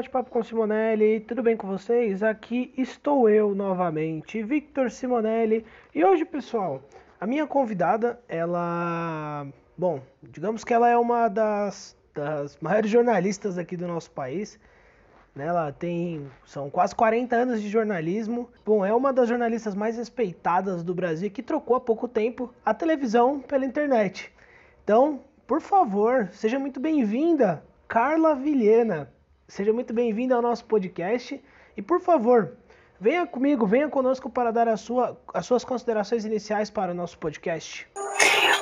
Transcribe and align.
Bate-Papo 0.00 0.30
com 0.30 0.42
Simonelli, 0.42 1.20
tudo 1.20 1.42
bem 1.42 1.54
com 1.58 1.66
vocês? 1.66 2.22
Aqui 2.22 2.72
estou 2.74 3.28
eu 3.28 3.54
novamente, 3.54 4.42
Victor 4.42 4.90
Simonelli, 4.90 5.62
e 5.94 6.02
hoje, 6.02 6.24
pessoal, 6.24 6.82
a 7.20 7.26
minha 7.26 7.46
convidada, 7.46 8.18
ela. 8.26 9.46
Bom, 9.76 10.00
digamos 10.22 10.64
que 10.64 10.72
ela 10.72 10.88
é 10.88 10.96
uma 10.96 11.28
das, 11.28 11.94
das 12.14 12.56
maiores 12.62 12.90
jornalistas 12.90 13.58
aqui 13.58 13.76
do 13.76 13.86
nosso 13.86 14.10
país. 14.12 14.58
Né? 15.34 15.46
Ela 15.46 15.72
tem. 15.72 16.30
São 16.44 16.70
quase 16.70 16.94
40 16.94 17.36
anos 17.36 17.62
de 17.62 17.68
jornalismo. 17.68 18.48
Bom, 18.64 18.84
é 18.84 18.94
uma 18.94 19.12
das 19.12 19.28
jornalistas 19.28 19.74
mais 19.74 19.96
respeitadas 19.96 20.82
do 20.82 20.94
Brasil 20.94 21.30
que 21.30 21.42
trocou 21.42 21.76
há 21.76 21.80
pouco 21.80 22.08
tempo 22.08 22.52
a 22.64 22.74
televisão 22.74 23.40
pela 23.40 23.64
internet. 23.64 24.32
Então, 24.84 25.20
por 25.46 25.60
favor, 25.60 26.28
seja 26.32 26.58
muito 26.58 26.80
bem-vinda, 26.80 27.62
Carla 27.86 28.34
Vilhena. 28.34 29.12
Seja 29.48 29.72
muito 29.72 29.92
bem-vinda 29.92 30.34
ao 30.34 30.42
nosso 30.42 30.64
podcast. 30.64 31.42
E 31.76 31.82
por 31.82 32.00
favor, 32.00 32.56
Venha 33.02 33.26
comigo, 33.26 33.66
venha 33.66 33.88
conosco 33.88 34.28
para 34.28 34.50
dar 34.50 34.76
sua, 34.76 35.18
as 35.32 35.46
suas 35.46 35.64
considerações 35.64 36.26
iniciais 36.26 36.68
para 36.68 36.92
o 36.92 36.94
nosso 36.94 37.16
podcast. 37.16 37.88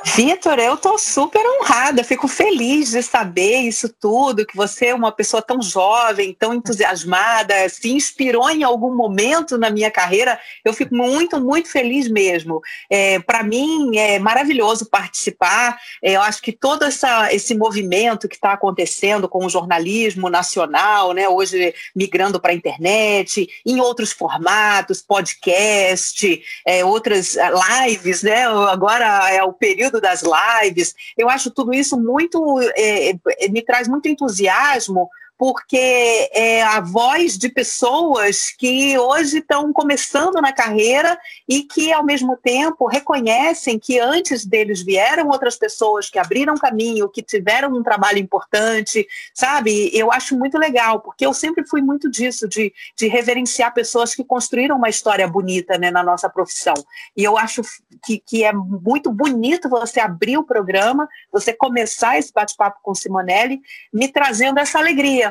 Vitor, 0.05 0.59
eu 0.59 0.75
estou 0.75 0.99
super 0.99 1.43
honrada, 1.47 2.03
fico 2.03 2.27
feliz 2.27 2.91
de 2.91 3.03
saber 3.03 3.59
isso 3.61 3.89
tudo, 3.89 4.47
que 4.47 4.57
você 4.57 4.87
é 4.87 4.95
uma 4.95 5.13
pessoa 5.13 5.43
tão 5.43 5.61
jovem, 5.63 6.35
tão 6.35 6.55
entusiasmada, 6.55 7.69
se 7.69 7.91
inspirou 7.93 8.51
em 8.51 8.65
algum 8.65 8.95
momento 8.95 9.57
na 9.57 9.71
minha 9.71 9.91
carreira. 9.91 10.39
Eu 10.65 10.73
fico 10.73 10.95
muito, 10.95 11.41
muito 11.41 11.71
feliz 11.71 12.09
mesmo. 12.09 12.61
É, 12.91 13.19
Para 13.21 13.43
mim 13.43 13.97
é 13.97 14.19
maravilhoso 14.19 14.87
participar. 14.87 15.79
É, 16.03 16.13
eu 16.13 16.23
acho 16.23 16.43
que 16.43 16.53
todo 16.53 16.85
essa, 16.85 17.33
esse 17.33 17.55
movimento 17.55 18.29
que 18.29 18.35
está 18.35 18.53
acontecendo 18.53 19.29
com 19.29 19.45
o 19.45 19.51
jornalismo 19.51 20.29
nacional, 20.29 21.13
né, 21.13 21.29
hoje 21.29 21.75
migrando 21.95 22.41
para 22.41 22.53
a 22.53 22.55
internet, 22.55 23.49
em 23.65 23.81
outros 23.81 24.13
formatos, 24.13 25.03
podcast, 25.03 26.43
é, 26.67 26.85
outras 26.85 27.37
é, 27.37 27.51
lives, 27.87 28.23
né? 28.23 28.47
Agora 28.47 29.31
é 29.31 29.43
o 29.43 29.53
período 29.69 30.01
das 30.01 30.23
lives. 30.23 30.95
Eu 31.17 31.29
acho 31.29 31.51
tudo 31.51 31.75
isso 31.75 31.99
muito, 32.01 32.59
é, 32.75 33.11
é, 33.11 33.49
me 33.49 33.63
traz 33.63 33.87
muito 33.87 34.09
entusiasmo, 34.09 35.11
porque 35.39 36.29
é 36.33 36.63
a 36.65 36.81
voz 36.81 37.39
de 37.39 37.49
pessoas 37.49 38.51
que 38.51 38.99
hoje 38.99 39.39
estão 39.39 39.73
começando 39.73 40.35
na 40.43 40.53
carreira 40.53 41.17
e 41.49 41.63
que, 41.63 41.93
ao 41.93 42.05
mesmo 42.05 42.37
tempo, 42.37 42.89
reconhecem 42.89 43.79
que 43.79 44.01
antes 44.01 44.45
deles 44.45 44.83
vieram 44.83 45.29
outras 45.29 45.55
pessoas 45.55 46.11
que 46.11 46.19
abriram 46.19 46.57
caminho, 46.57 47.09
que 47.09 47.23
tiveram 47.23 47.73
um 47.73 47.85
trabalho 47.85 48.19
importante, 48.19 49.07
sabe? 49.33 49.97
Eu 49.97 50.11
acho 50.11 50.37
muito 50.37 50.59
legal, 50.59 51.01
porque 51.01 51.25
eu 51.25 51.33
sempre 51.33 51.65
fui 51.65 51.81
muito 51.81 52.11
disso, 52.11 52.49
de, 52.49 52.75
de 52.97 53.07
reverenciar 53.07 53.73
pessoas 53.73 54.17
que 54.17 54.25
construíram 54.25 54.77
uma 54.77 54.89
história 54.89 55.29
bonita 55.29 55.79
né, 55.79 55.89
na 55.89 56.03
nossa 56.03 56.29
profissão. 56.29 56.75
E 57.17 57.23
eu 57.23 57.39
acho 57.39 57.63
que, 58.05 58.19
que 58.19 58.43
é 58.43 58.53
muito 58.53 59.13
bonito 59.13 59.69
você 59.69 60.01
abrir 60.01 60.37
o 60.37 60.43
programa, 60.43 61.09
você 61.31 61.53
começar 61.53 62.19
esse 62.19 62.33
bate-papo 62.33 62.81
com 62.83 62.93
Simonelli, 62.93 63.61
me 63.93 64.09
trazendo 64.09 64.59
essa 64.59 64.81
alegria 64.81 65.28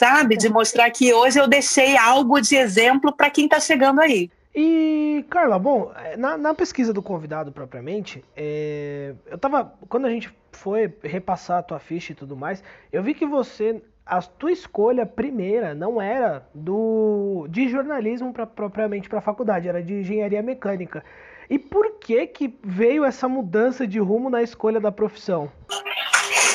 sabe? 0.00 0.34
De 0.34 0.48
mostrar 0.48 0.90
que 0.90 1.12
hoje 1.12 1.38
eu 1.38 1.46
deixei 1.46 1.94
algo 1.94 2.40
de 2.40 2.56
exemplo 2.56 3.12
para 3.12 3.28
quem 3.28 3.44
está 3.44 3.60
chegando 3.60 4.00
aí. 4.00 4.30
E, 4.54 5.24
Carla, 5.28 5.58
bom, 5.58 5.92
é, 5.94 6.16
na, 6.16 6.38
na 6.38 6.54
pesquisa 6.54 6.92
do 6.92 7.02
convidado 7.02 7.52
propriamente, 7.52 8.24
é, 8.34 9.14
eu 9.26 9.36
tava. 9.36 9.74
Quando 9.90 10.06
a 10.06 10.10
gente 10.10 10.34
foi 10.52 10.92
repassar 11.02 11.58
a 11.58 11.62
tua 11.62 11.78
ficha 11.78 12.12
e 12.12 12.14
tudo 12.14 12.34
mais, 12.34 12.64
eu 12.90 13.02
vi 13.02 13.12
que 13.12 13.26
você. 13.26 13.82
A 14.06 14.20
tua 14.22 14.50
escolha 14.50 15.06
primeira 15.06 15.72
não 15.72 16.00
era 16.02 16.44
do 16.52 17.46
de 17.48 17.68
jornalismo 17.68 18.32
pra, 18.32 18.44
propriamente 18.46 19.08
para 19.08 19.18
a 19.18 19.22
faculdade, 19.22 19.68
era 19.68 19.82
de 19.82 19.92
engenharia 20.00 20.42
mecânica. 20.42 21.04
E 21.48 21.58
por 21.58 21.98
que 21.98 22.26
que 22.26 22.58
veio 22.64 23.04
essa 23.04 23.28
mudança 23.28 23.86
de 23.86 23.98
rumo 24.00 24.30
na 24.30 24.42
escolha 24.42 24.80
da 24.80 24.90
profissão? 24.90 25.52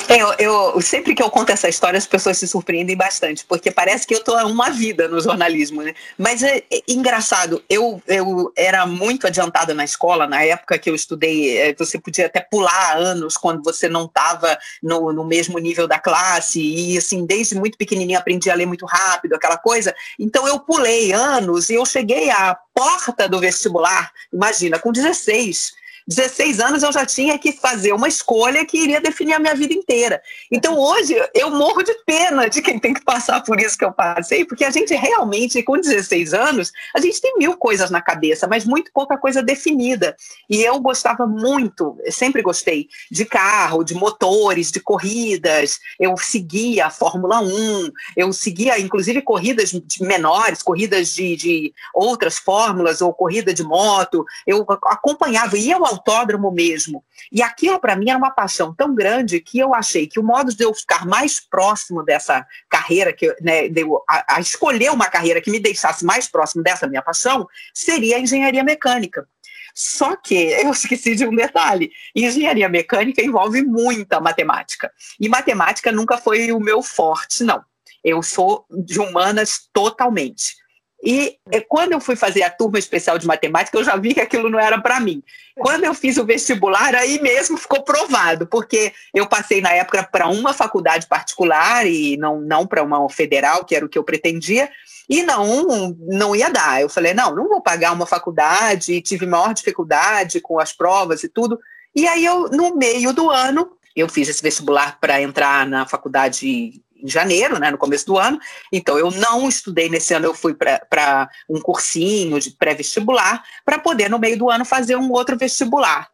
Eu, 0.08 0.34
eu, 0.38 0.82
sempre 0.82 1.16
que 1.16 1.24
eu 1.24 1.32
conto 1.32 1.52
essa 1.52 1.68
história, 1.68 1.98
as 1.98 2.06
pessoas 2.06 2.38
se 2.38 2.48
surpreendem 2.48 2.96
bastante, 2.96 3.44
porque 3.44 3.72
parece 3.72 4.06
que 4.06 4.14
eu 4.14 4.20
estou 4.20 4.36
uma 4.46 4.70
vida 4.70 5.08
no 5.08 5.20
jornalismo, 5.20 5.82
né? 5.82 5.96
Mas 6.18 6.44
é, 6.44 6.64
é, 6.72 6.82
engraçado, 6.88 7.64
eu, 7.68 8.02
eu 8.08 8.52
era 8.56 8.86
muito 8.86 9.26
adiantada 9.26 9.74
na 9.74 9.84
escola, 9.84 10.28
na 10.28 10.44
época 10.44 10.78
que 10.78 10.90
eu 10.90 10.96
estudei, 10.96 11.58
é, 11.58 11.74
você 11.74 11.98
podia 11.98 12.28
até 12.28 12.40
pular 12.40 12.98
anos 12.98 13.36
quando 13.36 13.64
você 13.64 13.90
não 13.90 14.06
estava 14.06 14.58
no, 14.82 15.12
no 15.12 15.26
mesmo 15.26 15.58
nível 15.58 15.88
da 15.88 15.98
classe, 15.98 16.62
e 16.62 16.98
assim, 16.98 17.26
desde 17.26 17.56
muito 17.56 17.78
pequenininha 17.78 18.20
aprendi 18.20 18.50
a 18.52 18.56
ler 18.56 18.68
muito 18.68 18.86
rápido, 18.86 19.34
aquela 19.34 19.58
coisa. 19.58 19.96
Então 20.20 20.48
eu 20.48 20.60
pulei 20.60 21.14
anos 21.14 21.70
e 21.70 21.76
eu 21.76 21.86
cheguei 21.86 22.30
à 22.30 22.56
porta 22.74 23.28
do 23.28 23.40
vestibular, 23.40 24.12
imagina, 24.32 24.78
com 24.78 24.92
16 24.92 25.85
16 26.08 26.60
anos 26.60 26.84
eu 26.84 26.92
já 26.92 27.06
tinha 27.06 27.38
que 27.40 27.52
fazer 27.52 27.92
uma 27.94 28.08
escolha 28.08 28.66
que 28.66 28.78
iria 28.78 29.02
definir 29.02 29.34
a 29.34 29.40
minha 29.40 29.56
vida 29.56 29.74
inteira. 29.74 30.22
Então 30.52 30.78
hoje 30.78 31.16
eu 31.34 31.50
morro 31.50 31.82
de 31.82 31.94
pena 32.06 32.48
de 32.48 32.62
quem 32.62 32.78
tem 32.78 32.94
que 32.94 33.04
passar 33.04 33.42
por 33.42 33.60
isso 33.60 33.78
que 33.78 33.84
eu 33.84 33.92
passei, 33.92 34.46
porque 34.46 34.64
a 34.64 34.70
gente 34.70 34.94
realmente, 34.94 35.64
com 35.64 35.80
16 35.80 36.34
anos, 36.34 36.72
a 36.96 37.00
gente 37.00 37.20
tem 37.20 37.36
mil 37.38 37.58
coisas 37.58 37.90
na 37.90 38.02
cabeça, 38.02 38.48
mas 38.48 38.66
muito 38.66 38.92
pouca 38.94 39.18
coisa 39.18 39.42
definida. 39.42 40.16
E 40.50 40.62
eu 40.62 40.80
gostava 40.80 41.26
muito, 41.26 41.98
sempre 42.10 42.42
gostei, 42.42 42.88
de 43.12 43.26
carro, 43.26 43.84
de 43.84 43.96
motores, 43.96 44.72
de 44.72 44.80
corridas. 44.80 45.80
Eu 46.00 46.16
seguia 46.18 46.88
a 46.88 46.92
Fórmula 46.92 47.42
1, 47.42 47.92
eu 48.16 48.32
seguia 48.32 48.80
inclusive 48.80 49.22
corridas 49.22 49.72
menores, 50.00 50.62
corridas 50.62 51.10
de, 51.10 51.36
de 51.36 51.74
outras 51.94 52.38
fórmulas 52.38 53.02
ou 53.02 53.14
corrida 53.14 53.54
de 53.54 53.64
moto. 53.64 54.24
Eu 54.46 54.66
acompanhava, 54.86 55.58
ia 55.58 55.76
ao 55.76 55.95
autódromo 55.96 56.52
mesmo. 56.52 57.04
E 57.32 57.42
aquilo 57.42 57.80
para 57.80 57.96
mim 57.96 58.10
era 58.10 58.18
uma 58.18 58.32
paixão 58.32 58.74
tão 58.74 58.94
grande 58.94 59.40
que 59.40 59.58
eu 59.60 59.74
achei 59.74 60.08
que 60.08 60.20
o 60.20 60.24
modo 60.24 60.54
de 60.54 60.64
eu 60.64 60.74
ficar 60.74 61.06
mais 61.06 61.40
próximo 61.40 62.04
dessa 62.04 62.46
carreira, 62.70 63.14
que, 63.14 63.36
né, 63.42 63.68
de 63.68 63.82
eu, 63.82 64.02
a, 64.10 64.36
a 64.36 64.40
escolher 64.40 64.92
uma 64.92 65.06
carreira 65.06 65.42
que 65.42 65.52
me 65.52 65.60
deixasse 65.60 66.06
mais 66.06 66.28
próximo 66.28 66.64
dessa 66.64 66.88
minha 66.88 67.02
paixão, 67.02 67.48
seria 67.74 68.18
a 68.18 68.20
engenharia 68.20 68.64
mecânica 68.64 69.28
Só 69.74 70.16
que 70.16 70.36
eu 70.62 70.72
esqueci 70.72 71.16
de 71.16 71.26
um 71.26 71.36
detalhe: 71.36 71.92
engenharia 72.16 72.70
mecânica 72.70 73.24
envolve 73.24 73.62
muita 73.64 74.20
matemática. 74.20 74.92
E 75.20 75.30
matemática 75.30 75.92
nunca 75.92 76.18
foi 76.18 76.52
o 76.52 76.60
meu 76.60 76.82
forte, 76.84 77.44
não. 77.44 77.64
Eu 78.04 78.22
sou 78.22 78.66
de 78.70 79.00
humanas 79.00 79.68
totalmente. 79.74 80.56
E 81.06 81.38
eh, 81.52 81.62
quando 81.62 81.92
eu 81.92 82.00
fui 82.00 82.16
fazer 82.16 82.42
a 82.42 82.50
turma 82.50 82.80
especial 82.80 83.20
de 83.20 83.28
matemática, 83.28 83.78
eu 83.78 83.84
já 83.84 83.96
vi 83.96 84.16
que 84.16 84.22
aquilo 84.22 84.50
não 84.50 84.60
era 84.60 84.82
para 84.82 85.00
mim. 85.00 85.22
Quando 85.56 85.84
eu 85.84 85.94
fiz 85.94 86.18
o 86.18 86.26
vestibular, 86.26 86.96
aí 86.96 87.22
mesmo 87.22 87.58
ficou 87.58 87.84
provado, 87.84 88.48
porque 88.48 88.92
eu 89.14 89.28
passei 89.28 89.62
na 89.62 89.72
época 89.72 90.04
para 90.04 90.28
uma 90.28 90.52
faculdade 90.52 91.06
particular 91.06 91.86
e 91.86 92.18
não, 92.18 92.42
não 92.42 92.66
para 92.66 92.82
uma 92.82 93.08
federal, 93.08 93.64
que 93.64 93.76
era 93.76 93.86
o 93.86 93.90
que 93.90 94.00
eu 94.00 94.04
pretendia, 94.04 94.68
e 95.08 95.22
não, 95.22 95.96
não 96.00 96.36
ia 96.36 96.50
dar. 96.50 96.82
Eu 96.82 96.90
falei, 96.90 97.14
não, 97.14 97.36
não 97.36 97.48
vou 97.48 97.62
pagar 97.62 97.94
uma 97.94 98.08
faculdade, 98.08 98.94
e 98.94 99.02
tive 99.02 99.28
maior 99.28 99.54
dificuldade 99.54 100.42
com 100.42 100.60
as 100.60 100.74
provas 100.74 101.24
e 101.24 101.30
tudo. 101.30 101.60
E 101.96 102.08
aí 102.08 102.26
eu, 102.26 102.50
no 102.50 102.76
meio 102.76 103.14
do 103.14 103.30
ano, 103.30 103.70
eu 103.96 104.10
fiz 104.10 104.28
esse 104.28 104.42
vestibular 104.42 105.00
para 105.00 105.22
entrar 105.22 105.68
na 105.68 105.86
faculdade 105.86 106.82
em 107.06 107.10
janeiro, 107.10 107.60
né, 107.60 107.70
no 107.70 107.78
começo 107.78 108.06
do 108.06 108.18
ano. 108.18 108.40
Então, 108.72 108.98
eu 108.98 109.12
não 109.12 109.48
estudei 109.48 109.88
nesse 109.90 110.14
ano, 110.14 110.26
eu 110.26 110.34
fui 110.34 110.56
para 110.56 111.30
um 111.48 111.62
cursinho 111.62 112.40
de 112.40 112.52
pré-vestibular, 112.52 113.44
para 113.64 113.78
poder, 113.78 114.10
no 114.10 114.20
meio 114.20 114.38
do 114.38 114.50
ano, 114.50 114.66
fazer 114.66 114.96
um 114.96 115.12
outro 115.12 115.38
vestibular. 115.38 116.10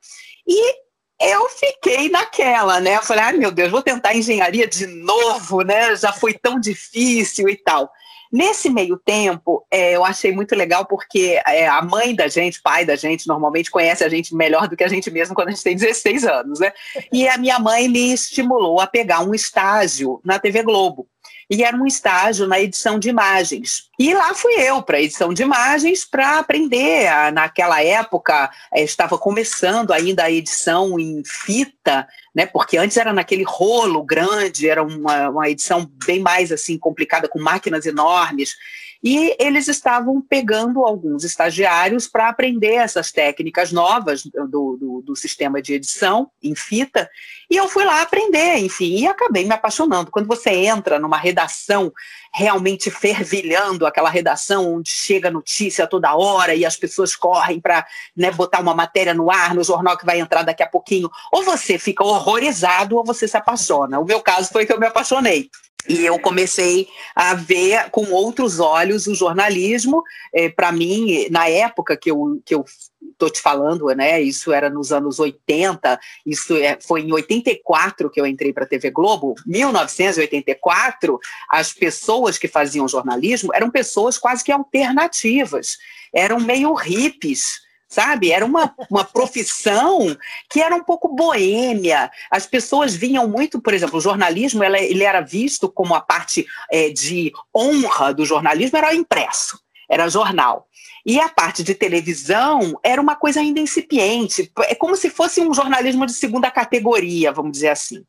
E 0.45 0.75
eu 1.21 1.47
fiquei 1.49 2.09
naquela, 2.09 2.79
né? 2.79 2.97
Eu 2.97 3.03
falei, 3.03 3.23
ai 3.23 3.33
meu 3.33 3.51
Deus, 3.51 3.71
vou 3.71 3.81
tentar 3.81 4.15
engenharia 4.15 4.67
de 4.67 4.87
novo, 4.87 5.61
né? 5.61 5.95
Já 5.95 6.11
foi 6.11 6.33
tão 6.33 6.59
difícil 6.59 7.47
e 7.47 7.55
tal. 7.55 7.89
Nesse 8.31 8.69
meio 8.69 8.97
tempo, 8.97 9.65
é, 9.69 9.95
eu 9.95 10.05
achei 10.05 10.31
muito 10.31 10.55
legal 10.55 10.85
porque 10.85 11.41
é, 11.45 11.67
a 11.67 11.81
mãe 11.81 12.15
da 12.15 12.27
gente, 12.27 12.61
pai 12.61 12.85
da 12.85 12.95
gente, 12.95 13.27
normalmente 13.27 13.69
conhece 13.69 14.03
a 14.03 14.09
gente 14.09 14.33
melhor 14.33 14.69
do 14.69 14.77
que 14.77 14.83
a 14.83 14.87
gente 14.87 15.11
mesmo 15.11 15.35
quando 15.35 15.49
a 15.49 15.51
gente 15.51 15.63
tem 15.63 15.75
16 15.75 16.23
anos, 16.23 16.59
né? 16.59 16.71
E 17.11 17.27
a 17.27 17.37
minha 17.37 17.59
mãe 17.59 17.89
me 17.89 18.13
estimulou 18.13 18.79
a 18.79 18.87
pegar 18.87 19.19
um 19.19 19.33
estágio 19.33 20.21
na 20.23 20.39
TV 20.39 20.63
Globo 20.63 21.07
e 21.49 21.63
era 21.65 21.75
um 21.75 21.85
estágio 21.85 22.47
na 22.47 22.61
edição 22.61 22.97
de 22.97 23.09
imagens. 23.09 23.89
E 24.03 24.15
lá 24.15 24.33
fui 24.33 24.53
eu 24.53 24.81
para 24.81 24.99
edição 24.99 25.31
de 25.31 25.43
imagens 25.43 26.03
para 26.03 26.39
aprender. 26.39 27.07
Naquela 27.31 27.83
época 27.83 28.49
eh, 28.73 28.81
estava 28.81 29.15
começando 29.15 29.91
ainda 29.91 30.23
a 30.23 30.31
edição 30.31 30.99
em 30.99 31.21
fita, 31.23 32.07
né? 32.33 32.47
Porque 32.47 32.79
antes 32.79 32.97
era 32.97 33.13
naquele 33.13 33.43
rolo 33.43 34.03
grande, 34.03 34.67
era 34.67 34.81
uma, 34.81 35.29
uma 35.29 35.49
edição 35.51 35.87
bem 36.03 36.19
mais 36.19 36.51
assim 36.51 36.79
complicada 36.79 37.29
com 37.29 37.39
máquinas 37.39 37.85
enormes 37.85 38.55
e 39.03 39.35
eles 39.39 39.67
estavam 39.67 40.21
pegando 40.21 40.85
alguns 40.85 41.23
estagiários 41.23 42.07
para 42.07 42.29
aprender 42.29 42.75
essas 42.75 43.11
técnicas 43.11 43.71
novas 43.71 44.23
do, 44.23 44.47
do, 44.47 45.03
do, 45.03 45.15
sistema 45.15 45.59
de 45.59 45.73
edição 45.73 46.29
em 46.41 46.53
fita, 46.53 47.09
e 47.49 47.57
eu 47.57 47.67
fui 47.67 47.83
lá 47.83 48.01
aprender, 48.01 48.57
enfim, 48.57 48.97
e 48.97 49.07
acabei 49.07 49.43
me 49.43 49.53
apaixonando. 49.53 50.11
Quando 50.11 50.27
você 50.27 50.51
entra 50.51 50.99
numa 50.99 51.17
redação 51.17 51.91
realmente 52.33 52.89
fervilhando, 52.89 53.85
aquela 53.85 54.09
redação 54.09 54.75
onde 54.75 54.89
chega 54.89 55.29
notícia 55.29 55.85
toda 55.85 56.15
hora 56.15 56.55
e 56.55 56.65
as 56.65 56.77
pessoas 56.77 57.15
correm 57.15 57.59
para 57.59 57.85
né, 58.15 58.31
botar 58.31 58.59
uma 58.59 58.73
matéria 58.73 59.13
no 59.13 59.29
ar, 59.29 59.53
no 59.53 59.63
jornal 59.63 59.97
que 59.97 60.05
vai 60.05 60.19
entrar 60.19 60.43
daqui 60.43 60.63
a 60.63 60.67
pouquinho, 60.67 61.09
ou 61.31 61.43
você 61.43 61.77
fica 61.77 62.03
horrorizado 62.03 62.95
ou 62.95 63.03
você 63.03 63.27
se 63.27 63.35
apaixona. 63.35 63.99
O 63.99 64.05
meu 64.05 64.21
caso 64.21 64.49
foi 64.51 64.65
que 64.65 64.71
eu 64.71 64.79
me 64.79 64.87
apaixonei. 64.87 65.49
E 65.87 66.05
eu 66.05 66.19
comecei 66.19 66.87
a 67.15 67.33
ver 67.33 67.89
com 67.89 68.11
outros 68.11 68.59
olhos 68.59 69.07
o 69.07 69.15
jornalismo. 69.15 70.03
É, 70.33 70.49
Para 70.49 70.71
mim, 70.71 71.27
na 71.29 71.47
época 71.47 71.97
que 71.97 72.11
eu, 72.11 72.41
que 72.45 72.53
eu 72.53 72.65
estou 73.11 73.29
te 73.29 73.41
falando, 73.41 73.87
né? 73.87 74.21
Isso 74.21 74.51
era 74.51 74.69
nos 74.69 74.91
anos 74.91 75.19
80, 75.19 75.99
isso 76.25 76.55
é, 76.55 76.77
foi 76.81 77.01
em 77.01 77.11
84 77.11 78.09
que 78.09 78.19
eu 78.19 78.25
entrei 78.25 78.51
para 78.51 78.63
a 78.63 78.67
TV 78.67 78.89
Globo. 78.89 79.35
1984, 79.45 81.19
as 81.49 81.71
pessoas 81.73 82.37
que 82.37 82.47
faziam 82.47 82.87
jornalismo 82.87 83.51
eram 83.53 83.69
pessoas 83.69 84.17
quase 84.17 84.43
que 84.43 84.51
alternativas, 84.51 85.77
eram 86.13 86.39
meio 86.39 86.73
hippies 86.73 87.61
sabe? 87.91 88.31
Era 88.31 88.45
uma, 88.45 88.73
uma 88.89 89.03
profissão 89.03 90.15
que 90.49 90.61
era 90.61 90.73
um 90.73 90.83
pouco 90.83 91.13
boêmia. 91.13 92.09
As 92.31 92.45
pessoas 92.45 92.95
vinham 92.95 93.27
muito, 93.27 93.61
por 93.61 93.73
exemplo, 93.73 93.97
o 93.97 94.01
jornalismo 94.01 94.63
ela, 94.63 94.79
ele 94.79 95.03
era 95.03 95.19
visto 95.19 95.69
como 95.69 95.93
a 95.93 95.99
parte 95.99 96.47
é, 96.71 96.89
de 96.89 97.33
honra 97.53 98.13
do 98.13 98.25
jornalismo, 98.25 98.77
era 98.77 98.95
impresso, 98.95 99.59
era 99.89 100.07
jornal. 100.07 100.67
E 101.05 101.19
a 101.19 101.27
parte 101.27 101.63
de 101.63 101.75
televisão 101.75 102.79
era 102.81 103.01
uma 103.01 103.15
coisa 103.15 103.41
ainda 103.41 103.59
incipiente, 103.59 104.49
é 104.61 104.75
como 104.75 104.95
se 104.95 105.09
fosse 105.09 105.41
um 105.41 105.53
jornalismo 105.53 106.05
de 106.05 106.13
segunda 106.13 106.49
categoria, 106.49 107.31
vamos 107.31 107.51
dizer 107.51 107.69
assim. 107.69 108.05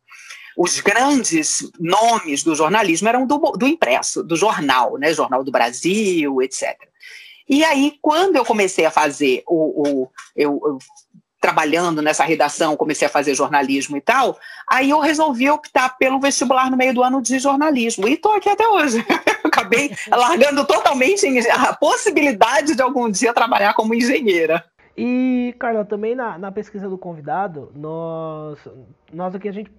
Os 0.56 0.78
grandes 0.80 1.66
nomes 1.80 2.44
do 2.44 2.54
jornalismo 2.54 3.08
eram 3.08 3.26
do, 3.26 3.38
do 3.52 3.66
impresso, 3.66 4.22
do 4.22 4.36
jornal, 4.36 4.98
né? 4.98 5.12
Jornal 5.12 5.42
do 5.42 5.50
Brasil, 5.50 6.40
etc. 6.42 6.76
E 7.52 7.62
aí, 7.62 7.98
quando 8.00 8.36
eu 8.36 8.46
comecei 8.46 8.86
a 8.86 8.90
fazer 8.90 9.42
o. 9.46 9.82
o 9.82 10.10
eu, 10.34 10.58
eu, 10.64 10.78
trabalhando 11.38 12.00
nessa 12.00 12.24
redação, 12.24 12.76
comecei 12.76 13.06
a 13.06 13.10
fazer 13.10 13.34
jornalismo 13.34 13.96
e 13.96 14.00
tal, 14.00 14.38
aí 14.70 14.88
eu 14.88 15.00
resolvi 15.00 15.50
optar 15.50 15.98
pelo 15.98 16.20
vestibular 16.20 16.70
no 16.70 16.76
meio 16.76 16.94
do 16.94 17.02
ano 17.02 17.20
de 17.20 17.38
jornalismo. 17.38 18.08
E 18.08 18.14
estou 18.14 18.32
aqui 18.32 18.48
até 18.48 18.66
hoje. 18.66 19.04
Acabei 19.44 19.94
largando 20.08 20.64
totalmente 20.64 21.26
a 21.50 21.74
possibilidade 21.74 22.74
de 22.74 22.80
algum 22.80 23.10
dia 23.10 23.34
trabalhar 23.34 23.74
como 23.74 23.92
engenheira. 23.92 24.64
E, 24.96 25.54
Carla, 25.58 25.84
também 25.84 26.14
na, 26.14 26.38
na 26.38 26.50
pesquisa 26.52 26.88
do 26.88 26.96
convidado, 26.96 27.70
nós, 27.74 28.58
nós 29.12 29.34
aqui 29.34 29.48
a 29.48 29.52
gente 29.52 29.70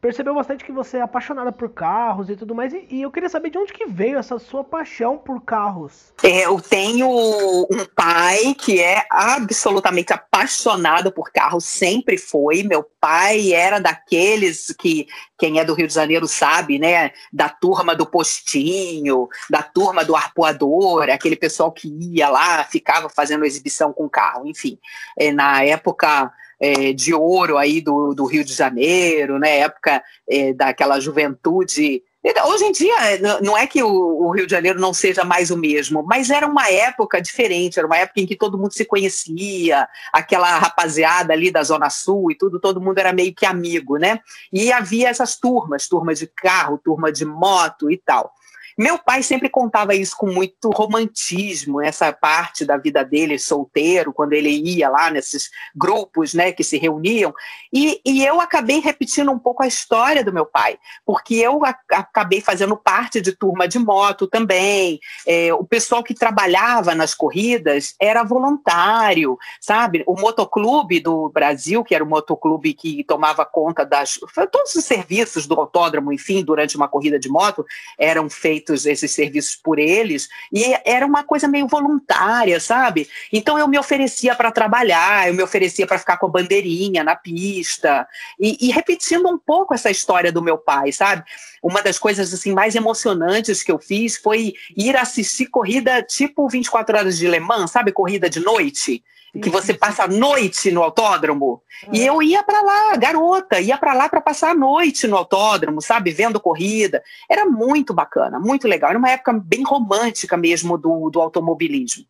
percebeu 0.00 0.34
bastante 0.34 0.64
que 0.64 0.72
você 0.72 0.98
é 0.98 1.00
apaixonada 1.00 1.52
por 1.52 1.68
carros 1.70 2.30
e 2.30 2.36
tudo 2.36 2.54
mais, 2.54 2.72
e, 2.72 2.86
e, 2.90 3.02
eu 3.02 3.10
queria 3.10 3.28
saber 3.28 3.50
de 3.50 3.58
onde 3.58 3.72
que 3.72 3.86
veio 3.86 4.18
essa 4.18 4.38
sua 4.38 4.64
paixão 4.64 5.18
por 5.18 5.42
carros. 5.42 6.12
É, 6.22 6.46
eu 6.46 6.60
tenho 6.60 7.08
um 7.08 7.84
pai 7.94 8.54
que 8.54 8.80
é 8.80 9.04
absolutamente 9.10 10.12
apaixonado 10.12 11.12
por 11.12 11.30
carros, 11.30 11.64
sempre 11.64 12.16
foi. 12.16 12.62
Meu 12.62 12.82
pai 13.00 13.52
era 13.52 13.78
daqueles 13.78 14.74
que 14.78 15.06
quem 15.36 15.58
é 15.58 15.64
do 15.64 15.74
Rio 15.74 15.86
de 15.86 15.94
Janeiro 15.94 16.26
sabe, 16.26 16.78
né, 16.78 17.12
da 17.32 17.48
turma 17.48 17.94
do 17.94 18.06
postinho, 18.06 19.28
da 19.50 19.62
turma 19.62 20.04
do 20.04 20.16
arpoador, 20.16 21.10
aquele 21.10 21.36
pessoal 21.36 21.70
que 21.72 21.88
ia 21.88 22.28
lá, 22.28 22.64
ficava 22.64 23.08
fazendo 23.08 23.44
exibição 23.44 23.92
com 23.92 24.08
carro, 24.08 24.46
enfim. 24.46 24.78
É, 25.18 25.32
na 25.32 25.62
época 25.62 26.32
é, 26.60 26.92
de 26.92 27.14
ouro 27.14 27.58
aí 27.58 27.80
do, 27.80 28.14
do, 28.14 28.24
Rio 28.24 28.44
de 28.44 28.52
Janeiro, 28.52 29.38
né? 29.38 29.58
Época 29.58 30.02
é, 30.28 30.52
daquela 30.52 31.00
juventude. 31.00 32.02
Hoje 32.46 32.64
em 32.64 32.72
dia, 32.72 32.94
não 33.42 33.56
é 33.56 33.66
que 33.66 33.82
o, 33.82 33.88
o, 33.90 34.30
Rio 34.30 34.46
de 34.46 34.52
Janeiro 34.52 34.80
não 34.80 34.94
seja 34.94 35.24
mais 35.24 35.50
o 35.50 35.58
mesmo, 35.58 36.02
mas 36.02 36.30
era 36.30 36.46
uma 36.46 36.70
época 36.70 37.20
diferente, 37.20 37.78
era 37.78 37.86
uma 37.86 37.98
época 37.98 38.18
em 38.18 38.26
que 38.26 38.34
todo 38.34 38.56
mundo 38.56 38.72
se 38.72 38.86
conhecia, 38.86 39.86
aquela 40.10 40.56
rapaziada 40.56 41.34
ali 41.34 41.50
da 41.50 41.62
Zona 41.62 41.90
Sul 41.90 42.30
e 42.30 42.34
tudo, 42.34 42.58
todo 42.58 42.80
mundo 42.80 42.96
era 42.96 43.12
meio 43.12 43.34
que 43.34 43.44
amigo, 43.44 43.98
né? 43.98 44.20
E 44.50 44.72
havia 44.72 45.10
essas 45.10 45.36
turmas, 45.36 45.86
turma 45.86 46.14
de 46.14 46.26
carro, 46.26 46.80
turma 46.82 47.12
de 47.12 47.26
moto 47.26 47.90
e 47.90 47.98
tal. 47.98 48.32
Meu 48.76 48.98
pai 48.98 49.22
sempre 49.22 49.48
contava 49.48 49.94
isso 49.94 50.16
com 50.16 50.26
muito 50.26 50.70
romantismo, 50.70 51.80
essa 51.80 52.12
parte 52.12 52.64
da 52.64 52.76
vida 52.76 53.04
dele 53.04 53.38
solteiro, 53.38 54.12
quando 54.12 54.32
ele 54.32 54.50
ia 54.50 54.88
lá 54.88 55.10
nesses 55.10 55.50
grupos 55.74 56.34
né, 56.34 56.50
que 56.50 56.64
se 56.64 56.76
reuniam. 56.76 57.32
E, 57.72 58.00
e 58.04 58.24
eu 58.24 58.40
acabei 58.40 58.80
repetindo 58.80 59.30
um 59.30 59.38
pouco 59.38 59.62
a 59.62 59.66
história 59.66 60.24
do 60.24 60.32
meu 60.32 60.44
pai, 60.44 60.76
porque 61.06 61.36
eu 61.36 61.60
acabei 61.64 62.40
fazendo 62.40 62.76
parte 62.76 63.20
de 63.20 63.32
turma 63.32 63.68
de 63.68 63.78
moto 63.78 64.26
também. 64.26 64.98
É, 65.26 65.54
o 65.54 65.64
pessoal 65.64 66.02
que 66.02 66.14
trabalhava 66.14 66.94
nas 66.94 67.14
corridas 67.14 67.94
era 68.00 68.24
voluntário, 68.24 69.38
sabe? 69.60 70.02
O 70.06 70.18
motoclube 70.18 70.98
do 71.00 71.28
Brasil, 71.28 71.84
que 71.84 71.94
era 71.94 72.02
o 72.02 72.08
motoclube 72.08 72.74
que 72.74 73.04
tomava 73.04 73.44
conta 73.44 73.84
das. 73.84 74.18
Todos 74.50 74.74
os 74.74 74.84
serviços 74.84 75.46
do 75.46 75.54
autódromo, 75.54 76.12
enfim, 76.12 76.42
durante 76.42 76.76
uma 76.76 76.88
corrida 76.88 77.18
de 77.18 77.28
moto, 77.28 77.64
eram 77.98 78.28
feitos 78.28 78.63
feitos 78.64 78.86
esses 78.86 79.10
serviços 79.10 79.54
por 79.54 79.78
eles, 79.78 80.28
e 80.52 80.74
era 80.84 81.06
uma 81.06 81.22
coisa 81.22 81.46
meio 81.46 81.68
voluntária, 81.68 82.58
sabe? 82.58 83.08
Então 83.32 83.58
eu 83.58 83.68
me 83.68 83.78
oferecia 83.78 84.34
para 84.34 84.50
trabalhar, 84.50 85.28
eu 85.28 85.34
me 85.34 85.42
oferecia 85.42 85.86
para 85.86 85.98
ficar 85.98 86.16
com 86.16 86.26
a 86.26 86.30
bandeirinha 86.30 87.04
na 87.04 87.14
pista, 87.14 88.08
e, 88.40 88.68
e, 88.68 88.72
repetindo 88.72 89.28
um 89.28 89.38
pouco 89.38 89.74
essa 89.74 89.90
história 89.90 90.32
do 90.32 90.42
meu 90.42 90.56
pai, 90.56 90.90
sabe? 90.90 91.22
Uma 91.62 91.82
das 91.82 91.98
coisas 91.98 92.32
assim 92.32 92.52
mais 92.52 92.74
emocionantes 92.74 93.62
que 93.62 93.70
eu 93.70 93.78
fiz 93.78 94.16
foi 94.16 94.54
ir 94.76 94.96
assistir 94.96 95.46
corrida 95.46 96.02
tipo 96.02 96.48
24 96.48 96.96
horas 96.96 97.18
de 97.18 97.28
Le 97.28 97.40
Mans, 97.40 97.70
sabe? 97.70 97.92
Corrida 97.92 98.30
de 98.30 98.40
noite 98.40 99.02
que 99.42 99.50
você 99.50 99.74
passa 99.74 100.04
a 100.04 100.08
noite 100.08 100.70
no 100.70 100.82
autódromo. 100.82 101.62
E 101.92 102.02
é. 102.02 102.08
eu 102.08 102.22
ia 102.22 102.42
para 102.42 102.60
lá, 102.60 102.96
garota, 102.96 103.60
ia 103.60 103.76
para 103.76 103.92
lá 103.92 104.08
para 104.08 104.20
passar 104.20 104.50
a 104.50 104.54
noite 104.54 105.06
no 105.06 105.16
autódromo, 105.16 105.82
sabe, 105.82 106.12
vendo 106.12 106.40
corrida. 106.40 107.02
Era 107.28 107.44
muito 107.44 107.92
bacana, 107.92 108.38
muito 108.38 108.68
legal. 108.68 108.90
Era 108.90 108.98
uma 108.98 109.10
época 109.10 109.32
bem 109.32 109.62
romântica 109.64 110.36
mesmo 110.36 110.78
do, 110.78 111.10
do 111.10 111.20
automobilismo. 111.20 112.04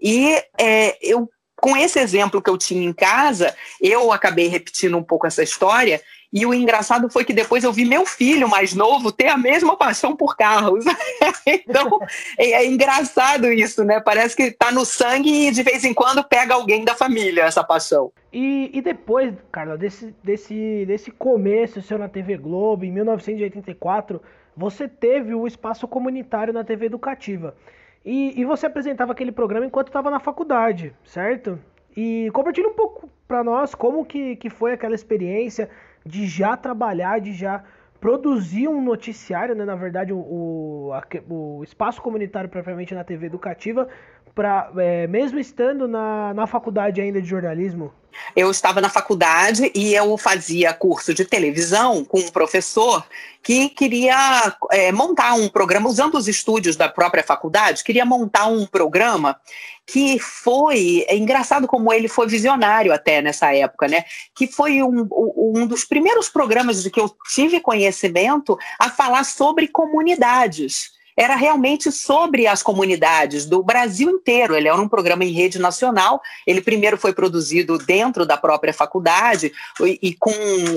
E 0.00 0.40
é, 0.58 0.96
eu 1.02 1.28
com 1.60 1.76
esse 1.76 1.98
exemplo 1.98 2.40
que 2.40 2.48
eu 2.48 2.56
tinha 2.56 2.84
em 2.84 2.92
casa, 2.92 3.52
eu 3.80 4.12
acabei 4.12 4.46
repetindo 4.46 4.96
um 4.96 5.02
pouco 5.02 5.26
essa 5.26 5.42
história 5.42 6.00
e 6.32 6.44
o 6.44 6.52
engraçado 6.52 7.08
foi 7.08 7.24
que 7.24 7.32
depois 7.32 7.64
eu 7.64 7.72
vi 7.72 7.86
meu 7.86 8.04
filho 8.04 8.48
mais 8.48 8.74
novo 8.74 9.10
ter 9.10 9.28
a 9.28 9.38
mesma 9.38 9.76
paixão 9.76 10.14
por 10.14 10.36
carros. 10.36 10.84
então, 11.46 11.98
é, 12.38 12.50
é, 12.52 12.66
engraçado 12.66 13.50
isso, 13.50 13.82
né? 13.82 13.98
Parece 13.98 14.36
que 14.36 14.42
está 14.42 14.70
no 14.70 14.84
sangue 14.84 15.48
e 15.48 15.50
de 15.50 15.62
vez 15.62 15.84
em 15.84 15.94
quando 15.94 16.22
pega 16.22 16.54
alguém 16.54 16.84
da 16.84 16.94
família 16.94 17.44
essa 17.44 17.64
paixão. 17.64 18.12
E, 18.30 18.70
e 18.74 18.82
depois, 18.82 19.34
Carla, 19.50 19.78
desse, 19.78 20.14
desse, 20.22 20.84
desse 20.86 21.10
começo 21.10 21.80
seu 21.80 21.96
na 21.96 22.08
TV 22.08 22.36
Globo, 22.36 22.84
em 22.84 22.92
1984, 22.92 24.20
você 24.54 24.86
teve 24.86 25.34
o 25.34 25.46
espaço 25.46 25.88
comunitário 25.88 26.52
na 26.52 26.62
TV 26.62 26.86
Educativa. 26.86 27.56
E, 28.04 28.38
e 28.38 28.44
você 28.44 28.66
apresentava 28.66 29.12
aquele 29.12 29.32
programa 29.32 29.64
enquanto 29.64 29.88
estava 29.88 30.10
na 30.10 30.20
faculdade, 30.20 30.94
certo? 31.04 31.58
E 31.96 32.30
compartilha 32.34 32.68
um 32.68 32.74
pouco 32.74 33.08
para 33.26 33.42
nós 33.42 33.74
como 33.74 34.04
que, 34.04 34.36
que 34.36 34.50
foi 34.50 34.72
aquela 34.72 34.94
experiência 34.94 35.70
de 36.08 36.26
já 36.26 36.56
trabalhar, 36.56 37.20
de 37.20 37.32
já 37.32 37.62
produzir 38.00 38.68
um 38.68 38.80
noticiário, 38.82 39.54
né? 39.54 39.64
na 39.64 39.74
verdade, 39.74 40.12
o, 40.12 40.18
o, 40.18 40.90
o 41.28 41.64
espaço 41.64 42.00
comunitário 42.00 42.48
propriamente 42.48 42.94
na 42.94 43.04
TV 43.04 43.26
educativa, 43.26 43.88
pra, 44.34 44.70
é, 44.76 45.06
mesmo 45.06 45.38
estando 45.38 45.86
na, 45.86 46.34
na 46.34 46.46
faculdade 46.46 47.00
ainda 47.00 47.20
de 47.20 47.28
jornalismo? 47.28 47.92
Eu 48.34 48.50
estava 48.50 48.80
na 48.80 48.88
faculdade 48.88 49.70
e 49.74 49.94
eu 49.94 50.16
fazia 50.16 50.72
curso 50.72 51.14
de 51.14 51.24
televisão 51.24 52.04
com 52.04 52.18
um 52.18 52.30
professor 52.30 53.06
que 53.42 53.68
queria 53.68 54.56
é, 54.70 54.90
montar 54.92 55.34
um 55.34 55.48
programa, 55.48 55.88
usando 55.88 56.16
os 56.16 56.28
estúdios 56.28 56.76
da 56.76 56.88
própria 56.88 57.22
faculdade, 57.22 57.84
queria 57.84 58.04
montar 58.04 58.46
um 58.46 58.66
programa 58.66 59.38
que 59.86 60.18
foi, 60.18 61.04
é 61.08 61.16
engraçado 61.16 61.66
como 61.66 61.92
ele 61.92 62.08
foi 62.08 62.26
visionário 62.26 62.92
até 62.92 63.22
nessa 63.22 63.54
época, 63.54 63.88
né? 63.88 64.04
Que 64.34 64.46
foi 64.46 64.82
um, 64.82 65.08
um 65.10 65.66
dos 65.66 65.84
primeiros 65.84 66.28
programas 66.28 66.82
de 66.82 66.90
que 66.90 67.00
eu 67.00 67.10
tive 67.32 67.60
conhecimento 67.60 68.58
a 68.78 68.90
falar 68.90 69.24
sobre 69.24 69.68
comunidades 69.68 70.97
era 71.18 71.34
realmente 71.34 71.90
sobre 71.90 72.46
as 72.46 72.62
comunidades 72.62 73.44
do 73.44 73.60
Brasil 73.60 74.08
inteiro. 74.08 74.54
Ele 74.54 74.68
era 74.68 74.80
um 74.80 74.88
programa 74.88 75.24
em 75.24 75.32
rede 75.32 75.58
nacional. 75.58 76.22
Ele 76.46 76.60
primeiro 76.60 76.96
foi 76.96 77.12
produzido 77.12 77.76
dentro 77.76 78.24
da 78.24 78.36
própria 78.36 78.72
faculdade 78.72 79.52
e, 79.80 79.98
e 80.00 80.14
com 80.14 80.30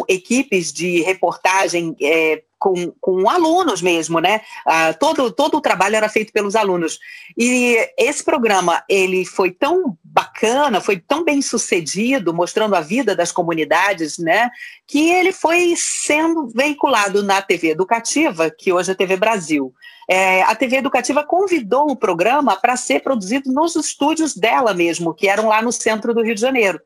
equipes 0.07 0.73
de 0.73 1.01
reportagem 1.01 1.95
é, 2.01 2.41
com, 2.57 2.91
com 2.99 3.29
alunos 3.29 3.83
mesmo, 3.83 4.19
né? 4.19 4.41
Ah, 4.65 4.93
todo, 4.93 5.31
todo 5.31 5.57
o 5.57 5.61
trabalho 5.61 5.95
era 5.95 6.09
feito 6.09 6.33
pelos 6.33 6.55
alunos. 6.55 6.99
E 7.37 7.77
esse 7.97 8.23
programa, 8.23 8.83
ele 8.89 9.25
foi 9.25 9.51
tão 9.51 9.97
bacana, 10.13 10.81
foi 10.81 10.99
tão 10.99 11.23
bem 11.23 11.41
sucedido, 11.41 12.33
mostrando 12.33 12.75
a 12.75 12.81
vida 12.81 13.15
das 13.15 13.31
comunidades, 13.31 14.17
né? 14.17 14.49
Que 14.85 15.09
ele 15.09 15.31
foi 15.31 15.73
sendo 15.77 16.47
veiculado 16.49 17.23
na 17.23 17.41
TV 17.41 17.69
Educativa, 17.69 18.51
que 18.51 18.73
hoje 18.73 18.91
é 18.91 18.95
TV 18.95 19.15
Brasil. 19.15 19.73
É, 20.09 20.43
a 20.43 20.53
TV 20.53 20.77
Educativa 20.77 21.23
convidou 21.23 21.89
o 21.89 21.95
programa 21.95 22.57
para 22.57 22.75
ser 22.75 23.01
produzido 23.01 23.51
nos 23.51 23.75
estúdios 23.75 24.35
dela 24.35 24.73
mesmo, 24.73 25.13
que 25.13 25.29
eram 25.29 25.47
lá 25.47 25.61
no 25.61 25.71
centro 25.71 26.13
do 26.13 26.21
Rio 26.21 26.35
de 26.35 26.41
Janeiro. 26.41 26.81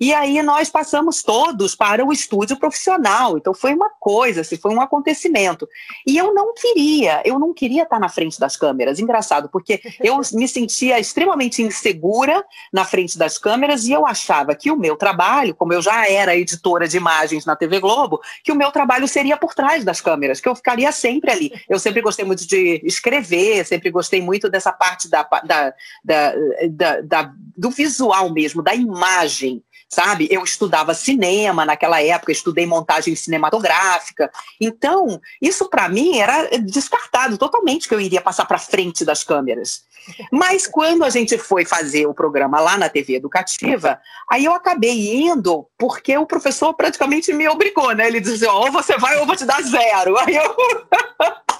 E 0.00 0.14
aí 0.14 0.42
nós 0.42 0.70
passamos 0.70 1.22
todos 1.22 1.74
para 1.74 2.02
o 2.02 2.10
estúdio 2.10 2.56
profissional. 2.56 3.36
Então 3.36 3.52
foi 3.52 3.74
uma 3.74 3.90
coisa, 3.90 4.40
assim, 4.40 4.56
foi 4.56 4.74
um 4.74 4.80
acontecimento. 4.80 5.68
E 6.06 6.16
eu 6.16 6.32
não 6.32 6.54
queria, 6.54 7.20
eu 7.22 7.38
não 7.38 7.52
queria 7.52 7.82
estar 7.82 8.00
na 8.00 8.08
frente 8.08 8.40
das 8.40 8.56
câmeras. 8.56 8.98
Engraçado, 8.98 9.50
porque 9.50 9.82
eu 10.00 10.18
me 10.32 10.48
sentia 10.48 10.98
extremamente 10.98 11.60
insegura 11.60 12.42
na 12.72 12.82
frente 12.86 13.18
das 13.18 13.36
câmeras 13.36 13.84
e 13.84 13.92
eu 13.92 14.06
achava 14.06 14.54
que 14.54 14.70
o 14.70 14.76
meu 14.76 14.96
trabalho, 14.96 15.54
como 15.54 15.74
eu 15.74 15.82
já 15.82 16.08
era 16.08 16.34
editora 16.34 16.88
de 16.88 16.96
imagens 16.96 17.44
na 17.44 17.54
TV 17.54 17.78
Globo, 17.78 18.22
que 18.42 18.52
o 18.52 18.56
meu 18.56 18.72
trabalho 18.72 19.06
seria 19.06 19.36
por 19.36 19.54
trás 19.54 19.84
das 19.84 20.00
câmeras, 20.00 20.40
que 20.40 20.48
eu 20.48 20.56
ficaria 20.56 20.90
sempre 20.92 21.30
ali. 21.30 21.52
Eu 21.68 21.78
sempre 21.78 22.00
gostei 22.00 22.24
muito 22.24 22.46
de 22.46 22.80
escrever, 22.84 23.66
sempre 23.66 23.90
gostei 23.90 24.22
muito 24.22 24.48
dessa 24.48 24.72
parte 24.72 25.10
da, 25.10 25.28
da, 25.44 25.74
da, 26.02 27.00
da 27.02 27.32
do 27.54 27.68
visual 27.68 28.32
mesmo, 28.32 28.62
da 28.62 28.74
imagem 28.74 29.62
sabe? 29.90 30.28
Eu 30.30 30.44
estudava 30.44 30.94
cinema 30.94 31.66
naquela 31.66 32.00
época, 32.00 32.30
estudei 32.30 32.64
montagem 32.64 33.16
cinematográfica. 33.16 34.30
Então, 34.60 35.20
isso 35.42 35.68
para 35.68 35.88
mim 35.88 36.18
era 36.18 36.48
descartado 36.60 37.36
totalmente 37.36 37.88
que 37.88 37.94
eu 37.94 38.00
iria 38.00 38.20
passar 38.20 38.44
para 38.46 38.58
frente 38.58 39.04
das 39.04 39.24
câmeras. 39.24 39.82
Mas 40.30 40.66
quando 40.66 41.04
a 41.04 41.10
gente 41.10 41.36
foi 41.36 41.64
fazer 41.64 42.06
o 42.06 42.14
programa 42.14 42.60
lá 42.60 42.78
na 42.78 42.88
TV 42.88 43.16
Educativa, 43.16 44.00
aí 44.30 44.44
eu 44.44 44.54
acabei 44.54 45.14
indo 45.14 45.66
porque 45.76 46.16
o 46.16 46.26
professor 46.26 46.72
praticamente 46.72 47.32
me 47.32 47.48
obrigou, 47.48 47.92
né? 47.92 48.06
Ele 48.06 48.20
dizia: 48.20 48.52
ou 48.52 48.70
você 48.72 48.96
vai 48.96 49.18
ou 49.18 49.26
vou 49.26 49.36
te 49.36 49.44
dar 49.44 49.60
zero. 49.62 50.16
Aí 50.18 50.36
eu. 50.36 50.56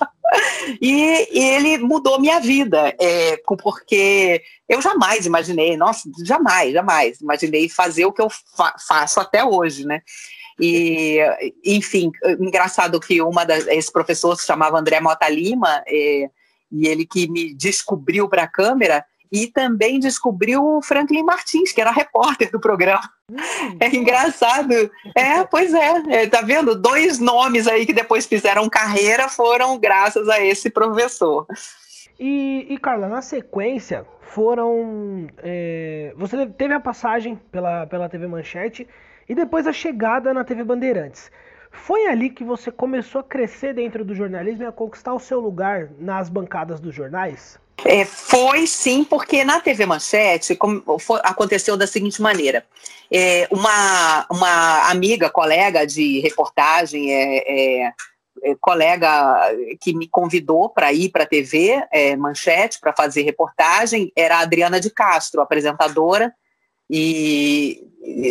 e, 0.80 1.28
ele 1.32 1.78
mudou 1.78 2.20
minha 2.20 2.40
vida, 2.40 2.94
é, 2.99 3.37
porque 3.46 4.42
eu 4.68 4.80
jamais 4.80 5.26
imaginei, 5.26 5.76
nossa, 5.76 6.08
jamais, 6.25 6.72
jamais 6.72 7.20
imaginei 7.20 7.68
fazer 7.68 8.04
o 8.06 8.12
que 8.12 8.22
eu 8.22 8.28
fa 8.30 8.75
faço 8.87 9.20
até 9.20 9.44
hoje, 9.44 9.84
né? 9.84 10.02
E, 10.58 11.18
enfim, 11.64 12.12
engraçado 12.38 13.00
que 13.00 13.22
uma 13.22 13.44
das, 13.44 13.66
esse 13.66 13.90
professor 13.90 14.37
se 14.37 14.46
chamava 14.46 14.78
André 14.78 15.00
Mota 15.00 15.28
Lima, 15.28 15.82
é, 15.87 16.28
e 16.70 16.87
ele 16.87 17.06
que 17.06 17.28
me 17.28 17.54
descobriu 17.54 18.28
para 18.28 18.44
a 18.44 18.49
câmera, 18.49 19.04
e 19.30 19.46
também 19.46 20.00
descobriu 20.00 20.64
o 20.64 20.82
Franklin 20.82 21.22
Martins, 21.22 21.72
que 21.72 21.80
era 21.80 21.90
repórter 21.90 22.50
do 22.50 22.60
programa. 22.60 23.08
Hum, 23.30 23.37
é 23.78 23.88
engraçado. 23.94 24.75
É, 25.14 25.44
pois 25.44 25.72
é, 25.72 26.02
é. 26.08 26.26
Tá 26.26 26.42
vendo? 26.42 26.75
Dois 26.75 27.18
nomes 27.18 27.68
aí 27.68 27.87
que 27.87 27.92
depois 27.92 28.26
fizeram 28.26 28.68
carreira 28.68 29.28
foram 29.28 29.78
graças 29.78 30.28
a 30.28 30.40
esse 30.44 30.68
professor. 30.70 31.46
E, 32.18 32.66
e 32.68 32.78
Carla, 32.78 33.08
na 33.08 33.22
sequência, 33.22 34.04
foram. 34.20 35.26
É, 35.38 36.12
você 36.16 36.46
teve 36.46 36.75
a 36.75 36.80
passagem 36.80 37.37
pela, 37.50 37.87
pela 37.87 38.08
TV 38.08 38.26
Manchete 38.26 38.87
e 39.28 39.34
depois 39.34 39.66
a 39.66 39.72
chegada 39.72 40.34
na 40.34 40.44
TV 40.44 40.64
Bandeirantes. 40.64 41.30
Foi 41.70 42.06
ali 42.06 42.30
que 42.30 42.42
você 42.42 42.70
começou 42.70 43.20
a 43.20 43.25
crescer 43.25 43.75
dentro 43.75 44.04
do 44.04 44.14
jornalismo 44.14 44.64
e 44.64 44.66
a 44.66 44.72
conquistar 44.72 45.14
o 45.14 45.20
seu 45.20 45.38
lugar 45.38 45.88
nas 45.99 46.28
bancadas 46.28 46.80
dos 46.80 46.94
jornais? 46.94 47.60
É, 47.84 48.04
foi 48.04 48.66
sim, 48.66 49.04
porque 49.04 49.44
na 49.44 49.60
TV 49.60 49.87
Manchete 49.87 50.58
foi, 50.99 51.20
aconteceu 51.22 51.76
da 51.76 51.87
seguinte 51.87 52.20
maneira: 52.20 52.64
é, 53.10 53.49
uma, 53.50 54.26
uma 54.30 54.90
amiga, 54.90 55.30
colega 55.30 55.87
de 55.87 56.20
reportagem, 56.20 57.12
é, 57.12 57.44
é, 57.46 57.92
é 58.42 58.54
colega 58.60 59.50
que 59.80 59.94
me 59.94 60.08
convidou 60.08 60.68
para 60.68 60.92
ir 60.92 61.10
para 61.10 61.25
a 61.25 61.26
TV 61.26 61.82
é, 61.90 62.16
Manchete 62.16 62.78
para 62.80 62.92
fazer 62.92 63.22
reportagem, 63.22 64.12
era 64.14 64.37
a 64.37 64.40
Adriana 64.40 64.80
de 64.80 64.90
Castro, 64.90 65.40
apresentadora, 65.40 66.32
e 66.88 67.82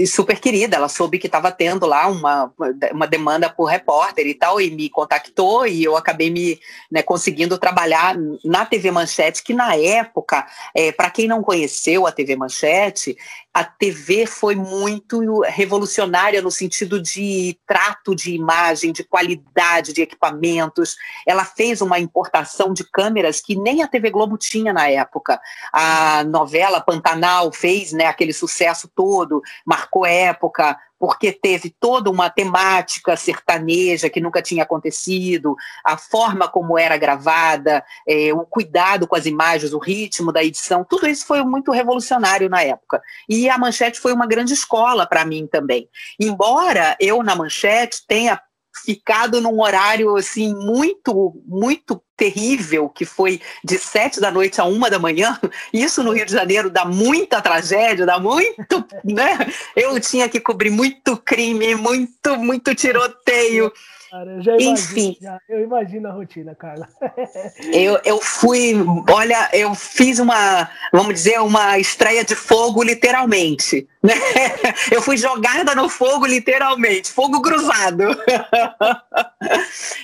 super 0.07 0.39
querida, 0.39 0.75
ela 0.75 0.89
soube 0.89 1.19
que 1.19 1.27
estava 1.27 1.51
tendo 1.51 1.85
lá 1.85 2.07
uma, 2.07 2.51
uma 2.91 3.05
demanda 3.05 3.49
por 3.49 3.65
repórter 3.65 4.25
e 4.25 4.33
tal, 4.33 4.59
e 4.59 4.71
me 4.71 4.89
contactou 4.89 5.67
e 5.67 5.83
eu 5.83 5.95
acabei 5.95 6.31
me 6.31 6.59
né, 6.91 7.03
conseguindo 7.03 7.57
trabalhar 7.57 8.15
na 8.43 8.65
TV 8.65 8.89
Manchete, 8.89 9.43
que 9.43 9.53
na 9.53 9.75
época, 9.75 10.47
é, 10.73 10.91
para 10.91 11.11
quem 11.11 11.27
não 11.27 11.43
conheceu 11.43 12.07
a 12.07 12.11
TV 12.11 12.35
Manchete, 12.35 13.15
a 13.53 13.63
TV 13.63 14.25
foi 14.25 14.55
muito 14.55 15.41
revolucionária 15.41 16.41
no 16.41 16.51
sentido 16.51 17.01
de 17.01 17.57
trato 17.65 18.15
de 18.15 18.33
imagem, 18.33 18.91
de 18.91 19.03
qualidade 19.03 19.91
de 19.91 20.01
equipamentos. 20.01 20.95
Ela 21.27 21.43
fez 21.43 21.81
uma 21.81 21.99
importação 21.99 22.73
de 22.73 22.83
câmeras 22.83 23.41
que 23.41 23.55
nem 23.55 23.81
a 23.81 23.87
TV 23.87 24.11
Globo 24.11 24.37
tinha 24.37 24.71
na 24.71 24.87
época. 24.87 25.41
A 25.73 26.23
novela 26.23 26.79
Pantanal 26.79 27.51
fez 27.51 27.91
né, 27.91 28.05
aquele 28.05 28.33
sucesso 28.33 28.89
todo, 28.95 29.41
marcou 29.65 30.05
época, 30.05 30.77
porque 30.99 31.31
teve 31.31 31.73
toda 31.79 32.09
uma 32.09 32.29
temática 32.29 33.15
sertaneja 33.15 34.09
que 34.09 34.19
nunca 34.19 34.41
tinha 34.41 34.63
acontecido, 34.63 35.55
a 35.83 35.97
forma 35.97 36.47
como 36.47 36.77
era 36.77 36.97
gravada, 36.97 37.83
é, 38.05 38.33
o 38.33 38.45
cuidado 38.45 39.07
com 39.07 39.15
as 39.15 39.25
imagens, 39.25 39.73
o 39.73 39.79
ritmo 39.79 40.33
da 40.33 40.43
edição, 40.43 40.83
tudo 40.83 41.07
isso 41.07 41.25
foi 41.25 41.41
muito 41.43 41.71
revolucionário 41.71 42.49
na 42.49 42.61
época. 42.61 43.01
E 43.29 43.49
a 43.49 43.57
Manchete 43.57 43.99
foi 43.99 44.11
uma 44.11 44.27
grande 44.27 44.53
escola 44.53 45.07
para 45.07 45.23
mim 45.23 45.47
também. 45.47 45.89
Embora 46.19 46.97
eu, 46.99 47.23
na 47.23 47.33
Manchete, 47.33 48.05
tenha 48.05 48.41
ficado 48.85 49.41
num 49.41 49.61
horário 49.61 50.15
assim 50.15 50.53
muito, 50.53 51.41
muito 51.45 52.01
terrível, 52.15 52.89
que 52.89 53.05
foi 53.05 53.41
de 53.63 53.77
sete 53.77 54.19
da 54.19 54.29
noite 54.29 54.59
a 54.59 54.65
uma 54.65 54.89
da 54.89 54.99
manhã, 54.99 55.39
isso 55.73 56.03
no 56.03 56.11
Rio 56.11 56.25
de 56.25 56.33
Janeiro 56.33 56.69
dá 56.69 56.85
muita 56.85 57.41
tragédia, 57.41 58.05
dá 58.05 58.19
muito, 58.19 58.85
né? 59.03 59.37
Eu 59.75 59.99
tinha 59.99 60.27
que 60.27 60.39
cobrir 60.39 60.69
muito 60.69 61.15
crime, 61.17 61.75
muito, 61.75 62.37
muito 62.37 62.75
tiroteio. 62.75 63.71
Cara, 64.09 64.39
eu 64.43 64.59
Enfim. 64.59 65.15
Já, 65.21 65.37
eu 65.47 65.63
imagino 65.63 66.09
a 66.09 66.11
rotina, 66.11 66.55
Carla. 66.55 66.89
eu, 67.71 67.99
eu 68.03 68.19
fui, 68.19 68.73
olha, 69.07 69.49
eu 69.53 69.75
fiz 69.75 70.17
uma, 70.17 70.67
vamos 70.91 71.13
dizer, 71.13 71.39
uma 71.39 71.77
estreia 71.77 72.23
de 72.23 72.33
fogo, 72.33 72.81
literalmente. 72.81 73.87
Né? 74.01 74.13
Eu 74.91 75.01
fui 75.01 75.17
jogada 75.17 75.75
no 75.75 75.89
fogo, 75.89 76.25
literalmente, 76.25 77.11
fogo 77.11 77.41
cruzado. 77.41 78.03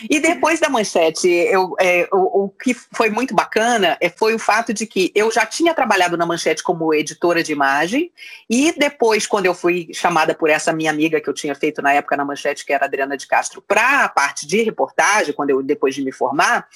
e 0.10 0.20
depois 0.20 0.60
da 0.60 0.70
manchete, 0.70 1.28
eu, 1.28 1.76
é, 1.80 2.08
o, 2.12 2.44
o, 2.44 2.50
que 2.50 2.74
foi 2.74 3.10
muito 3.10 3.34
bacana 3.34 3.98
é, 4.02 4.10
foi 4.10 4.34
o 4.34 4.40
fato 4.40 4.74
de 4.74 4.86
que 4.86 5.12
eu 5.16 5.32
já 5.32 5.46
tinha 5.46 5.74
trabalhado 5.74 6.18
na 6.18 6.26
manchete 6.26 6.62
como 6.62 6.94
editora 6.94 7.42
de 7.42 7.52
imagem, 7.52 8.12
e 8.50 8.74
depois, 8.78 9.26
quando 9.26 9.46
eu 9.46 9.54
fui 9.54 9.90
chamada 9.94 10.36
por 10.36 10.50
essa 10.50 10.74
minha 10.74 10.92
amiga 10.92 11.22
que 11.22 11.30
eu 11.30 11.34
tinha 11.34 11.56
feito 11.56 11.82
na 11.82 11.94
época 11.94 12.18
na 12.18 12.26
manchete, 12.26 12.66
que 12.66 12.74
era 12.74 12.86
Adriana 12.86 13.18
de 13.18 13.28
Castro, 13.28 13.62
para 13.62 14.04
a 14.04 14.10
parte 14.10 14.46
de 14.46 14.62
reportagem, 14.62 15.34
quando 15.34 15.52
eu 15.52 15.64
depois 15.64 15.96
de 15.96 16.04
me 16.04 16.12
formar, 16.12 16.68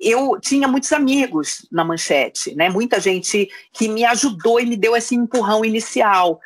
eu 0.00 0.38
tinha 0.40 0.66
muitos 0.66 0.92
amigos 0.92 1.66
na 1.70 1.84
manchete, 1.84 2.54
né? 2.54 2.68
Muita 2.68 2.98
gente 2.98 3.48
que 3.72 3.88
me 3.88 4.04
ajudou 4.04 4.58
e 4.58 4.66
me 4.66 4.76
deu 4.76 4.96
esse 4.96 5.14
empurrão 5.14 5.64
inicial 5.64 6.40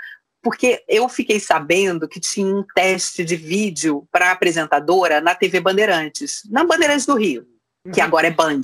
porque 0.47 0.85
eu 0.87 1.09
fiquei 1.09 1.41
sabendo 1.41 2.07
que 2.07 2.21
tinha 2.21 2.47
um 2.47 2.65
teste 2.73 3.25
de 3.25 3.35
vídeo 3.35 4.07
para 4.12 4.31
apresentadora 4.31 5.21
na 5.21 5.35
TV 5.35 5.59
Bandeirantes, 5.59 6.43
na 6.49 6.62
Bandeirantes 6.62 7.05
do 7.05 7.17
Rio, 7.17 7.45
que 7.93 7.99
uhum. 7.99 8.07
agora 8.07 8.29
é 8.29 8.31
Band. 8.31 8.61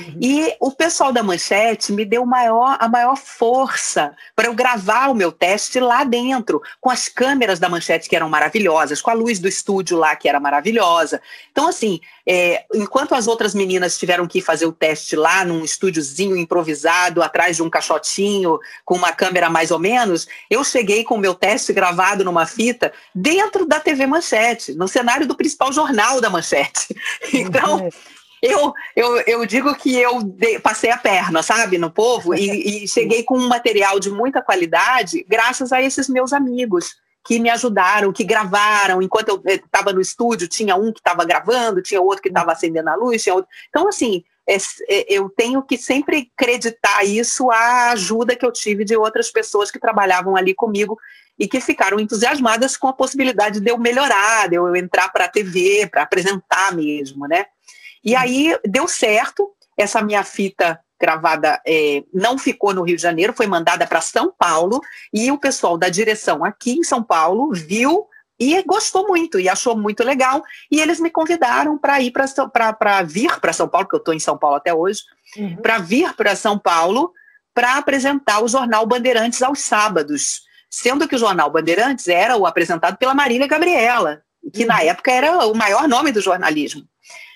Uhum. 0.00 0.18
E 0.20 0.54
o 0.60 0.70
pessoal 0.70 1.12
da 1.12 1.22
Manchete 1.22 1.92
me 1.92 2.04
deu 2.04 2.24
maior, 2.24 2.76
a 2.78 2.88
maior 2.88 3.16
força 3.16 4.14
para 4.34 4.46
eu 4.46 4.54
gravar 4.54 5.08
o 5.08 5.14
meu 5.14 5.32
teste 5.32 5.80
lá 5.80 6.04
dentro, 6.04 6.62
com 6.80 6.90
as 6.90 7.08
câmeras 7.08 7.58
da 7.58 7.68
Manchete 7.68 8.08
que 8.08 8.16
eram 8.16 8.28
maravilhosas, 8.28 9.02
com 9.02 9.10
a 9.10 9.14
luz 9.14 9.38
do 9.38 9.48
estúdio 9.48 9.96
lá 9.96 10.14
que 10.14 10.28
era 10.28 10.38
maravilhosa. 10.38 11.20
Então, 11.50 11.68
assim, 11.68 12.00
é, 12.26 12.64
enquanto 12.74 13.14
as 13.14 13.26
outras 13.26 13.54
meninas 13.54 13.98
tiveram 13.98 14.26
que 14.26 14.40
fazer 14.40 14.66
o 14.66 14.72
teste 14.72 15.16
lá 15.16 15.44
num 15.44 15.64
estúdiozinho 15.64 16.36
improvisado, 16.36 17.22
atrás 17.22 17.56
de 17.56 17.62
um 17.62 17.70
caixotinho, 17.70 18.58
com 18.84 18.94
uma 18.94 19.12
câmera 19.12 19.50
mais 19.50 19.70
ou 19.70 19.78
menos, 19.78 20.26
eu 20.48 20.62
cheguei 20.64 21.04
com 21.04 21.16
o 21.16 21.18
meu 21.18 21.34
teste 21.34 21.72
gravado 21.72 22.24
numa 22.24 22.46
fita 22.46 22.92
dentro 23.14 23.66
da 23.66 23.80
TV 23.80 24.06
Manchete, 24.06 24.74
no 24.74 24.86
cenário 24.86 25.26
do 25.26 25.36
principal 25.36 25.72
jornal 25.72 26.20
da 26.20 26.30
Manchete. 26.30 26.94
Então. 27.32 27.88
Eu, 28.42 28.74
eu, 28.96 29.20
eu 29.20 29.46
digo 29.46 29.72
que 29.76 29.96
eu 29.96 30.18
passei 30.62 30.90
a 30.90 30.98
perna, 30.98 31.44
sabe, 31.44 31.78
no 31.78 31.90
povo, 31.90 32.34
e, 32.34 32.82
e 32.82 32.88
cheguei 32.88 33.22
com 33.22 33.38
um 33.38 33.46
material 33.48 34.00
de 34.00 34.10
muita 34.10 34.42
qualidade, 34.42 35.24
graças 35.28 35.72
a 35.72 35.80
esses 35.80 36.08
meus 36.08 36.32
amigos 36.32 36.96
que 37.24 37.38
me 37.38 37.48
ajudaram, 37.48 38.12
que 38.12 38.24
gravaram. 38.24 39.00
Enquanto 39.00 39.28
eu 39.28 39.42
estava 39.46 39.92
no 39.92 40.00
estúdio, 40.00 40.48
tinha 40.48 40.74
um 40.74 40.92
que 40.92 40.98
estava 40.98 41.24
gravando, 41.24 41.82
tinha 41.82 42.00
outro 42.00 42.22
que 42.22 42.28
estava 42.28 42.52
acendendo 42.52 42.90
a 42.90 42.96
luz. 42.96 43.22
Tinha 43.22 43.34
outro... 43.34 43.48
Então, 43.68 43.88
assim, 43.88 44.24
é, 44.48 44.56
é, 44.88 45.06
eu 45.08 45.28
tenho 45.28 45.62
que 45.62 45.78
sempre 45.78 46.30
acreditar 46.36 47.04
isso 47.04 47.50
à 47.50 47.90
ajuda 47.92 48.34
que 48.34 48.44
eu 48.44 48.52
tive 48.52 48.84
de 48.84 48.96
outras 48.96 49.30
pessoas 49.30 49.70
que 49.70 49.78
trabalhavam 49.78 50.36
ali 50.36 50.52
comigo 50.52 50.98
e 51.38 51.46
que 51.46 51.60
ficaram 51.60 52.00
entusiasmadas 52.00 52.76
com 52.76 52.88
a 52.88 52.92
possibilidade 52.92 53.60
de 53.60 53.70
eu 53.70 53.78
melhorar, 53.78 54.48
de 54.48 54.56
eu 54.56 54.74
entrar 54.74 55.08
para 55.10 55.26
a 55.26 55.28
TV, 55.28 55.88
para 55.90 56.02
apresentar 56.02 56.74
mesmo, 56.74 57.26
né? 57.26 57.46
E 58.04 58.16
aí 58.16 58.56
deu 58.64 58.88
certo, 58.88 59.50
essa 59.76 60.02
minha 60.02 60.24
fita 60.24 60.80
gravada 61.00 61.60
é, 61.66 62.04
não 62.14 62.38
ficou 62.38 62.72
no 62.72 62.82
Rio 62.82 62.96
de 62.96 63.02
Janeiro, 63.02 63.32
foi 63.32 63.46
mandada 63.46 63.86
para 63.86 64.00
São 64.00 64.32
Paulo 64.36 64.80
e 65.12 65.32
o 65.32 65.38
pessoal 65.38 65.76
da 65.76 65.88
direção 65.88 66.44
aqui 66.44 66.72
em 66.78 66.84
São 66.84 67.02
Paulo 67.02 67.52
viu 67.52 68.06
e 68.38 68.62
gostou 68.62 69.08
muito 69.08 69.38
e 69.38 69.48
achou 69.48 69.76
muito 69.76 70.04
legal 70.04 70.42
e 70.70 70.80
eles 70.80 71.00
me 71.00 71.10
convidaram 71.10 71.76
para 71.76 72.00
ir 72.00 72.12
para 72.12 73.02
vir 73.02 73.38
para 73.40 73.52
São 73.52 73.68
Paulo, 73.68 73.88
que 73.88 73.94
eu 73.96 73.98
estou 73.98 74.14
em 74.14 74.20
São 74.20 74.38
Paulo 74.38 74.56
até 74.56 74.72
hoje, 74.72 75.00
uhum. 75.36 75.56
para 75.56 75.78
vir 75.78 76.12
para 76.14 76.36
São 76.36 76.56
Paulo 76.58 77.12
para 77.52 77.76
apresentar 77.76 78.42
o 78.42 78.48
jornal 78.48 78.86
Bandeirantes 78.86 79.42
aos 79.42 79.60
sábados, 79.60 80.42
sendo 80.70 81.06
que 81.06 81.16
o 81.16 81.18
jornal 81.18 81.50
Bandeirantes 81.50 82.08
era 82.08 82.36
o 82.36 82.46
apresentado 82.46 82.96
pela 82.96 83.14
Marília 83.14 83.46
Gabriela, 83.46 84.22
que 84.52 84.62
uhum. 84.62 84.68
na 84.68 84.82
época 84.82 85.10
era 85.10 85.46
o 85.46 85.54
maior 85.54 85.86
nome 85.86 86.12
do 86.12 86.20
jornalismo. 86.20 86.82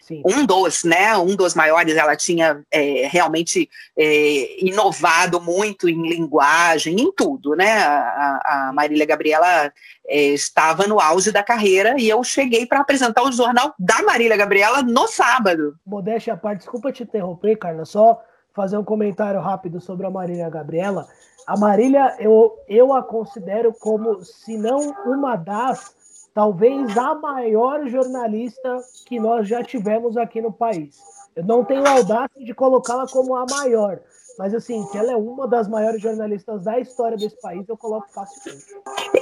Sim. 0.07 0.23
Um 0.25 0.47
dos, 0.47 0.85
né? 0.85 1.17
Um 1.17 1.35
dos 1.35 1.57
maiores, 1.57 1.97
ela 1.97 2.15
tinha 2.15 2.63
é, 2.71 3.09
realmente 3.09 3.69
é, 3.99 4.65
inovado 4.65 5.41
muito 5.41 5.89
em 5.89 6.01
linguagem, 6.09 6.95
em 7.01 7.11
tudo, 7.11 7.57
né? 7.57 7.79
A, 7.83 8.69
a 8.69 8.73
Marília 8.73 9.05
Gabriela 9.05 9.73
é, 10.07 10.27
estava 10.27 10.87
no 10.87 11.01
auge 11.01 11.33
da 11.33 11.43
carreira 11.43 11.97
e 11.99 12.09
eu 12.09 12.23
cheguei 12.23 12.65
para 12.65 12.79
apresentar 12.83 13.25
o 13.25 13.33
jornal 13.33 13.75
da 13.77 14.01
Marília 14.03 14.37
Gabriela 14.37 14.81
no 14.81 15.09
sábado. 15.09 15.75
Modéstia 15.85 16.35
à 16.35 16.37
parte, 16.37 16.61
desculpa 16.61 16.93
te 16.93 17.03
interromper, 17.03 17.57
Carla, 17.57 17.85
só 17.85 18.23
fazer 18.55 18.79
um 18.79 18.85
comentário 18.85 19.41
rápido 19.41 19.81
sobre 19.81 20.07
a 20.07 20.11
Marília 20.11 20.49
Gabriela. 20.49 21.09
A 21.49 21.59
Marília, 21.59 22.15
eu, 22.21 22.57
eu 22.69 22.93
a 22.93 23.03
considero 23.03 23.73
como, 23.73 24.25
se 24.25 24.57
não 24.57 24.95
uma 25.05 25.35
das 25.35 25.96
talvez 26.37 26.95
a 26.99 27.15
maior 27.15 27.89
jornalista 27.89 28.85
que 29.07 29.19
nós 29.19 29.49
já 29.49 29.65
tivemos 29.65 30.19
aqui 30.19 30.43
no 30.43 30.53
país. 30.53 30.99
Eu 31.35 31.43
não 31.47 31.65
tenho 31.65 31.89
audácia 31.89 32.45
de 32.45 32.53
colocá-la 32.53 33.07
como 33.07 33.35
a 33.35 33.47
maior, 33.51 34.01
mas 34.39 34.53
assim, 34.53 34.87
que 34.93 34.99
ela 34.99 35.13
é 35.13 35.17
uma 35.17 35.49
das 35.49 35.67
maiores 35.67 36.03
jornalistas 36.03 36.63
da 36.63 36.79
história 36.79 37.17
desse 37.17 37.41
país, 37.41 37.67
eu 37.67 37.75
coloco 37.75 38.07
facilmente. 38.13 38.67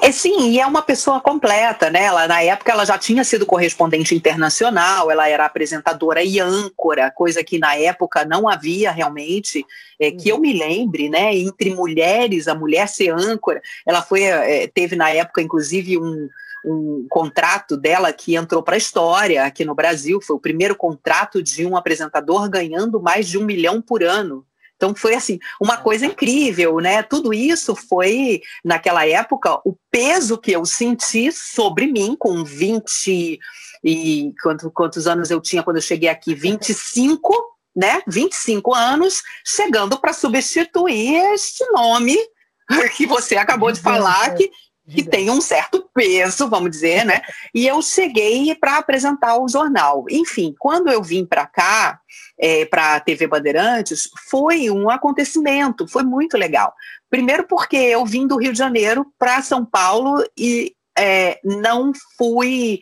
É, 0.02 0.10
sim, 0.10 0.50
e 0.50 0.58
é 0.58 0.66
uma 0.66 0.82
pessoa 0.82 1.20
completa, 1.20 1.88
né? 1.88 2.02
Ela, 2.02 2.26
na 2.26 2.42
época 2.42 2.72
ela 2.72 2.84
já 2.84 2.98
tinha 2.98 3.22
sido 3.22 3.46
correspondente 3.46 4.12
internacional, 4.12 5.08
ela 5.08 5.28
era 5.28 5.46
apresentadora 5.46 6.20
e 6.20 6.40
âncora, 6.40 7.12
coisa 7.12 7.44
que 7.44 7.60
na 7.60 7.76
época 7.76 8.24
não 8.24 8.48
havia 8.48 8.90
realmente, 8.90 9.64
é, 10.00 10.10
que 10.10 10.30
eu 10.30 10.40
me 10.40 10.52
lembre, 10.52 11.08
né? 11.08 11.32
Entre 11.32 11.72
mulheres, 11.72 12.48
a 12.48 12.56
mulher 12.56 12.88
ser 12.88 13.10
âncora, 13.10 13.62
ela 13.86 14.02
foi, 14.02 14.24
é, 14.24 14.66
teve 14.66 14.96
na 14.96 15.10
época, 15.10 15.40
inclusive, 15.40 15.96
um 15.96 16.28
um 16.64 17.06
contrato 17.08 17.76
dela 17.76 18.12
que 18.12 18.34
entrou 18.34 18.62
para 18.62 18.74
a 18.74 18.78
história 18.78 19.44
aqui 19.44 19.64
no 19.64 19.74
Brasil. 19.74 20.20
Foi 20.20 20.36
o 20.36 20.40
primeiro 20.40 20.74
contrato 20.74 21.42
de 21.42 21.66
um 21.66 21.76
apresentador 21.76 22.48
ganhando 22.48 23.00
mais 23.00 23.28
de 23.28 23.38
um 23.38 23.44
milhão 23.44 23.82
por 23.82 24.02
ano. 24.02 24.46
Então 24.76 24.94
foi 24.94 25.14
assim, 25.14 25.38
uma 25.60 25.76
coisa 25.76 26.04
incrível, 26.04 26.78
né? 26.78 27.02
Tudo 27.02 27.32
isso 27.32 27.74
foi, 27.74 28.42
naquela 28.64 29.06
época, 29.06 29.60
o 29.64 29.76
peso 29.90 30.36
que 30.36 30.52
eu 30.52 30.64
senti 30.66 31.30
sobre 31.32 31.86
mim 31.86 32.16
com 32.18 32.44
20 32.44 33.38
e 33.84 34.32
quantos, 34.42 34.70
quantos 34.74 35.06
anos 35.06 35.30
eu 35.30 35.40
tinha 35.40 35.62
quando 35.62 35.76
eu 35.76 35.82
cheguei 35.82 36.08
aqui? 36.08 36.34
25, 36.34 37.32
né? 37.74 38.02
25 38.06 38.74
anos, 38.74 39.22
chegando 39.44 39.98
para 39.98 40.12
substituir 40.12 41.14
este 41.32 41.64
nome 41.70 42.16
que 42.96 43.06
você 43.06 43.36
acabou 43.36 43.70
de 43.70 43.80
falar, 43.80 44.34
que 44.34 44.50
que 44.88 45.02
tem 45.02 45.30
um 45.30 45.40
certo 45.40 45.88
peso, 45.94 46.48
vamos 46.48 46.70
dizer, 46.70 47.04
né? 47.04 47.22
E 47.54 47.66
eu 47.66 47.80
cheguei 47.80 48.54
para 48.54 48.76
apresentar 48.76 49.36
o 49.38 49.48
jornal. 49.48 50.04
Enfim, 50.10 50.54
quando 50.58 50.90
eu 50.90 51.02
vim 51.02 51.24
para 51.24 51.46
cá, 51.46 52.00
é, 52.38 52.64
para 52.66 52.96
a 52.96 53.00
TV 53.00 53.26
Bandeirantes, 53.26 54.10
foi 54.28 54.70
um 54.70 54.90
acontecimento, 54.90 55.88
foi 55.88 56.02
muito 56.02 56.36
legal. 56.36 56.74
Primeiro 57.08 57.46
porque 57.46 57.76
eu 57.76 58.04
vim 58.04 58.26
do 58.26 58.36
Rio 58.36 58.52
de 58.52 58.58
Janeiro 58.58 59.06
para 59.18 59.40
São 59.40 59.64
Paulo 59.64 60.22
e 60.36 60.74
é, 60.98 61.40
não 61.42 61.92
fui 62.18 62.80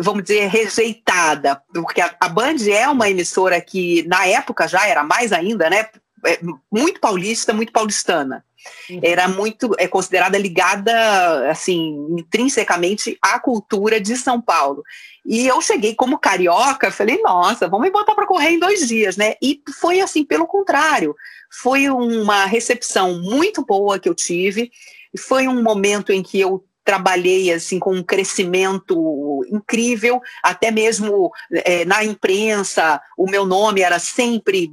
vamos 0.00 0.22
dizer, 0.22 0.46
rejeitada, 0.46 1.60
porque 1.74 2.00
a, 2.00 2.14
a 2.18 2.28
Band 2.28 2.56
é 2.66 2.88
uma 2.88 3.10
emissora 3.10 3.60
que, 3.60 4.02
na 4.08 4.26
época 4.26 4.66
já 4.66 4.86
era 4.86 5.02
mais 5.02 5.32
ainda, 5.32 5.68
né? 5.68 5.86
É, 6.24 6.38
muito 6.70 7.00
paulista, 7.00 7.52
muito 7.52 7.72
paulistana. 7.72 8.44
Uhum. 8.88 9.00
Era 9.02 9.28
muito, 9.28 9.72
é 9.78 9.88
considerada 9.88 10.38
ligada, 10.38 11.50
assim, 11.50 12.06
intrinsecamente 12.10 13.18
à 13.20 13.38
cultura 13.38 14.00
de 14.00 14.16
São 14.16 14.40
Paulo. 14.40 14.82
E 15.24 15.46
eu 15.46 15.60
cheguei 15.60 15.94
como 15.94 16.18
carioca, 16.18 16.90
falei, 16.90 17.20
nossa, 17.22 17.68
vamos 17.68 17.86
me 17.86 17.92
botar 17.92 18.14
para 18.14 18.26
correr 18.26 18.50
em 18.50 18.58
dois 18.58 18.86
dias, 18.86 19.16
né? 19.16 19.34
E 19.42 19.60
foi 19.80 20.00
assim, 20.00 20.24
pelo 20.24 20.46
contrário, 20.46 21.14
foi 21.50 21.88
uma 21.88 22.44
recepção 22.46 23.20
muito 23.20 23.64
boa 23.64 23.98
que 23.98 24.08
eu 24.08 24.14
tive. 24.14 24.70
Foi 25.18 25.46
um 25.46 25.62
momento 25.62 26.12
em 26.12 26.22
que 26.22 26.40
eu 26.40 26.64
trabalhei 26.84 27.52
assim 27.52 27.78
com 27.78 27.94
um 27.94 28.02
crescimento 28.02 29.44
incrível, 29.50 30.20
até 30.42 30.70
mesmo 30.70 31.30
é, 31.50 31.84
na 31.84 32.04
imprensa 32.04 33.00
o 33.16 33.28
meu 33.28 33.46
nome 33.46 33.82
era 33.82 33.98
sempre 33.98 34.72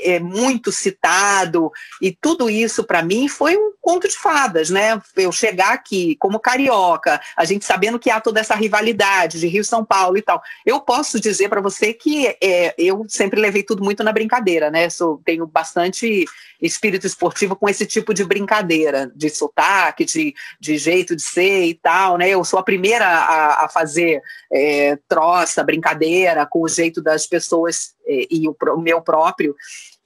é, 0.00 0.18
muito 0.18 0.72
citado 0.72 1.70
e 2.00 2.10
tudo 2.12 2.48
isso 2.48 2.84
para 2.84 3.02
mim 3.02 3.28
foi 3.28 3.56
um 3.56 3.72
conto 3.80 4.08
de 4.08 4.16
fadas, 4.16 4.70
né? 4.70 5.00
Eu 5.16 5.32
chegar 5.32 5.72
aqui 5.72 6.16
como 6.16 6.38
carioca, 6.38 7.20
a 7.36 7.44
gente 7.44 7.64
sabendo 7.64 7.98
que 7.98 8.10
há 8.10 8.20
toda 8.20 8.40
essa 8.40 8.54
rivalidade 8.54 9.40
de 9.40 9.48
Rio 9.48 9.64
São 9.64 9.84
Paulo 9.84 10.16
e 10.16 10.22
tal, 10.22 10.40
eu 10.64 10.80
posso 10.80 11.20
dizer 11.20 11.48
para 11.48 11.60
você 11.60 11.92
que 11.92 12.28
é, 12.40 12.74
eu 12.78 13.04
sempre 13.08 13.40
levei 13.40 13.62
tudo 13.62 13.82
muito 13.82 14.02
na 14.04 14.12
brincadeira, 14.12 14.70
né? 14.70 14.88
Sou, 14.88 15.20
tenho 15.24 15.46
bastante 15.46 16.24
espírito 16.60 17.06
esportivo 17.06 17.56
com 17.56 17.68
esse 17.68 17.84
tipo 17.84 18.14
de 18.14 18.24
brincadeira, 18.24 19.10
de 19.16 19.28
sotaque, 19.28 20.04
de, 20.04 20.32
de 20.60 20.78
jeito 20.78 21.16
de 21.16 21.22
ser 21.22 21.41
e 21.42 21.74
tal, 21.74 22.18
né? 22.18 22.28
Eu 22.30 22.44
sou 22.44 22.58
a 22.58 22.62
primeira 22.62 23.06
a, 23.06 23.64
a 23.64 23.68
fazer 23.68 24.20
é, 24.52 24.98
troça, 25.08 25.64
brincadeira 25.64 26.46
com 26.46 26.62
o 26.62 26.68
jeito 26.68 27.02
das 27.02 27.26
pessoas 27.26 27.94
é, 28.06 28.26
e 28.30 28.48
o, 28.48 28.56
o 28.74 28.80
meu 28.80 29.00
próprio. 29.00 29.54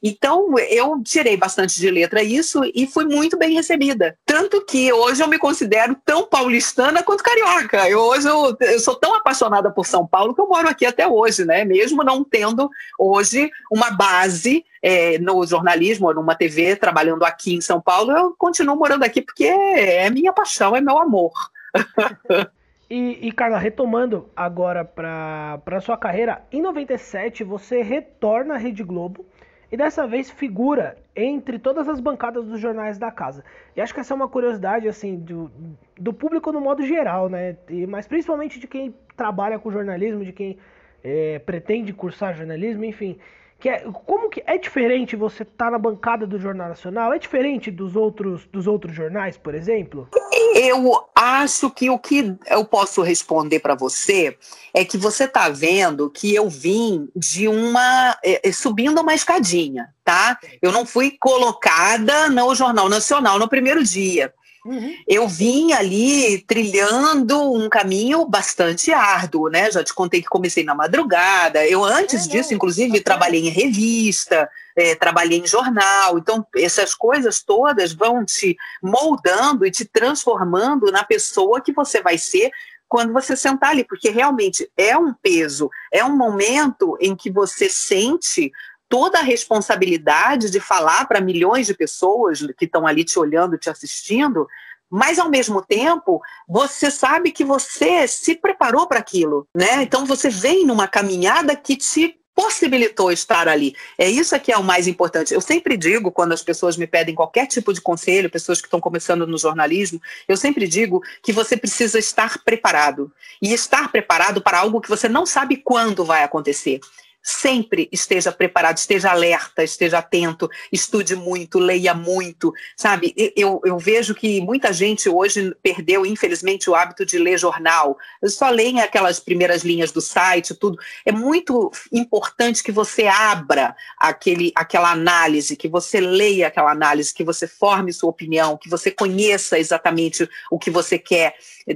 Então, 0.03 0.59
eu 0.59 1.03
tirei 1.03 1.37
bastante 1.37 1.81
de 1.81 1.91
letra 1.91 2.23
isso 2.23 2.61
e 2.75 2.87
fui 2.87 3.05
muito 3.05 3.39
bem 3.39 3.55
recebida. 3.55 4.17
Tanto 4.25 4.65
que 4.65 4.93
hoje 4.93 5.23
eu 5.23 5.29
me 5.29 5.39
considero 5.39 5.97
tão 6.05 6.27
paulistana 6.27 7.03
quanto 7.03 7.25
carioca. 7.25 7.89
Eu, 7.89 8.01
hoje 8.01 8.29
eu, 8.29 8.57
eu 8.61 8.79
sou 8.79 8.95
tão 8.95 9.15
apaixonada 9.15 9.71
por 9.71 9.87
São 9.87 10.07
Paulo 10.07 10.35
que 10.35 10.41
eu 10.41 10.49
moro 10.49 10.69
aqui 10.69 10.85
até 10.85 11.09
hoje, 11.09 11.45
né? 11.45 11.65
Mesmo 11.65 12.05
não 12.05 12.23
tendo 12.23 12.71
hoje 12.99 13.51
uma 13.73 13.91
base 13.91 14.65
é, 14.83 15.19
no 15.19 15.45
jornalismo 15.47 16.13
numa 16.13 16.35
TV 16.35 16.77
trabalhando 16.77 17.25
aqui 17.25 17.55
em 17.55 17.61
São 17.61 17.81
Paulo, 17.81 18.13
eu 18.13 18.35
continuo 18.39 18.77
morando 18.77 19.03
aqui 19.03 19.23
porque 19.23 19.45
é 19.45 20.09
minha 20.11 20.33
paixão, 20.33 20.77
é 20.77 20.81
meu 20.81 20.99
amor. 20.99 21.33
E, 22.89 23.27
e, 23.27 23.33
Carla, 23.33 23.59
retomando 23.59 24.31
agora 24.37 24.85
para 24.85 25.61
a 25.67 25.81
sua 25.81 25.97
carreira, 25.97 26.45
em 26.53 26.63
97 26.63 27.43
você 27.43 27.83
retorna 27.83 28.55
à 28.55 28.57
Rede 28.57 28.85
Globo 28.85 29.27
e 29.71 29.77
dessa 29.77 30.07
vez 30.07 30.31
figura 30.31 30.97
entre 31.15 31.59
todas 31.59 31.89
as 31.89 31.99
bancadas 31.99 32.45
dos 32.45 32.61
jornais 32.61 32.99
da 32.99 33.11
casa. 33.11 33.45
E 33.75 33.81
acho 33.81 33.93
que 33.93 34.01
essa 34.01 34.15
é 34.15 34.17
uma 34.17 34.29
curiosidade 34.29 34.87
assim 34.89 35.17
do, 35.17 35.51
do 35.99 36.13
público 36.13 36.53
no 36.53 36.61
modo 36.61 36.83
geral, 36.85 37.29
né? 37.29 37.57
E, 37.69 37.87
mas 37.87 38.07
principalmente 38.07 38.61
de 38.61 38.67
quem 38.67 38.95
trabalha 39.17 39.59
com 39.59 39.71
jornalismo, 39.71 40.25
de 40.25 40.33
quem 40.33 40.59
é, 41.03 41.39
pretende 41.41 41.93
cursar 41.93 42.35
jornalismo, 42.35 42.85
enfim. 42.85 43.19
Que 43.67 43.71
é, 43.71 43.85
como 44.05 44.31
que 44.31 44.41
é 44.47 44.57
diferente 44.57 45.17
você 45.17 45.43
estar 45.43 45.65
tá 45.65 45.71
na 45.73 45.77
bancada 45.77 46.25
do 46.25 46.39
Jornal 46.39 46.69
Nacional? 46.69 47.13
É 47.13 47.19
diferente 47.19 47.69
dos 47.69 47.97
outros, 47.97 48.47
dos 48.47 48.69
outros 48.69 48.95
jornais, 48.95 49.37
por 49.37 49.57
exemplo? 49.57 50.09
Eu 50.55 51.05
acho 51.13 51.69
que 51.71 51.91
o 51.91 51.99
que 51.99 52.37
eu 52.47 52.65
posso 52.65 53.03
responder 53.03 53.59
para 53.59 53.75
você 53.75 54.39
é 54.73 54.85
que 54.85 54.97
você 54.97 55.25
está 55.25 55.49
vendo 55.49 56.09
que 56.09 56.33
eu 56.33 56.49
vim 56.49 57.09
de 57.17 57.49
uma. 57.49 58.17
É, 58.23 58.53
subindo 58.53 59.01
uma 59.01 59.15
escadinha, 59.15 59.89
tá? 60.05 60.39
Eu 60.63 60.71
não 60.71 60.87
fui 60.87 61.17
colocada 61.19 62.31
no 62.31 62.55
Jornal 62.55 62.89
Nacional 62.89 63.37
no 63.37 63.49
primeiro 63.49 63.83
dia. 63.83 64.33
Uhum. 64.67 64.95
Eu 65.07 65.29
vim 65.29 65.73
ali 65.73 66.41
trilhando 66.41 67.53
um 67.53 67.69
caminho 67.69 68.27
bastante 68.27 68.93
árduo, 68.93 69.49
né? 69.49 69.71
Já 69.71 69.85
te 69.85 69.95
contei 69.95 70.21
que 70.21 70.29
comecei 70.29 70.65
na 70.65 70.75
madrugada. 70.75 71.65
Eu, 71.65 71.85
antes 71.85 72.27
é, 72.27 72.29
disso, 72.29 72.51
não, 72.51 72.57
inclusive, 72.57 73.01
trabalhei 73.01 73.47
em 73.47 73.51
revista, 73.51 74.51
é, 74.75 74.97
trabalhei 74.97 75.39
em 75.39 75.47
jornal. 75.47 76.19
Então, 76.19 76.45
essas 76.57 76.95
coisas 76.95 77.41
todas 77.43 77.93
vão 77.93 78.25
te 78.25 78.57
moldando 78.83 79.65
e 79.65 79.71
te 79.71 79.85
transformando 79.85 80.91
na 80.91 81.05
pessoa 81.05 81.61
que 81.61 81.73
você 81.73 82.03
vai 82.03 82.19
ser 82.19 82.51
quando 82.89 83.13
você 83.13 83.37
sentar 83.37 83.71
ali, 83.71 83.85
porque 83.85 84.11
realmente 84.11 84.71
é 84.77 84.97
um 84.97 85.13
peso, 85.13 85.69
é 85.93 86.05
um 86.05 86.17
momento 86.17 86.97
em 87.01 87.17
que 87.17 87.31
você 87.31 87.69
sente 87.69 88.53
toda 88.89 89.19
a 89.19 89.23
responsabilidade 89.23 90.51
de 90.51 90.61
falar 90.61 91.07
para 91.07 91.21
milhões 91.21 91.67
de 91.67 91.75
pessoas 91.75 92.41
que 92.57 92.65
estão 92.65 92.87
ali 92.87 93.05
te 93.05 93.19
olhando, 93.19 93.59
te 93.59 93.69
assistindo, 93.69 94.47
mas 94.91 95.19
ao 95.19 95.29
mesmo 95.29 95.63
tempo 95.63 96.21
você 96.49 96.91
sabe 96.91 97.33
que 97.33 97.45
você 97.45 98.07
se 98.07 98.35
preparou 98.37 98.87
para 98.87 98.99
aquilo, 98.99 99.47
né? 99.55 99.83
Então 99.83 100.07
você 100.07 100.31
vem 100.31 100.65
numa 100.65 100.87
caminhada 100.87 101.57
que 101.57 101.77
te 101.77 102.21
possibilitou 102.37 103.11
estar 103.11 103.49
ali. 103.49 103.75
É 103.97 104.07
isso 104.09 104.39
que 104.39 104.53
é 104.53 104.59
o 104.59 104.63
mais 104.63 104.87
importante. 104.87 105.33
Eu 105.33 105.41
sempre 105.41 105.75
digo, 105.75 106.13
quando 106.13 106.33
as 106.33 106.43
pessoas 106.43 106.77
me 106.77 106.87
pedem 106.87 107.15
qualquer 107.15 107.47
tipo 107.47 107.73
de 107.73 107.81
conselho, 107.81 108.29
pessoas 108.29 108.61
que 108.61 108.67
estão 108.67 108.79
começando 108.79 109.27
no 109.27 109.39
jornalismo, 109.39 110.01
eu 110.29 110.37
sempre 110.37 110.69
digo 110.69 111.03
que 111.23 111.33
você 111.33 111.57
precisa 111.57 111.99
estar 111.99 112.45
preparado. 112.45 113.11
E 113.41 113.55
estar 113.55 113.91
preparado 113.91 114.43
para 114.43 114.59
algo 114.59 114.83
que 114.83 114.89
você 114.89 115.09
não 115.09 115.25
sabe 115.25 115.57
quando 115.57 116.05
vai 116.05 116.23
acontecer 116.23 116.79
sempre 117.27 117.89
esteja 117.91 118.31
preparado, 118.31 118.77
esteja 118.77 119.11
alerta, 119.11 119.65
esteja 119.65 119.99
atento, 119.99 120.49
estude 120.71 121.17
muito, 121.17 121.59
leia 121.59 121.93
muito, 121.93 122.53
sabe? 122.77 123.13
Eu, 123.35 123.61
eu 123.65 123.77
vejo 123.81 124.15
que 124.15 124.41
muita 124.41 124.73
gente 124.73 125.09
hoje 125.09 125.53
perdeu, 125.61 126.07
infelizmente, 126.07 126.71
o 126.71 126.77
hábito 126.77 127.05
de 127.05 127.19
ler 127.19 127.37
jornal. 127.37 127.99
Só 128.27 128.49
leem 128.49 128.81
aquelas 128.81 129.19
primeiras 129.19 129.65
linhas 129.65 129.91
do 129.91 130.01
site, 130.01 130.55
tudo. 130.55 130.79
É 131.05 131.11
muito 131.11 131.73
importante 131.93 132.63
que 132.63 132.71
você 132.71 133.09
abra 133.09 133.75
aquele, 133.99 134.53
aquela 134.55 134.93
análise, 134.93 135.57
que 135.57 135.67
você 135.67 135.99
leia 135.99 136.47
aquela 136.47 136.71
análise, 136.71 137.13
que 137.13 137.25
você 137.25 137.49
forme 137.49 137.93
sua 137.93 138.11
opinião, 138.11 138.57
que 138.57 138.71
você 138.71 138.89
conheça 138.89 139.59
exatamente 139.59 140.29
o 140.49 140.61
que 140.61 140.71
você 140.71 140.97
quer 140.97 141.35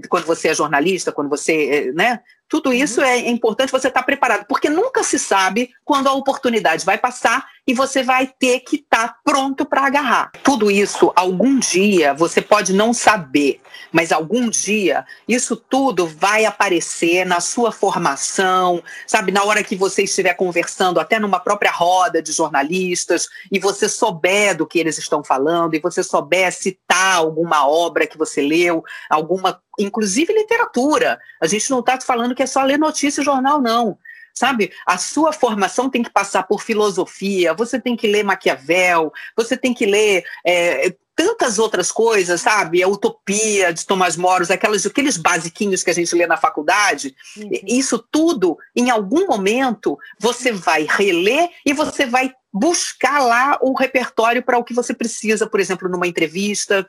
quando 0.08 0.26
você 0.26 0.48
é 0.48 0.54
jornalista, 0.54 1.10
quando 1.10 1.28
você, 1.28 1.70
eh, 1.70 1.92
né? 1.92 2.20
Tudo 2.50 2.72
isso 2.72 3.00
uhum. 3.00 3.06
é 3.06 3.30
importante 3.30 3.70
você 3.70 3.86
estar 3.86 4.02
preparado, 4.02 4.44
porque 4.46 4.68
nunca 4.68 5.04
se 5.04 5.20
sabe 5.20 5.70
quando 5.84 6.08
a 6.08 6.12
oportunidade 6.12 6.84
vai 6.84 6.98
passar 6.98 7.46
e 7.66 7.74
você 7.74 8.02
vai 8.02 8.26
ter 8.26 8.60
que 8.60 8.76
estar 8.76 9.08
tá 9.08 9.16
pronto 9.24 9.64
para 9.64 9.86
agarrar. 9.86 10.32
Tudo 10.42 10.70
isso, 10.70 11.12
algum 11.14 11.58
dia, 11.58 12.14
você 12.14 12.40
pode 12.40 12.72
não 12.72 12.92
saber, 12.92 13.60
mas 13.92 14.12
algum 14.12 14.48
dia 14.48 15.04
isso 15.28 15.56
tudo 15.56 16.06
vai 16.06 16.44
aparecer 16.44 17.24
na 17.24 17.40
sua 17.40 17.72
formação, 17.72 18.82
sabe? 19.06 19.32
Na 19.32 19.44
hora 19.44 19.62
que 19.62 19.76
você 19.76 20.04
estiver 20.04 20.34
conversando, 20.34 21.00
até 21.00 21.18
numa 21.18 21.40
própria 21.40 21.70
roda 21.70 22.22
de 22.22 22.32
jornalistas, 22.32 23.28
e 23.50 23.58
você 23.58 23.88
souber 23.88 24.56
do 24.56 24.66
que 24.66 24.78
eles 24.78 24.98
estão 24.98 25.22
falando, 25.22 25.74
e 25.74 25.80
você 25.80 26.02
souber 26.02 26.52
citar 26.52 27.16
alguma 27.16 27.68
obra 27.68 28.06
que 28.06 28.18
você 28.18 28.40
leu, 28.40 28.82
alguma 29.08 29.60
inclusive 29.78 30.32
literatura. 30.32 31.18
A 31.40 31.46
gente 31.46 31.70
não 31.70 31.80
está 31.80 31.98
falando 32.00 32.34
que 32.34 32.42
é 32.42 32.46
só 32.46 32.62
ler 32.62 32.78
notícia 32.78 33.20
e 33.20 33.24
jornal, 33.24 33.60
não. 33.60 33.98
Sabe, 34.40 34.72
a 34.86 34.96
sua 34.96 35.34
formação 35.34 35.90
tem 35.90 36.02
que 36.02 36.08
passar 36.08 36.44
por 36.44 36.62
filosofia, 36.62 37.52
você 37.52 37.78
tem 37.78 37.94
que 37.94 38.06
ler 38.06 38.24
Maquiavel, 38.24 39.12
você 39.36 39.54
tem 39.54 39.74
que 39.74 39.84
ler 39.84 40.24
é, 40.46 40.94
tantas 41.14 41.58
outras 41.58 41.92
coisas, 41.92 42.40
sabe? 42.40 42.82
A 42.82 42.88
Utopia 42.88 43.70
de 43.70 43.84
Tomás 43.84 44.16
Moros, 44.16 44.50
aquelas, 44.50 44.86
aqueles 44.86 45.18
basiquinhos 45.18 45.82
que 45.82 45.90
a 45.90 45.92
gente 45.92 46.14
lê 46.14 46.26
na 46.26 46.38
faculdade. 46.38 47.14
Uhum. 47.36 47.50
Isso 47.66 48.02
tudo, 48.10 48.56
em 48.74 48.88
algum 48.88 49.26
momento, 49.26 49.98
você 50.18 50.52
vai 50.52 50.86
reler 50.88 51.50
e 51.66 51.74
você 51.74 52.06
vai 52.06 52.32
buscar 52.50 53.18
lá 53.18 53.58
o 53.60 53.74
repertório 53.74 54.42
para 54.42 54.56
o 54.56 54.64
que 54.64 54.72
você 54.72 54.94
precisa, 54.94 55.46
por 55.46 55.60
exemplo, 55.60 55.86
numa 55.86 56.06
entrevista, 56.06 56.88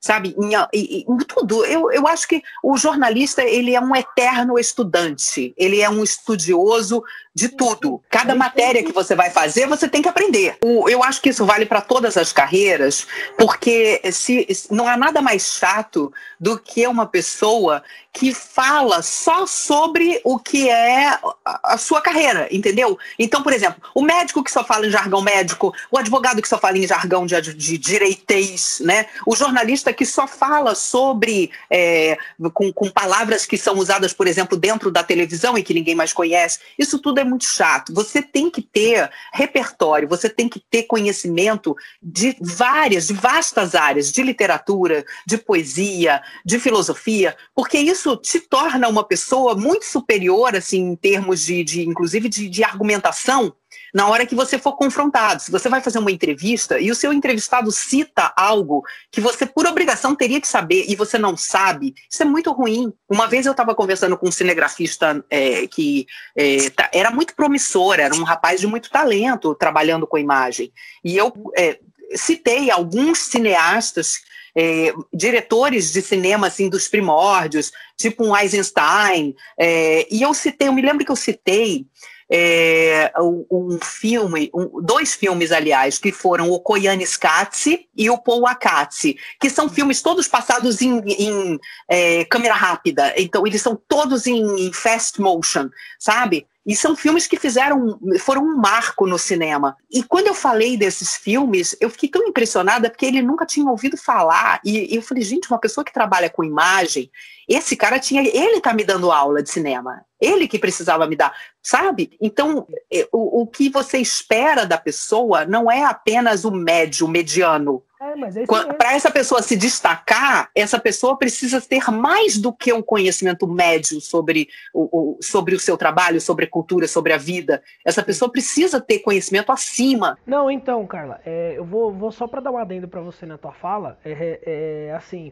sabe? 0.00 0.34
Em, 0.38 0.54
em, 0.72 1.04
em, 1.08 1.18
tudo. 1.18 1.64
Eu, 1.66 1.92
eu 1.92 2.06
acho 2.08 2.26
que 2.26 2.42
o 2.62 2.76
jornalista 2.76 3.42
ele 3.42 3.74
é 3.74 3.80
um 3.80 3.94
eterno 3.94 4.58
estudante, 4.58 5.54
ele 5.56 5.80
é 5.80 5.90
um 5.90 6.02
estudioso 6.02 7.04
de 7.34 7.48
tudo. 7.48 8.02
Cada 8.10 8.34
matéria 8.34 8.82
que 8.82 8.92
você 8.92 9.14
vai 9.14 9.30
fazer, 9.30 9.66
você 9.66 9.88
tem 9.88 10.02
que 10.02 10.08
aprender. 10.08 10.56
O, 10.64 10.88
eu 10.88 11.02
acho 11.02 11.20
que 11.22 11.28
isso 11.28 11.44
vale 11.44 11.64
para 11.64 11.80
todas 11.80 12.16
as 12.16 12.32
carreiras, 12.32 13.06
porque 13.38 14.00
se, 14.10 14.46
não 14.70 14.88
há 14.88 14.96
nada 14.96 15.22
mais 15.22 15.54
chato 15.54 16.12
do 16.40 16.58
que 16.58 16.86
uma 16.86 17.06
pessoa 17.06 17.82
que 18.12 18.34
fala 18.34 19.02
só 19.02 19.46
sobre 19.46 20.20
o 20.24 20.38
que 20.38 20.68
é 20.68 21.08
a, 21.44 21.74
a 21.74 21.78
sua 21.78 22.00
carreira, 22.00 22.48
entendeu? 22.50 22.98
Então, 23.16 23.42
por 23.42 23.52
exemplo, 23.52 23.80
o 23.94 24.02
médico 24.02 24.42
que 24.42 24.50
só 24.50 24.64
fala 24.64 24.86
em 24.86 24.90
jargão 24.90 25.22
médico, 25.22 25.72
o 25.90 25.98
advogado 25.98 26.42
que 26.42 26.48
só 26.48 26.58
fala 26.58 26.78
em 26.78 26.86
jargão 26.86 27.24
de, 27.24 27.40
de 27.40 27.78
direitês, 27.78 28.80
né? 28.84 29.06
O 29.24 29.36
jornalista 29.36 29.89
que 29.92 30.06
só 30.06 30.26
fala 30.26 30.74
sobre 30.74 31.50
é, 31.70 32.16
com, 32.52 32.72
com 32.72 32.90
palavras 32.90 33.46
que 33.46 33.56
são 33.56 33.78
usadas, 33.78 34.12
por 34.12 34.26
exemplo, 34.26 34.56
dentro 34.56 34.90
da 34.90 35.02
televisão 35.02 35.56
e 35.56 35.62
que 35.62 35.74
ninguém 35.74 35.94
mais 35.94 36.12
conhece. 36.12 36.58
Isso 36.78 36.98
tudo 36.98 37.20
é 37.20 37.24
muito 37.24 37.44
chato. 37.44 37.92
Você 37.94 38.22
tem 38.22 38.50
que 38.50 38.62
ter 38.62 39.10
repertório, 39.32 40.08
você 40.08 40.28
tem 40.28 40.48
que 40.48 40.60
ter 40.60 40.84
conhecimento 40.84 41.76
de 42.02 42.36
várias, 42.40 43.08
de 43.08 43.14
vastas 43.14 43.74
áreas, 43.74 44.10
de 44.10 44.22
literatura, 44.22 45.04
de 45.26 45.38
poesia, 45.38 46.22
de 46.44 46.58
filosofia, 46.58 47.36
porque 47.54 47.78
isso 47.78 48.16
te 48.16 48.40
torna 48.40 48.88
uma 48.88 49.04
pessoa 49.04 49.54
muito 49.54 49.84
superior, 49.84 50.56
assim, 50.56 50.80
em 50.80 50.96
termos 50.96 51.44
de, 51.44 51.62
de 51.64 51.88
inclusive, 51.88 52.28
de, 52.28 52.48
de 52.48 52.64
argumentação 52.64 53.54
na 53.94 54.08
hora 54.08 54.26
que 54.26 54.34
você 54.34 54.58
for 54.58 54.74
confrontado. 54.74 55.42
Se 55.42 55.50
você 55.50 55.68
vai 55.68 55.80
fazer 55.80 55.98
uma 55.98 56.10
entrevista 56.10 56.78
e 56.78 56.90
o 56.90 56.94
seu 56.94 57.12
entrevistado 57.12 57.70
cita 57.70 58.32
algo 58.36 58.84
que 59.10 59.20
você, 59.20 59.46
por 59.46 59.66
obrigação, 59.66 60.14
teria 60.14 60.40
que 60.40 60.48
saber 60.48 60.84
e 60.88 60.96
você 60.96 61.18
não 61.18 61.36
sabe, 61.36 61.94
isso 62.10 62.22
é 62.22 62.26
muito 62.26 62.52
ruim. 62.52 62.92
Uma 63.08 63.26
vez 63.26 63.46
eu 63.46 63.52
estava 63.52 63.74
conversando 63.74 64.16
com 64.16 64.28
um 64.28 64.32
cinegrafista 64.32 65.24
é, 65.30 65.66
que 65.66 66.06
é, 66.36 66.70
tá, 66.70 66.90
era 66.92 67.10
muito 67.10 67.34
promissor, 67.34 67.98
era 67.98 68.14
um 68.14 68.22
rapaz 68.22 68.60
de 68.60 68.66
muito 68.66 68.90
talento 68.90 69.54
trabalhando 69.54 70.06
com 70.06 70.18
imagem. 70.18 70.72
E 71.04 71.16
eu 71.16 71.32
é, 71.56 71.78
citei 72.14 72.70
alguns 72.70 73.18
cineastas 73.18 74.20
é, 74.56 74.92
diretores 75.12 75.92
de 75.92 76.02
cinema 76.02 76.46
assim 76.48 76.68
dos 76.68 76.88
primórdios, 76.88 77.72
tipo 77.96 78.24
um 78.24 78.36
Eisenstein, 78.36 79.34
é, 79.58 80.06
e 80.10 80.22
eu 80.22 80.34
citei, 80.34 80.68
eu 80.68 80.72
me 80.72 80.82
lembro 80.82 81.04
que 81.04 81.12
eu 81.12 81.16
citei 81.16 81.86
é, 82.30 83.12
um, 83.50 83.78
filme, 83.82 84.50
um, 84.54 84.80
dois 84.80 85.14
filmes, 85.14 85.50
aliás, 85.50 85.98
que 85.98 86.12
foram 86.12 86.50
o 86.50 86.60
Koyanis 86.60 87.16
Katsi 87.16 87.88
e 87.96 88.08
o 88.08 88.16
Pouakatsi, 88.16 89.16
que 89.40 89.50
são 89.50 89.68
filmes 89.68 90.00
todos 90.00 90.28
passados 90.28 90.80
em, 90.80 91.00
em 91.00 91.58
é, 91.88 92.24
câmera 92.24 92.54
rápida. 92.54 93.12
Então, 93.16 93.44
eles 93.46 93.60
são 93.60 93.74
todos 93.88 94.28
em, 94.28 94.66
em 94.66 94.72
fast 94.72 95.20
motion, 95.20 95.68
sabe? 95.98 96.46
E 96.64 96.76
são 96.76 96.94
filmes 96.94 97.26
que 97.26 97.38
fizeram, 97.38 97.98
foram 98.20 98.42
um 98.42 98.56
marco 98.56 99.06
no 99.06 99.18
cinema. 99.18 99.76
E 99.90 100.02
quando 100.02 100.28
eu 100.28 100.34
falei 100.34 100.76
desses 100.76 101.16
filmes, 101.16 101.74
eu 101.80 101.90
fiquei 101.90 102.08
tão 102.08 102.28
impressionada 102.28 102.88
porque 102.88 103.06
ele 103.06 103.22
nunca 103.22 103.44
tinha 103.46 103.68
ouvido 103.68 103.96
falar. 103.96 104.60
E, 104.64 104.92
e 104.92 104.96
eu 104.96 105.02
falei, 105.02 105.24
gente, 105.24 105.50
uma 105.50 105.58
pessoa 105.58 105.84
que 105.84 105.92
trabalha 105.92 106.30
com 106.30 106.44
imagem, 106.44 107.10
esse 107.48 107.74
cara 107.74 107.98
tinha, 107.98 108.22
ele 108.22 108.60
tá 108.60 108.72
me 108.72 108.84
dando 108.84 109.10
aula 109.10 109.42
de 109.42 109.50
cinema. 109.50 110.04
Ele 110.20 110.46
que 110.46 110.58
precisava 110.58 111.06
me 111.06 111.16
dar, 111.16 111.34
sabe? 111.62 112.16
Então, 112.20 112.66
é, 112.92 113.08
o, 113.12 113.42
o 113.42 113.46
que 113.46 113.68
você 113.70 113.98
espera 113.98 114.64
da 114.64 114.78
pessoa 114.78 115.44
não 115.44 115.70
é 115.70 115.84
apenas 115.84 116.44
o 116.44 116.50
médio, 116.50 117.06
o 117.06 117.10
mediano. 117.10 117.82
É, 118.00 118.40
é 118.40 118.72
Para 118.72 118.94
essa 118.94 119.10
pessoa 119.10 119.42
se 119.42 119.54
destacar, 119.54 120.50
essa 120.54 120.78
pessoa 120.78 121.18
precisa 121.18 121.60
ter 121.60 121.90
mais 121.90 122.38
do 122.38 122.50
que 122.50 122.72
um 122.72 122.80
conhecimento 122.80 123.46
médio 123.46 124.00
sobre 124.00 124.48
o, 124.72 125.16
o, 125.16 125.18
sobre 125.20 125.54
o 125.54 125.60
seu 125.60 125.76
trabalho, 125.76 126.18
sobre 126.18 126.46
a 126.46 126.48
cultura, 126.48 126.88
sobre 126.88 127.12
a 127.12 127.18
vida. 127.18 127.62
Essa 127.84 128.02
pessoa 128.02 128.32
precisa 128.32 128.80
ter 128.80 129.00
conhecimento 129.00 129.52
acima. 129.52 130.18
Não, 130.26 130.50
então, 130.50 130.86
Carla, 130.86 131.20
é, 131.26 131.54
eu 131.58 131.64
vou, 131.64 131.92
vou 131.92 132.10
só 132.10 132.26
para 132.26 132.40
dar 132.40 132.50
um 132.50 132.56
adendo 132.56 132.88
para 132.88 133.02
você 133.02 133.26
na 133.26 133.36
tua 133.36 133.52
fala. 133.52 133.98
É, 134.02 134.12
é, 134.12 134.40
é, 134.86 134.94
assim, 134.94 135.30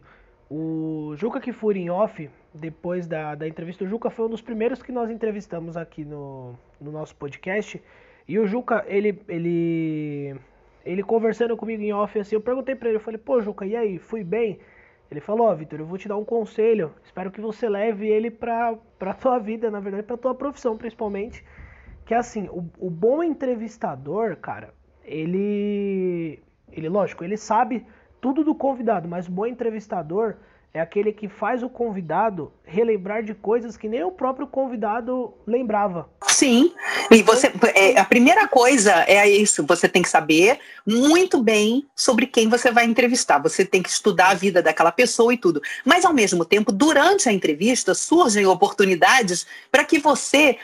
o 0.50 1.14
Juca 1.16 1.40
Kifuri 1.40 1.80
em 1.80 1.88
off, 1.88 2.28
depois 2.58 3.06
da, 3.06 3.34
da 3.34 3.46
entrevista, 3.46 3.84
o 3.84 3.88
Juca 3.88 4.10
foi 4.10 4.26
um 4.26 4.30
dos 4.30 4.42
primeiros 4.42 4.82
que 4.82 4.92
nós 4.92 5.10
entrevistamos 5.10 5.76
aqui 5.76 6.04
no, 6.04 6.54
no 6.80 6.90
nosso 6.90 7.14
podcast. 7.16 7.82
E 8.26 8.38
o 8.38 8.46
Juca, 8.46 8.84
ele, 8.86 9.20
ele 9.28 10.36
ele 10.84 11.02
conversando 11.02 11.56
comigo 11.56 11.82
em 11.82 11.92
off 11.92 12.18
assim, 12.18 12.34
eu 12.34 12.40
perguntei 12.40 12.74
para 12.74 12.88
ele, 12.88 12.96
eu 12.96 13.02
falei, 13.02 13.18
pô, 13.18 13.40
Juca, 13.42 13.66
e 13.66 13.76
aí, 13.76 13.98
fui 13.98 14.24
bem? 14.24 14.58
Ele 15.10 15.20
falou, 15.20 15.46
ó, 15.46 15.52
oh, 15.52 15.56
Vitor, 15.56 15.80
eu 15.80 15.86
vou 15.86 15.98
te 15.98 16.08
dar 16.08 16.16
um 16.16 16.24
conselho, 16.24 16.94
espero 17.04 17.30
que 17.30 17.40
você 17.40 17.68
leve 17.68 18.08
ele 18.08 18.30
pra, 18.30 18.76
pra 18.98 19.14
tua 19.14 19.38
vida, 19.38 19.70
na 19.70 19.80
verdade, 19.80 20.06
pra 20.06 20.16
tua 20.16 20.34
profissão 20.34 20.76
principalmente, 20.76 21.44
que 22.04 22.14
é 22.14 22.16
assim, 22.16 22.48
o, 22.48 22.64
o 22.78 22.90
bom 22.90 23.22
entrevistador, 23.22 24.36
cara, 24.36 24.74
ele, 25.04 26.42
ele, 26.70 26.88
lógico, 26.88 27.24
ele 27.24 27.36
sabe 27.36 27.86
tudo 28.20 28.44
do 28.44 28.54
convidado, 28.54 29.08
mas 29.08 29.28
o 29.28 29.30
bom 29.30 29.46
entrevistador 29.46 30.36
é 30.72 30.80
aquele 30.80 31.12
que 31.12 31.28
faz 31.28 31.62
o 31.62 31.68
convidado 31.68 32.52
relembrar 32.64 33.22
de 33.22 33.34
coisas 33.34 33.76
que 33.76 33.88
nem 33.88 34.04
o 34.04 34.12
próprio 34.12 34.46
convidado 34.46 35.34
lembrava. 35.46 36.08
Sim, 36.28 36.72
e 37.10 37.22
você 37.22 37.50
é, 37.74 37.98
a 37.98 38.04
primeira 38.04 38.46
coisa 38.46 39.04
é 39.08 39.28
isso, 39.28 39.64
você 39.66 39.88
tem 39.88 40.02
que 40.02 40.08
saber 40.08 40.58
muito 40.86 41.42
bem 41.42 41.86
sobre 41.96 42.26
quem 42.26 42.48
você 42.48 42.70
vai 42.70 42.84
entrevistar. 42.84 43.38
Você 43.38 43.64
tem 43.64 43.82
que 43.82 43.88
estudar 43.88 44.30
a 44.30 44.34
vida 44.34 44.62
daquela 44.62 44.92
pessoa 44.92 45.32
e 45.32 45.38
tudo. 45.38 45.60
Mas 45.84 46.04
ao 46.04 46.12
mesmo 46.12 46.44
tempo, 46.44 46.70
durante 46.70 47.28
a 47.28 47.32
entrevista 47.32 47.94
surgem 47.94 48.46
oportunidades 48.46 49.46
para 49.72 49.84
que 49.84 49.98
você 49.98 50.58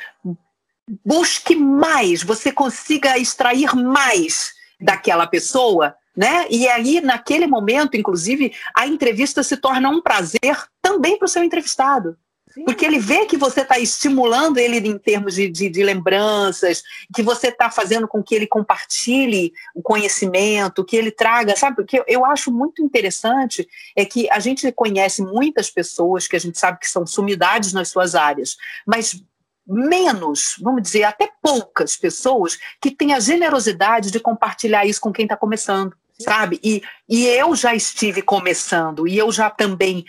busque 1.04 1.56
mais, 1.56 2.22
você 2.22 2.52
consiga 2.52 3.18
extrair 3.18 3.74
mais 3.74 4.52
daquela 4.80 5.26
pessoa 5.26 5.96
né? 6.16 6.46
E 6.48 6.68
aí, 6.68 7.00
naquele 7.00 7.46
momento, 7.46 7.96
inclusive, 7.96 8.52
a 8.74 8.86
entrevista 8.86 9.42
se 9.42 9.56
torna 9.56 9.88
um 9.88 10.00
prazer 10.00 10.68
também 10.80 11.18
para 11.18 11.26
o 11.26 11.28
seu 11.28 11.42
entrevistado. 11.42 12.16
Sim. 12.54 12.64
Porque 12.64 12.84
ele 12.84 13.00
vê 13.00 13.26
que 13.26 13.36
você 13.36 13.62
está 13.62 13.80
estimulando 13.80 14.58
ele 14.58 14.76
em 14.86 14.96
termos 14.96 15.34
de, 15.34 15.48
de, 15.48 15.68
de 15.68 15.82
lembranças, 15.82 16.84
que 17.12 17.20
você 17.20 17.48
está 17.48 17.68
fazendo 17.68 18.06
com 18.06 18.22
que 18.22 18.32
ele 18.32 18.46
compartilhe 18.46 19.52
o 19.74 19.82
conhecimento, 19.82 20.84
que 20.84 20.96
ele 20.96 21.10
traga, 21.10 21.56
sabe? 21.56 21.74
Porque 21.74 21.98
eu, 21.98 22.04
eu 22.06 22.24
acho 22.24 22.52
muito 22.52 22.80
interessante 22.80 23.68
é 23.96 24.04
que 24.04 24.30
a 24.30 24.38
gente 24.38 24.70
conhece 24.70 25.20
muitas 25.20 25.68
pessoas 25.68 26.28
que 26.28 26.36
a 26.36 26.38
gente 26.38 26.56
sabe 26.56 26.78
que 26.78 26.88
são 26.88 27.04
sumidades 27.04 27.72
nas 27.72 27.88
suas 27.88 28.14
áreas, 28.14 28.56
mas 28.86 29.20
menos, 29.66 30.56
vamos 30.60 30.82
dizer, 30.82 31.04
até 31.04 31.30
poucas 31.42 31.96
pessoas 31.96 32.56
que 32.80 32.90
têm 32.90 33.14
a 33.14 33.20
generosidade 33.20 34.12
de 34.12 34.20
compartilhar 34.20 34.86
isso 34.86 35.00
com 35.00 35.12
quem 35.12 35.24
está 35.24 35.36
começando 35.36 35.96
sabe? 36.18 36.60
E, 36.62 36.82
e 37.08 37.26
eu 37.26 37.54
já 37.56 37.74
estive 37.74 38.22
começando, 38.22 39.06
e 39.06 39.18
eu 39.18 39.30
já 39.32 39.50
também 39.50 40.04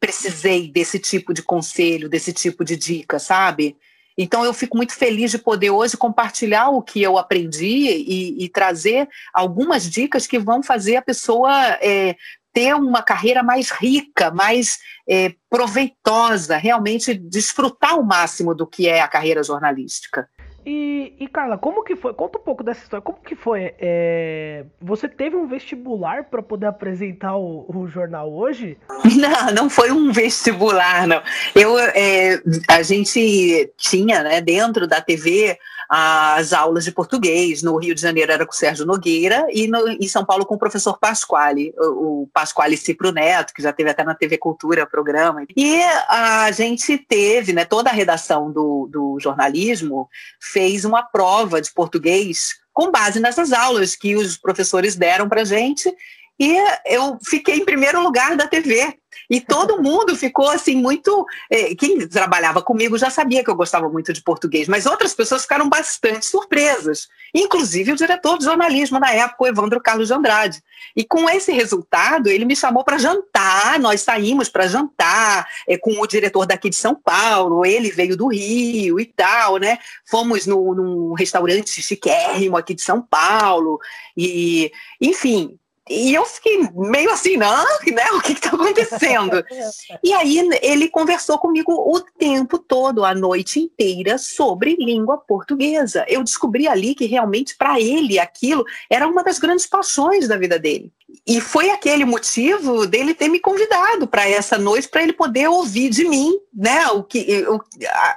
precisei 0.00 0.70
desse 0.70 0.98
tipo 0.98 1.32
de 1.32 1.42
conselho, 1.42 2.08
desse 2.08 2.32
tipo 2.32 2.64
de 2.64 2.76
dica, 2.76 3.18
sabe? 3.18 3.76
Então 4.16 4.44
eu 4.44 4.54
fico 4.54 4.76
muito 4.76 4.94
feliz 4.94 5.30
de 5.30 5.38
poder 5.38 5.70
hoje 5.70 5.96
compartilhar 5.96 6.68
o 6.68 6.82
que 6.82 7.02
eu 7.02 7.18
aprendi 7.18 7.66
e, 7.66 8.44
e 8.44 8.48
trazer 8.48 9.08
algumas 9.32 9.90
dicas 9.90 10.26
que 10.26 10.38
vão 10.38 10.62
fazer 10.62 10.96
a 10.96 11.02
pessoa 11.02 11.52
é, 11.80 12.14
ter 12.52 12.74
uma 12.76 13.02
carreira 13.02 13.42
mais 13.42 13.70
rica, 13.70 14.30
mais 14.30 14.78
é, 15.08 15.34
proveitosa, 15.50 16.56
realmente 16.56 17.12
desfrutar 17.12 17.98
o 17.98 18.04
máximo 18.04 18.54
do 18.54 18.66
que 18.66 18.88
é 18.88 19.00
a 19.00 19.08
carreira 19.08 19.42
jornalística. 19.42 20.28
E, 20.66 21.14
e, 21.20 21.28
Carla, 21.28 21.58
como 21.58 21.84
que 21.84 21.94
foi? 21.94 22.14
Conta 22.14 22.38
um 22.38 22.42
pouco 22.42 22.62
dessa 22.62 22.82
história. 22.82 23.02
Como 23.02 23.18
que 23.18 23.34
foi? 23.34 23.74
É, 23.78 24.64
você 24.80 25.06
teve 25.06 25.36
um 25.36 25.46
vestibular 25.46 26.24
para 26.24 26.42
poder 26.42 26.66
apresentar 26.66 27.36
o, 27.36 27.66
o, 27.68 27.86
jornal 27.86 28.32
hoje? 28.32 28.78
Não, 29.16 29.52
não 29.52 29.70
foi 29.70 29.90
um 29.90 30.10
vestibular, 30.10 31.06
não. 31.06 31.22
Eu, 31.54 31.78
é, 31.78 32.40
a 32.68 32.82
gente 32.82 33.70
tinha, 33.76 34.22
né, 34.22 34.40
dentro 34.40 34.86
da 34.86 35.00
TV 35.00 35.58
as 35.88 36.52
aulas 36.52 36.84
de 36.84 36.92
português. 36.92 37.62
No 37.62 37.76
Rio 37.76 37.94
de 37.94 38.00
Janeiro 38.00 38.32
era 38.32 38.46
com 38.46 38.52
o 38.52 38.56
Sérgio 38.56 38.86
Nogueira 38.86 39.46
e 39.50 39.66
no, 39.66 39.88
em 39.88 40.08
São 40.08 40.24
Paulo 40.24 40.46
com 40.46 40.54
o 40.54 40.58
professor 40.58 40.98
Pasquale, 40.98 41.74
o, 41.78 42.28
Pasquale 42.32 42.76
Cipro 42.76 43.12
Neto, 43.12 43.52
que 43.54 43.62
já 43.62 43.72
teve 43.72 43.90
até 43.90 44.04
na 44.04 44.14
TV 44.14 44.38
Cultura 44.38 44.86
programa. 44.86 45.44
E 45.56 45.82
a 46.08 46.50
gente 46.52 46.96
teve, 46.98 47.52
né, 47.52 47.64
toda 47.64 47.90
a 47.90 47.92
redação 47.92 48.50
do, 48.50 48.88
do 48.90 49.18
jornalismo 49.20 50.08
fez 50.40 50.84
uma 50.84 51.02
prova 51.02 51.60
de 51.60 51.72
português 51.72 52.56
com 52.72 52.90
base 52.90 53.20
nessas 53.20 53.52
aulas 53.52 53.94
que 53.94 54.16
os 54.16 54.36
professores 54.36 54.96
deram 54.96 55.28
para 55.28 55.44
gente 55.44 55.94
e 56.38 56.56
eu 56.86 57.18
fiquei 57.24 57.56
em 57.56 57.64
primeiro 57.64 58.02
lugar 58.02 58.36
da 58.36 58.46
TV. 58.46 58.98
E 59.30 59.40
todo 59.40 59.80
mundo 59.80 60.16
ficou 60.16 60.48
assim 60.50 60.74
muito. 60.74 61.24
Eh, 61.50 61.74
quem 61.74 62.06
trabalhava 62.08 62.60
comigo 62.60 62.98
já 62.98 63.10
sabia 63.10 63.42
que 63.44 63.50
eu 63.50 63.54
gostava 63.54 63.88
muito 63.88 64.12
de 64.12 64.22
português, 64.22 64.68
mas 64.68 64.86
outras 64.86 65.14
pessoas 65.14 65.42
ficaram 65.42 65.68
bastante 65.68 66.26
surpresas, 66.26 67.08
inclusive 67.34 67.92
o 67.92 67.96
diretor 67.96 68.38
de 68.38 68.44
jornalismo 68.44 68.98
na 68.98 69.12
época, 69.12 69.44
o 69.44 69.46
Evandro 69.46 69.80
Carlos 69.80 70.08
de 70.08 70.14
Andrade. 70.14 70.62
E 70.96 71.04
com 71.04 71.28
esse 71.30 71.52
resultado, 71.52 72.28
ele 72.28 72.44
me 72.44 72.56
chamou 72.56 72.84
para 72.84 72.98
jantar. 72.98 73.78
Nós 73.78 74.00
saímos 74.00 74.48
para 74.48 74.66
jantar 74.66 75.48
é, 75.68 75.78
com 75.78 76.00
o 76.00 76.06
diretor 76.06 76.46
daqui 76.46 76.68
de 76.68 76.76
São 76.76 76.94
Paulo. 76.94 77.64
Ele 77.64 77.90
veio 77.90 78.16
do 78.16 78.28
Rio 78.28 79.00
e 79.00 79.06
tal, 79.06 79.56
né? 79.56 79.78
Fomos 80.04 80.46
no, 80.46 80.74
num 80.74 81.12
restaurante 81.14 81.80
chiquérrimo 81.80 82.56
aqui 82.56 82.74
de 82.74 82.82
São 82.82 83.00
Paulo. 83.00 83.78
E, 84.16 84.70
enfim, 85.00 85.58
e 85.88 86.14
eu 86.14 86.24
fiquei 86.24 86.66
meio 86.74 87.10
assim, 87.10 87.36
não, 87.36 87.64
né? 87.92 88.10
O 88.12 88.20
que 88.20 88.32
está 88.32 88.48
acontecendo? 88.48 89.44
e 90.02 90.14
aí 90.14 90.38
ele 90.62 90.88
conversou 90.88 91.38
comigo 91.38 91.72
o 91.72 92.00
tempo 92.18 92.58
todo, 92.58 93.04
a 93.04 93.14
noite 93.14 93.60
inteira, 93.60 94.16
sobre 94.16 94.76
língua 94.76 95.18
portuguesa. 95.18 96.04
Eu 96.08 96.24
descobri 96.24 96.66
ali 96.66 96.94
que 96.94 97.04
realmente 97.04 97.54
para 97.54 97.78
ele 97.78 98.18
aquilo 98.18 98.64
era 98.88 99.06
uma 99.06 99.22
das 99.22 99.38
grandes 99.38 99.66
paixões 99.66 100.26
da 100.26 100.38
vida 100.38 100.58
dele. 100.58 100.90
E 101.26 101.38
foi 101.38 101.70
aquele 101.70 102.06
motivo 102.06 102.86
dele 102.86 103.12
ter 103.12 103.28
me 103.28 103.38
convidado 103.38 104.06
para 104.06 104.26
essa 104.26 104.56
noite 104.56 104.88
para 104.88 105.02
ele 105.02 105.12
poder 105.12 105.48
ouvir 105.48 105.90
de 105.90 106.08
mim, 106.08 106.32
né? 106.52 106.86
O 106.88 107.04
que 107.04 107.18
eu, 107.30 107.60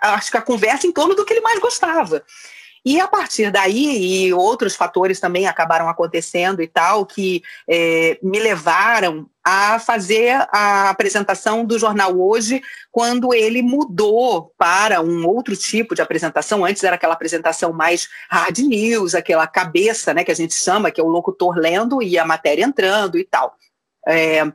acho 0.02 0.32
que 0.32 0.38
a 0.38 0.42
conversa 0.42 0.88
em 0.88 0.92
torno 0.94 1.16
do 1.16 1.26
que 1.26 1.34
ele 1.34 1.42
mais 1.42 1.60
gostava. 1.60 2.24
E 2.90 3.02
a 3.02 3.08
partir 3.10 3.52
daí, 3.52 4.28
e 4.28 4.34
outros 4.34 4.74
fatores 4.74 5.20
também 5.20 5.46
acabaram 5.46 5.90
acontecendo 5.90 6.62
e 6.62 6.68
tal, 6.70 7.06
que 7.06 7.44
é, 7.70 8.18
me 8.24 8.40
levaram 8.40 9.30
a 9.44 9.78
fazer 9.78 10.48
a 10.54 10.90
apresentação 10.90 11.66
do 11.66 11.78
jornal 11.78 12.18
hoje, 12.18 12.62
quando 12.90 13.34
ele 13.34 13.62
mudou 13.62 14.54
para 14.58 15.02
um 15.02 15.28
outro 15.28 15.54
tipo 15.58 15.94
de 15.94 16.02
apresentação. 16.02 16.64
Antes 16.64 16.82
era 16.82 16.96
aquela 16.96 17.14
apresentação 17.14 17.74
mais 17.74 18.08
hard 18.30 18.58
news, 18.60 19.16
aquela 19.16 19.46
cabeça, 19.48 20.14
né, 20.14 20.24
que 20.24 20.32
a 20.32 20.36
gente 20.36 20.54
chama, 20.54 20.90
que 20.90 21.02
é 21.02 21.04
o 21.04 21.10
locutor 21.10 21.58
lendo 21.58 22.02
e 22.02 22.18
a 22.18 22.24
matéria 22.24 22.64
entrando 22.64 23.18
e 23.18 23.26
tal. 23.26 23.54
É, 24.08 24.50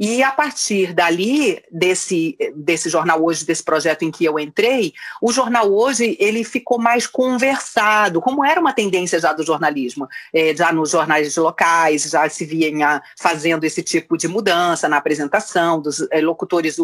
E 0.00 0.22
a 0.22 0.32
partir 0.32 0.94
dali, 0.94 1.62
desse, 1.70 2.34
desse 2.56 2.88
jornal 2.88 3.22
hoje, 3.22 3.44
desse 3.44 3.62
projeto 3.62 4.02
em 4.02 4.10
que 4.10 4.24
eu 4.24 4.38
entrei, 4.38 4.94
o 5.20 5.30
jornal 5.30 5.70
hoje 5.70 6.16
ele 6.18 6.42
ficou 6.42 6.80
mais 6.80 7.06
conversado, 7.06 8.18
como 8.22 8.42
era 8.42 8.58
uma 8.58 8.72
tendência 8.72 9.20
já 9.20 9.34
do 9.34 9.44
jornalismo. 9.44 10.08
É, 10.32 10.56
já 10.56 10.72
nos 10.72 10.92
jornais 10.92 11.36
locais, 11.36 12.04
já 12.04 12.26
se 12.30 12.46
vinha 12.46 13.02
fazendo 13.18 13.64
esse 13.64 13.82
tipo 13.82 14.16
de 14.16 14.26
mudança 14.26 14.88
na 14.88 14.96
apresentação, 14.96 15.78
dos 15.78 16.00
é, 16.10 16.22
locutores 16.22 16.78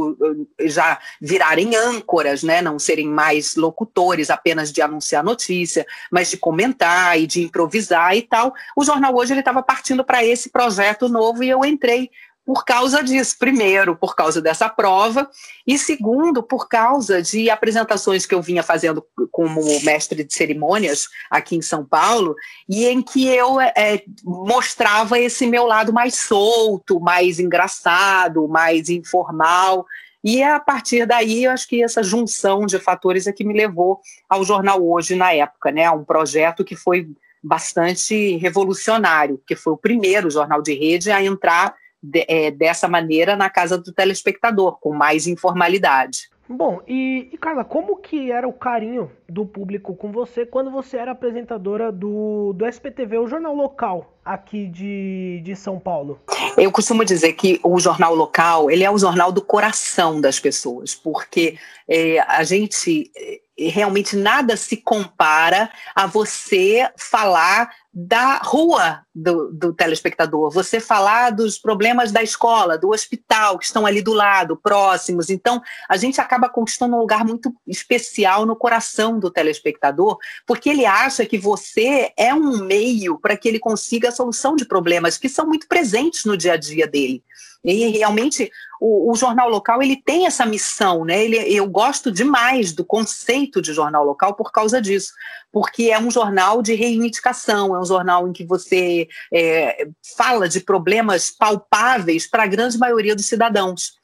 já 0.66 0.98
virarem 1.18 1.74
âncoras, 1.74 2.42
né, 2.42 2.60
não 2.60 2.78
serem 2.78 3.08
mais 3.08 3.56
locutores 3.56 4.28
apenas 4.28 4.70
de 4.70 4.82
anunciar 4.82 5.24
notícia, 5.24 5.86
mas 6.12 6.28
de 6.28 6.36
comentar 6.36 7.18
e 7.18 7.26
de 7.26 7.42
improvisar 7.42 8.14
e 8.14 8.20
tal. 8.20 8.52
O 8.76 8.84
jornal 8.84 9.14
hoje 9.14 9.32
ele 9.32 9.40
estava 9.40 9.62
partindo 9.62 10.04
para 10.04 10.22
esse 10.22 10.50
projeto 10.50 11.08
novo 11.08 11.42
e 11.42 11.48
eu 11.48 11.64
entrei 11.64 12.10
por 12.46 12.64
causa 12.64 13.02
disso. 13.02 13.36
Primeiro, 13.36 13.96
por 13.96 14.14
causa 14.14 14.40
dessa 14.40 14.68
prova, 14.68 15.28
e 15.66 15.76
segundo, 15.76 16.44
por 16.44 16.68
causa 16.68 17.20
de 17.20 17.50
apresentações 17.50 18.24
que 18.24 18.34
eu 18.34 18.40
vinha 18.40 18.62
fazendo 18.62 19.04
como 19.32 19.60
mestre 19.82 20.22
de 20.22 20.32
cerimônias 20.32 21.08
aqui 21.28 21.56
em 21.56 21.62
São 21.62 21.84
Paulo, 21.84 22.36
e 22.68 22.86
em 22.86 23.02
que 23.02 23.26
eu 23.26 23.60
é, 23.60 24.00
mostrava 24.22 25.18
esse 25.18 25.44
meu 25.44 25.66
lado 25.66 25.92
mais 25.92 26.14
solto, 26.14 27.00
mais 27.00 27.40
engraçado, 27.40 28.46
mais 28.46 28.88
informal. 28.88 29.84
E 30.22 30.40
é 30.40 30.50
a 30.50 30.60
partir 30.60 31.04
daí, 31.04 31.44
eu 31.44 31.50
acho 31.50 31.66
que 31.66 31.82
essa 31.82 32.02
junção 32.02 32.64
de 32.64 32.78
fatores 32.78 33.26
é 33.26 33.32
que 33.32 33.44
me 33.44 33.54
levou 33.54 34.00
ao 34.28 34.44
jornal 34.44 34.84
hoje 34.86 35.16
na 35.16 35.32
época, 35.32 35.72
né? 35.72 35.90
Um 35.90 36.04
projeto 36.04 36.64
que 36.64 36.76
foi 36.76 37.08
bastante 37.42 38.36
revolucionário, 38.36 39.40
que 39.46 39.56
foi 39.56 39.72
o 39.72 39.76
primeiro 39.76 40.30
jornal 40.30 40.62
de 40.62 40.74
rede 40.74 41.10
a 41.10 41.22
entrar 41.22 41.74
de, 42.06 42.24
é, 42.28 42.50
dessa 42.50 42.86
maneira 42.86 43.34
na 43.34 43.50
casa 43.50 43.76
do 43.76 43.92
telespectador, 43.92 44.78
com 44.80 44.94
mais 44.94 45.26
informalidade. 45.26 46.30
Bom, 46.48 46.80
e, 46.86 47.28
e, 47.32 47.38
Carla, 47.38 47.64
como 47.64 47.96
que 47.96 48.30
era 48.30 48.46
o 48.46 48.52
carinho 48.52 49.10
do 49.28 49.44
público 49.44 49.94
com 49.94 50.12
você 50.12 50.46
quando 50.46 50.70
você 50.70 50.96
era 50.96 51.12
apresentadora 51.12 51.90
do, 51.90 52.52
do 52.52 52.66
SPTV, 52.66 53.18
o 53.18 53.26
jornal 53.26 53.54
local 53.54 54.18
aqui 54.24 54.66
de, 54.66 55.40
de 55.44 55.56
São 55.56 55.78
Paulo? 55.78 56.20
Eu 56.56 56.72
costumo 56.72 57.04
dizer 57.04 57.32
que 57.34 57.60
o 57.62 57.78
jornal 57.78 58.14
local, 58.14 58.70
ele 58.70 58.84
é 58.84 58.90
o 58.90 58.98
jornal 58.98 59.30
do 59.30 59.42
coração 59.42 60.20
das 60.20 60.40
pessoas, 60.40 60.94
porque 60.94 61.58
é, 61.88 62.20
a 62.20 62.42
gente 62.42 63.10
realmente 63.58 64.16
nada 64.16 64.56
se 64.56 64.76
compara 64.76 65.70
a 65.94 66.06
você 66.06 66.88
falar 66.96 67.70
da 67.92 68.36
rua 68.36 69.00
do, 69.14 69.50
do, 69.50 69.72
telespectador, 69.72 70.50
você 70.50 70.78
falar 70.78 71.30
dos 71.30 71.56
problemas 71.56 72.12
da 72.12 72.22
escola, 72.22 72.76
do 72.76 72.90
hospital, 72.90 73.58
que 73.58 73.64
estão 73.64 73.86
ali 73.86 74.02
do 74.02 74.12
lado, 74.12 74.54
próximos. 74.54 75.30
Então, 75.30 75.62
a 75.88 75.96
gente 75.96 76.20
acaba 76.20 76.46
conquistando 76.46 76.94
um 76.94 76.98
lugar 76.98 77.24
muito 77.24 77.50
especial 77.66 78.44
no 78.44 78.54
coração 78.54 79.15
do 79.18 79.30
telespectador, 79.30 80.18
porque 80.46 80.70
ele 80.70 80.86
acha 80.86 81.24
que 81.26 81.38
você 81.38 82.12
é 82.16 82.34
um 82.34 82.64
meio 82.64 83.18
para 83.18 83.36
que 83.36 83.48
ele 83.48 83.58
consiga 83.58 84.08
a 84.08 84.12
solução 84.12 84.56
de 84.56 84.64
problemas 84.64 85.18
que 85.18 85.28
são 85.28 85.46
muito 85.46 85.66
presentes 85.66 86.24
no 86.24 86.36
dia 86.36 86.54
a 86.54 86.56
dia 86.56 86.86
dele. 86.86 87.22
E 87.64 87.88
realmente 87.88 88.50
o, 88.80 89.10
o, 89.10 89.16
jornal 89.16 89.48
local 89.48 89.82
ele 89.82 89.96
tem 89.96 90.26
essa 90.26 90.46
missão, 90.46 91.04
né? 91.04 91.24
Ele, 91.24 91.36
eu 91.36 91.66
gosto 91.66 92.12
demais 92.12 92.70
do 92.70 92.84
conceito 92.84 93.60
de 93.60 93.72
jornal 93.72 94.04
local 94.04 94.34
por 94.34 94.52
causa 94.52 94.80
disso, 94.80 95.12
porque 95.50 95.90
é 95.90 95.98
um 95.98 96.10
jornal 96.10 96.62
de 96.62 96.74
reivindicação, 96.74 97.74
é 97.74 97.80
um 97.80 97.84
jornal 97.84 98.28
em 98.28 98.32
que 98.32 98.44
você 98.44 99.08
é, 99.32 99.88
fala 100.16 100.48
de 100.48 100.60
problemas 100.60 101.32
palpáveis 101.32 102.28
para 102.28 102.44
a 102.44 102.46
grande 102.46 102.78
maioria 102.78 103.16
dos 103.16 103.26
cidadãos. 103.26 103.94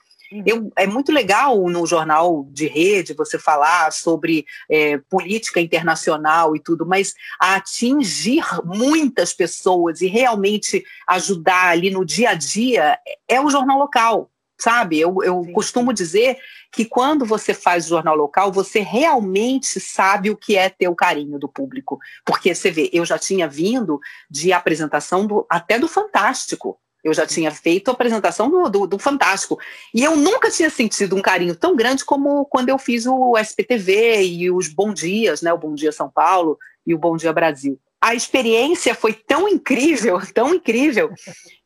Eu, 0.47 0.73
é 0.77 0.87
muito 0.87 1.13
legal 1.13 1.69
no 1.69 1.87
jornal 1.87 2.47
de 2.51 2.67
rede 2.67 3.15
você 3.15 3.39
falar 3.39 3.93
sobre 3.93 4.47
é, 4.71 4.99
política 4.99 5.61
internacional 5.61 6.57
e 6.57 6.61
tudo, 6.61 6.87
mas 6.87 7.15
atingir 7.39 8.45
muitas 8.65 9.33
pessoas 9.33 10.01
e 10.01 10.07
realmente 10.07 10.85
ajudar 11.09 11.69
ali 11.69 11.91
no 11.91 12.05
dia 12.05 12.31
a 12.31 12.35
dia 12.35 12.99
é 13.29 13.41
o 13.41 13.51
jornal 13.51 13.79
local 13.79 14.31
sabe? 14.63 15.01
Eu, 15.01 15.17
eu 15.25 15.45
costumo 15.53 15.93
dizer 15.93 16.39
que 16.71 16.85
quando 16.85 17.27
você 17.27 17.53
faz 17.53 17.87
jornal 17.87 18.15
local, 18.15 18.53
você 18.53 18.79
realmente 18.79 19.81
sabe 19.81 20.31
o 20.31 20.37
que 20.37 20.57
é 20.57 20.69
ter 20.69 20.87
o 20.87 20.95
carinho 20.95 21.37
do 21.37 21.49
público. 21.49 21.99
Porque 22.25 22.55
você 22.55 22.71
vê, 22.71 22.89
eu 22.93 23.05
já 23.05 23.19
tinha 23.19 23.49
vindo 23.49 24.01
de 24.31 24.53
apresentação 24.53 25.27
do, 25.27 25.45
até 25.51 25.81
do 25.81 25.89
Fantástico. 25.89 26.79
Eu 27.03 27.13
já 27.13 27.27
tinha 27.27 27.51
feito 27.51 27.89
a 27.89 27.93
apresentação 27.93 28.49
do, 28.49 28.69
do, 28.69 28.87
do, 28.87 28.99
Fantástico. 28.99 29.59
E 29.93 30.05
eu 30.05 30.17
nunca 30.17 30.51
tinha 30.51 30.71
sentido 30.71 31.17
um 31.17 31.23
carinho 31.23 31.57
tão 31.57 31.75
grande 31.75 32.05
como 32.05 32.45
quando 32.45 32.69
eu 32.69 32.79
fiz 32.79 33.07
o 33.07 33.37
SPTV 33.37 34.23
e 34.23 34.51
os 34.51 34.69
Bom 34.69 34.93
Dias, 34.93 35.43
né? 35.43 35.53
O 35.53 35.59
Bom 35.59 35.75
Dia 35.75 35.91
São 35.91 36.09
Paulo 36.09 36.59
e 36.87 36.95
o 36.95 36.99
Bom 36.99 37.17
Dia 37.17 37.33
Brasil. 37.33 37.79
A 38.01 38.15
experiência 38.15 38.95
foi 38.95 39.13
tão 39.13 39.49
incrível, 39.49 40.21
tão 40.35 40.55
incrível, 40.55 41.11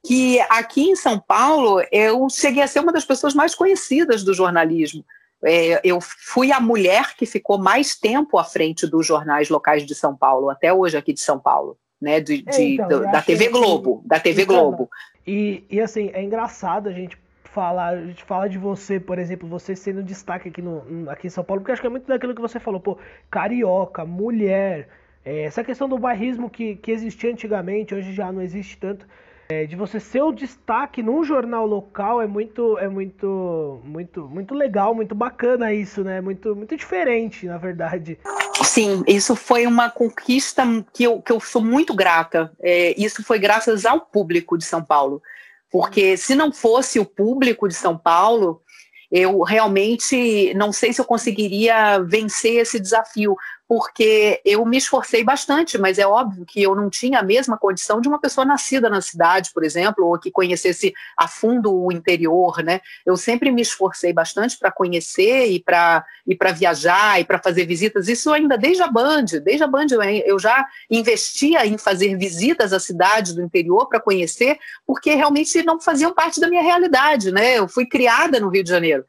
que 0.07 0.39
aqui 0.51 0.91
em 0.91 0.97
São 0.97 1.19
Paulo 1.19 1.83
eu 1.91 2.29
cheguei 2.31 2.63
a 2.63 2.69
ser 2.69 2.81
uma 2.81 2.93
das 2.93 3.05
pessoas 3.05 3.35
mais 3.35 3.55
conhecidas 3.55 4.23
do 4.23 4.35
jornalismo. 4.35 5.05
É, 5.45 5.81
eu 5.85 5.99
fui 6.01 6.51
a 6.51 6.61
mulher 6.61 7.15
que 7.15 7.27
ficou 7.27 7.59
mais 7.59 7.95
tempo 7.95 8.39
à 8.39 8.45
frente 8.45 8.87
dos 8.87 9.07
jornais 9.07 9.49
locais 9.49 9.85
de 9.85 9.95
São 9.95 10.17
Paulo, 10.17 10.51
até 10.51 10.73
hoje 10.73 10.97
aqui 10.97 11.13
de 11.13 11.21
São 11.21 11.39
Paulo, 11.39 11.79
né? 12.01 12.21
De, 12.21 12.43
de 12.43 12.63
então, 12.63 13.11
da 13.11 13.23
TV 13.23 13.49
Globo, 13.49 14.03
da 14.05 14.21
TV 14.21 14.43
então, 14.43 14.57
Globo. 14.57 14.91
E, 15.27 15.65
e 15.71 15.81
assim, 15.81 16.11
é 16.13 16.23
engraçado 16.23 16.89
a 16.89 16.93
gente 16.93 17.19
falar, 17.45 17.95
a 17.95 18.07
gente 18.07 18.23
fala 18.23 18.49
de 18.49 18.59
você, 18.59 19.01
por 19.01 19.19
exemplo, 19.19 19.49
você 19.49 19.75
sendo 19.75 20.03
destaque 20.03 20.49
aqui, 20.51 20.61
no, 20.61 21.09
aqui 21.09 21.27
em 21.27 21.31
São 21.31 21.43
Paulo, 21.43 21.63
porque 21.63 21.73
acho 21.73 21.81
que 21.81 21.87
é 21.87 21.91
muito 21.91 22.07
daquilo 22.07 22.35
que 22.35 22.41
você 22.41 22.61
falou, 22.61 22.79
pô, 22.79 22.99
carioca, 23.31 24.05
mulher, 24.05 24.89
é, 25.25 25.45
essa 25.45 25.65
questão 25.65 25.89
do 25.89 25.99
bairrismo 25.99 26.51
que, 26.51 26.77
que 26.77 26.93
existia 26.93 27.33
antigamente, 27.33 27.95
hoje 27.95 28.13
já 28.13 28.31
não 28.31 28.43
existe 28.43 28.77
tanto, 28.77 29.07
é, 29.49 29.65
de 29.67 29.77
você 29.77 30.01
ser 30.01 30.23
o 30.23 30.33
destaque 30.33 31.03
num 31.03 31.23
jornal 31.23 31.67
local 31.67 32.21
é 32.21 32.27
muito, 32.27 32.79
é 32.79 32.89
muito, 32.89 33.81
muito, 33.85 34.29
muito 34.29 34.55
legal, 34.55 34.95
muito 34.95 35.15
bacana 35.15 35.73
isso, 35.73 36.03
né? 36.03 36.21
Muito, 36.21 36.55
muito 36.57 36.77
diferente, 36.77 37.47
na 37.47 37.57
verdade. 37.57 38.19
Sim, 38.65 39.05
isso 39.07 39.37
foi 39.37 39.67
uma 39.67 39.89
conquista 39.89 40.65
que 40.93 41.05
eu, 41.05 41.21
que 41.23 41.33
eu 41.33 41.41
sou 41.41 41.63
muito 41.63 41.95
grata. 41.95 42.53
É, 42.61 42.95
isso 43.01 43.23
foi 43.23 43.39
graças 43.39 43.87
ao 43.87 44.01
público 44.01 44.59
de 44.59 44.65
São 44.65 44.83
Paulo. 44.83 45.23
Porque 45.71 46.17
se 46.17 46.35
não 46.35 46.53
fosse 46.53 46.99
o 46.99 47.05
público 47.05 47.69
de 47.69 47.75
São 47.75 47.97
Paulo, 47.97 48.63
eu 49.11 49.43
realmente 49.43 50.53
não 50.55 50.73
sei 50.73 50.93
se 50.93 51.01
eu 51.01 51.05
conseguiria 51.05 51.99
vencer 52.01 52.61
esse 52.61 52.81
desafio, 52.81 53.37
porque 53.69 54.41
eu 54.45 54.65
me 54.65 54.77
esforcei 54.77 55.25
bastante, 55.25 55.77
mas 55.77 55.99
é 55.99 56.07
óbvio 56.07 56.45
que 56.45 56.63
eu 56.63 56.75
não 56.75 56.89
tinha 56.89 57.19
a 57.19 57.23
mesma 57.23 57.59
condição 57.59 58.01
de 58.01 58.09
uma 58.09 58.21
pessoa 58.21 58.45
nascida 58.45 58.89
na 58.89 59.01
cidade, 59.01 59.51
por 59.53 59.65
exemplo, 59.65 60.07
ou 60.07 60.19
que 60.19 60.31
conhecesse 60.31 60.95
a 61.17 61.27
fundo 61.27 61.75
o 61.75 61.91
interior, 61.91 62.63
né? 62.63 62.81
Eu 63.05 63.17
sempre 63.17 63.51
me 63.51 63.63
esforcei 63.63 64.13
bastante 64.13 64.57
para 64.57 64.71
conhecer 64.71 65.47
e 65.47 65.61
para 65.61 66.05
e 66.27 66.35
para 66.35 66.53
viajar 66.53 67.21
e 67.21 67.25
para 67.25 67.39
fazer 67.39 67.67
visitas. 67.67 68.09
Isso 68.09 68.33
ainda 68.33 68.57
desde 68.57 68.83
a 68.83 68.89
Band, 68.89 69.25
desde 69.43 69.65
a 69.65 69.67
Band 69.67 69.87
eu 70.25 70.39
já 70.39 70.65
investia 70.89 71.67
em 71.67 71.77
fazer 71.77 72.17
visitas 72.17 72.73
à 72.73 72.79
cidade 72.79 73.35
do 73.35 73.43
interior 73.43 73.89
para 73.89 74.01
conhecer, 74.01 74.59
porque 74.87 75.15
realmente 75.15 75.63
não 75.63 75.81
faziam 75.81 76.13
parte 76.13 76.41
da 76.41 76.49
minha 76.49 76.63
realidade, 76.63 77.33
né? 77.33 77.59
Eu 77.59 77.67
fui 77.67 77.87
criada 77.87 78.39
no 78.39 78.49
Rio 78.49 78.63
de 78.63 78.71
Janeiro 78.71 79.05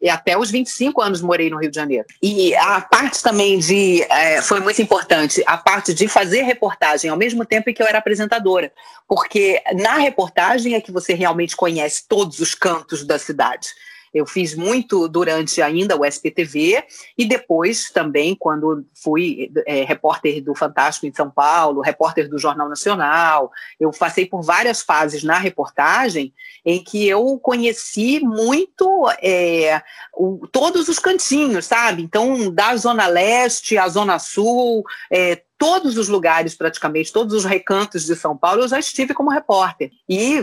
e 0.00 0.08
até 0.08 0.38
os 0.38 0.50
25 0.50 1.00
anos 1.02 1.20
morei 1.20 1.50
no 1.50 1.58
Rio 1.58 1.70
de 1.70 1.76
Janeiro. 1.76 2.06
E 2.22 2.54
a 2.54 2.80
parte 2.80 3.22
também 3.22 3.58
de. 3.58 4.02
É, 4.02 4.40
foi 4.40 4.60
muito 4.60 4.80
importante, 4.80 5.42
a 5.46 5.56
parte 5.56 5.92
de 5.92 6.06
fazer 6.06 6.42
reportagem 6.42 7.10
ao 7.10 7.16
mesmo 7.16 7.44
tempo 7.44 7.68
em 7.68 7.74
que 7.74 7.82
eu 7.82 7.86
era 7.86 7.98
apresentadora. 7.98 8.72
Porque 9.06 9.60
na 9.74 9.96
reportagem 9.96 10.74
é 10.74 10.80
que 10.80 10.92
você 10.92 11.14
realmente 11.14 11.56
conhece 11.56 12.04
todos 12.08 12.38
os 12.38 12.54
cantos 12.54 13.04
da 13.04 13.18
cidade. 13.18 13.68
Eu 14.12 14.26
fiz 14.26 14.54
muito 14.54 15.08
durante 15.08 15.60
ainda 15.60 15.96
o 15.96 16.04
SPTV 16.04 16.84
e 17.16 17.24
depois 17.26 17.90
também, 17.90 18.34
quando 18.34 18.84
fui 18.94 19.50
é, 19.66 19.84
repórter 19.84 20.42
do 20.42 20.54
Fantástico 20.54 21.06
em 21.06 21.14
São 21.14 21.30
Paulo, 21.30 21.80
repórter 21.80 22.28
do 22.28 22.38
Jornal 22.38 22.68
Nacional, 22.68 23.50
eu 23.78 23.90
passei 23.90 24.26
por 24.26 24.42
várias 24.42 24.82
fases 24.82 25.22
na 25.22 25.38
reportagem 25.38 26.32
em 26.64 26.82
que 26.82 27.06
eu 27.06 27.38
conheci 27.38 28.20
muito 28.20 29.08
é, 29.22 29.82
o, 30.14 30.46
todos 30.50 30.88
os 30.88 30.98
cantinhos, 30.98 31.66
sabe? 31.66 32.02
Então, 32.02 32.52
da 32.52 32.76
Zona 32.76 33.06
Leste 33.06 33.78
à 33.78 33.88
Zona 33.88 34.18
Sul, 34.18 34.84
é, 35.10 35.42
todos 35.58 35.98
os 35.98 36.08
lugares, 36.08 36.54
praticamente, 36.54 37.12
todos 37.12 37.34
os 37.34 37.44
recantos 37.44 38.04
de 38.04 38.14
São 38.14 38.36
Paulo, 38.36 38.62
eu 38.62 38.68
já 38.68 38.78
estive 38.78 39.12
como 39.12 39.28
repórter. 39.28 39.90
E 40.08 40.38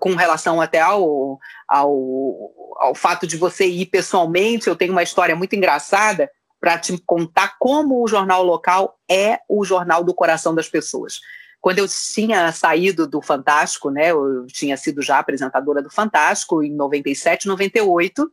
com 0.00 0.14
relação 0.14 0.60
até 0.60 0.80
ao, 0.80 1.38
ao, 1.68 2.50
ao 2.78 2.94
fato 2.94 3.26
de 3.26 3.36
você 3.36 3.66
ir 3.66 3.86
pessoalmente, 3.86 4.66
eu 4.66 4.74
tenho 4.74 4.92
uma 4.92 5.02
história 5.02 5.36
muito 5.36 5.54
engraçada 5.54 6.30
para 6.58 6.78
te 6.78 6.96
contar 7.04 7.56
como 7.58 8.02
o 8.02 8.08
jornal 8.08 8.42
local 8.42 8.98
é 9.08 9.38
o 9.50 9.66
jornal 9.66 10.02
do 10.02 10.14
coração 10.14 10.54
das 10.54 10.68
pessoas. 10.68 11.20
quando 11.60 11.78
eu 11.78 11.86
tinha 11.86 12.50
saído 12.52 13.06
do 13.06 13.20
Fantástico, 13.20 13.90
né, 13.90 14.12
eu 14.12 14.46
tinha 14.46 14.76
sido 14.76 15.02
já 15.02 15.18
apresentadora 15.18 15.82
do 15.82 15.90
Fantástico 15.90 16.62
em 16.62 16.74
97, 16.74 17.46
98, 17.46 18.30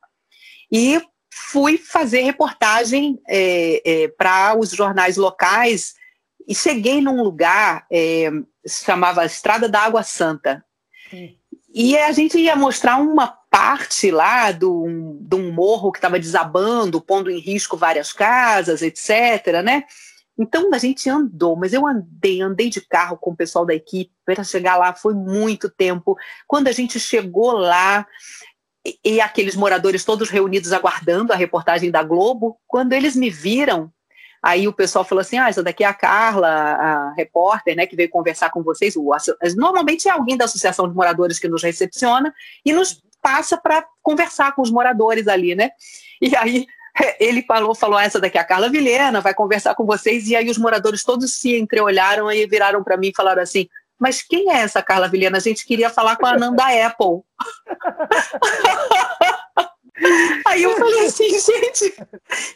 e 0.72 1.02
fui 1.34 1.78
fazer 1.78 2.22
reportagem 2.22 3.20
é, 3.28 3.82
é, 3.86 4.08
para 4.10 4.58
os 4.58 4.72
jornais 4.72 5.18
locais 5.18 5.94
e 6.52 6.56
cheguei 6.56 7.00
num 7.00 7.24
lugar 7.24 7.86
é, 7.90 8.30
se 8.66 8.84
chamava 8.84 9.26
Estrada 9.26 9.70
da 9.70 9.80
Água 9.80 10.04
Santa. 10.04 10.62
Sim. 11.10 11.38
E 11.74 11.98
a 11.98 12.12
gente 12.12 12.38
ia 12.38 12.58
mostrar 12.58 12.98
uma 12.98 13.26
parte 13.50 14.12
lá 14.12 14.52
do, 14.52 15.18
de 15.22 15.34
um 15.38 15.54
morro 15.54 15.94
que 15.94 15.98
estava 15.98 16.20
desabando, 16.20 17.00
pondo 17.00 17.32
em 17.32 17.40
risco 17.40 17.78
várias 17.78 18.12
casas, 18.12 18.82
etc. 18.82 19.64
Né? 19.64 19.86
Então 20.38 20.74
a 20.74 20.78
gente 20.78 21.10
andou, 21.10 21.56
mas 21.56 21.72
eu 21.72 21.88
andei, 21.88 22.42
andei 22.42 22.70
de 22.70 22.82
carro 22.82 23.16
com 23.16 23.32
o 23.32 23.36
pessoal 23.38 23.66
da 23.66 23.74
equipe 23.74 24.12
para 24.26 24.44
chegar 24.44 24.76
lá, 24.76 24.94
foi 24.94 25.14
muito 25.14 25.70
tempo. 25.70 26.18
Quando 26.46 26.68
a 26.68 26.74
gente 26.74 27.00
chegou 27.00 27.54
lá, 27.54 28.06
e, 28.86 29.00
e 29.06 29.22
aqueles 29.22 29.56
moradores 29.56 30.04
todos 30.04 30.30
reunidos 30.30 30.74
aguardando 30.74 31.32
a 31.32 31.38
reportagem 31.38 31.90
da 31.90 32.04
Globo, 32.04 32.60
quando 32.68 32.92
eles 32.92 33.16
me 33.16 33.30
viram, 33.30 33.90
Aí 34.42 34.68
o 34.68 34.74
pessoal 34.74 35.06
falou 35.06 35.22
assim: 35.22 35.38
ah, 35.38 35.50
essa 35.50 35.62
daqui 35.62 35.84
é 35.84 35.88
a 35.88 35.94
Carla, 35.94 36.48
a 36.48 37.14
repórter, 37.14 37.76
né, 37.76 37.86
que 37.86 37.96
veio 37.96 38.10
conversar 38.10 38.50
com 38.50 38.64
vocês. 38.64 38.96
Normalmente 39.56 40.08
é 40.08 40.12
alguém 40.12 40.36
da 40.36 40.46
Associação 40.46 40.88
de 40.88 40.96
Moradores 40.96 41.40
que 41.40 41.48
nos 41.48 41.62
recepciona 41.62 42.34
e 42.66 42.74
nos 42.74 43.02
passa 43.22 43.56
para 43.56 43.86
conversar 44.02 44.56
com 44.56 44.62
os 44.62 44.72
moradores 44.72 45.28
ali, 45.28 45.54
né? 45.54 45.70
E 46.20 46.36
aí 46.36 46.66
ele 47.20 47.44
falou, 47.44 47.76
falou, 47.76 48.00
essa 48.00 48.20
daqui 48.20 48.38
é 48.38 48.42
a 48.42 48.46
Carla 48.46 48.70
Vilhena, 48.70 49.22
vai 49.22 49.34
conversar 49.34 49.76
com 49.76 49.86
vocês, 49.86 50.28
e 50.28 50.36
aí 50.36 50.50
os 50.50 50.58
moradores 50.58 51.04
todos 51.04 51.34
se 51.34 51.56
entreolharam 51.58 52.32
e 52.32 52.46
viraram 52.48 52.84
para 52.84 52.98
mim 52.98 53.10
e 53.10 53.16
falaram 53.16 53.42
assim, 53.44 53.68
mas 54.00 54.24
quem 54.24 54.52
é 54.52 54.62
essa 54.62 54.82
Carla 54.82 55.08
Vilhena? 55.08 55.38
A 55.38 55.42
gente 55.42 55.64
queria 55.64 55.88
falar 55.88 56.16
com 56.16 56.26
a 56.26 56.32
Ananda 56.32 56.64
Apple. 56.88 57.22
Aí 60.46 60.64
eu 60.64 60.76
falei 60.78 61.06
assim, 61.06 61.30
gente, 61.30 61.94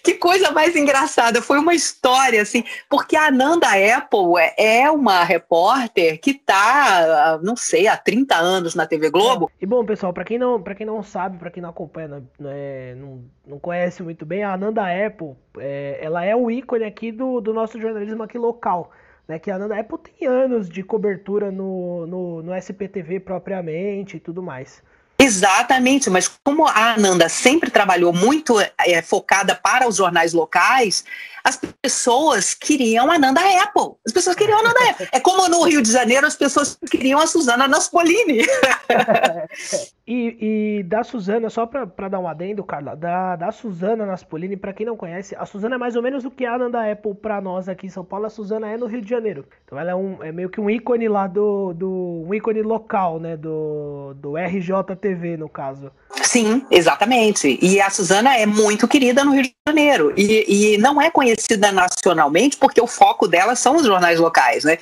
que 0.04 0.16
coisa 0.16 0.52
mais 0.52 0.76
engraçada. 0.76 1.42
Foi 1.42 1.60
uma 1.60 1.74
história, 1.74 2.42
assim, 2.42 2.64
porque 2.90 3.16
a 3.16 3.28
Ananda 3.28 3.68
Apple 3.68 4.40
é, 4.40 4.82
é 4.82 4.92
uma 4.92 5.24
repórter 5.24 6.20
que 6.20 6.32
está, 6.32 7.40
não 7.44 7.56
sei, 7.56 7.88
há 7.88 7.98
30 7.98 8.36
anos 8.36 8.76
na 8.76 8.86
TV 8.86 9.10
Globo. 9.10 9.52
É. 9.60 9.64
E 9.64 9.66
bom, 9.66 9.86
pessoal, 9.86 10.14
para 10.14 10.24
quem 10.24 10.38
não, 10.38 10.62
para 10.62 10.76
quem 10.76 10.86
não 10.86 11.02
sabe, 11.04 11.38
para 11.38 11.52
quem 11.52 11.62
não 11.62 11.70
acompanha, 11.70 12.24
né, 12.40 12.96
não, 12.96 13.24
não 13.46 13.60
conhece 13.60 14.02
muito 14.04 14.26
bem, 14.26 14.44
a 14.44 14.54
Ananda 14.54 14.84
Apple, 14.84 15.36
é, 15.60 16.00
ela 16.02 16.24
é 16.24 16.36
o 16.36 16.50
ícone 16.50 16.84
aqui 16.84 17.12
do, 17.12 17.42
do 17.42 17.54
nosso 17.54 17.80
jornalismo 17.80 18.24
aqui 18.24 18.38
local. 18.38 18.92
Né, 19.28 19.40
que 19.40 19.50
a 19.50 19.56
Ananda 19.56 19.80
Apple 19.80 19.98
tem 19.98 20.28
anos 20.28 20.70
de 20.70 20.84
cobertura 20.84 21.52
no, 21.52 22.06
no, 22.06 22.44
no 22.44 22.56
SPTV 22.56 23.20
propriamente 23.22 24.18
e 24.18 24.20
tudo 24.20 24.44
mais. 24.44 24.84
Exatamente, 25.18 26.10
mas 26.10 26.30
como 26.44 26.68
a 26.68 26.94
Ananda 26.94 27.30
sempre 27.30 27.72
trabalhou 27.72 28.12
muito 28.12 28.60
é, 28.60 29.02
focada 29.02 29.56
para 29.56 29.88
os 29.88 29.96
jornais 29.96 30.34
locais, 30.34 31.06
as 31.44 31.60
pessoas 31.82 32.54
queriam 32.54 33.10
a 33.10 33.18
Nanda 33.18 33.42
Apple. 33.64 33.96
As 34.06 34.12
pessoas 34.12 34.36
queriam 34.36 34.60
a 34.60 34.64
Nanda 34.64 34.90
Apple. 34.90 35.08
É 35.12 35.20
como 35.20 35.48
no 35.48 35.64
Rio 35.64 35.82
de 35.82 35.92
Janeiro 35.92 36.28
as 36.28 36.36
pessoas 36.36 36.78
queriam 36.90 37.20
a 37.20 37.28
Suzana 37.28 37.68
Naspolini. 37.68 38.46
e, 40.08 40.78
e, 40.80 40.84
da 40.84 41.04
Suzana, 41.04 41.50
só 41.50 41.66
para 41.66 42.08
dar 42.08 42.20
um 42.20 42.28
adendo, 42.28 42.64
Carla, 42.64 42.96
da, 42.96 43.36
da 43.36 43.52
Suzana 43.52 44.06
Naspolini, 44.06 44.56
para 44.56 44.72
quem 44.72 44.86
não 44.86 44.96
conhece, 44.96 45.36
a 45.36 45.48
Suzana 45.48 45.76
é 45.76 45.78
mais 45.80 45.96
ou 45.96 46.04
menos 46.04 46.24
o 46.24 46.30
que 46.30 46.46
a 46.46 46.56
Nanda 46.60 46.92
Apple 46.92 47.16
para 47.16 47.42
nós 47.42 47.68
aqui 47.68 47.88
em 47.88 47.90
São 47.90 48.06
Paulo, 48.06 48.28
a 48.28 48.30
Suzana 48.30 48.70
é 48.70 48.78
no 48.78 48.86
Rio 48.86 49.02
de 49.02 49.10
Janeiro. 49.10 49.46
Então 49.66 49.80
ela 49.80 49.90
é, 49.90 49.96
um, 49.96 50.24
é 50.24 50.32
meio 50.32 50.48
que 50.48 50.62
um 50.62 50.70
ícone 50.70 51.08
lá 51.08 51.26
do, 51.26 51.74
do 51.74 52.24
um 52.28 52.34
ícone 52.36 52.62
local, 52.62 53.20
né, 53.20 53.36
do, 53.36 54.14
do 54.18 54.36
RJTV 54.38 55.38
no 55.38 55.50
caso. 55.50 55.92
Sim, 56.22 56.64
exatamente. 56.70 57.58
E 57.60 57.82
a 57.82 57.90
Suzana 57.90 58.38
é 58.38 58.46
muito 58.46 58.88
querida 58.88 59.24
no 59.24 59.32
Rio 59.32 59.44
de 59.44 59.56
Janeiro. 59.68 60.14
E, 60.16 60.74
e 60.76 60.78
não 60.78 61.02
é 61.02 61.10
conhecida 61.10 61.72
nacionalmente 61.72 62.58
porque 62.58 62.80
o 62.80 62.88
foco 62.88 63.28
dela 63.28 63.56
são 63.56 63.78
os 63.78 63.86
jornais 63.86 64.20
locais, 64.20 64.64
né? 64.64 64.78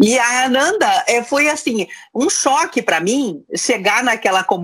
E 0.00 0.16
a 0.16 0.44
Ananda 0.44 1.04
é, 1.08 1.24
foi 1.24 1.48
assim, 1.48 1.88
um 2.14 2.30
choque 2.30 2.80
para 2.80 3.00
mim 3.00 3.42
chegar 3.56 4.04
naquela 4.04 4.44
comunidade 4.44 4.59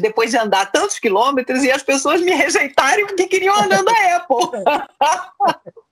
depois 0.00 0.30
de 0.30 0.36
andar 0.36 0.70
tantos 0.70 0.98
quilômetros 0.98 1.62
e 1.62 1.70
as 1.70 1.82
pessoas 1.82 2.20
me 2.20 2.32
rejeitarem 2.32 3.06
porque 3.06 3.26
queriam 3.26 3.54
a 3.54 3.64
Ananda 3.64 3.92
Apple. 4.16 4.64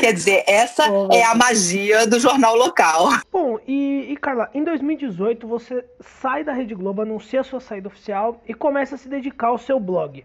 Quer 0.00 0.12
dizer, 0.12 0.42
essa 0.46 0.84
é 1.12 1.22
a 1.22 1.34
magia 1.34 2.06
do 2.06 2.18
jornal 2.18 2.56
local. 2.56 3.08
Bom, 3.30 3.58
e, 3.66 4.06
e, 4.10 4.16
Carla, 4.16 4.50
em 4.52 4.64
2018 4.64 5.46
você 5.46 5.84
sai 6.00 6.42
da 6.42 6.52
Rede 6.52 6.74
Globo, 6.74 7.02
anuncia 7.02 7.40
a 7.40 7.44
sua 7.44 7.60
saída 7.60 7.88
oficial 7.88 8.42
e 8.48 8.54
começa 8.54 8.96
a 8.96 8.98
se 8.98 9.08
dedicar 9.08 9.48
ao 9.48 9.58
seu 9.58 9.78
blog. 9.78 10.24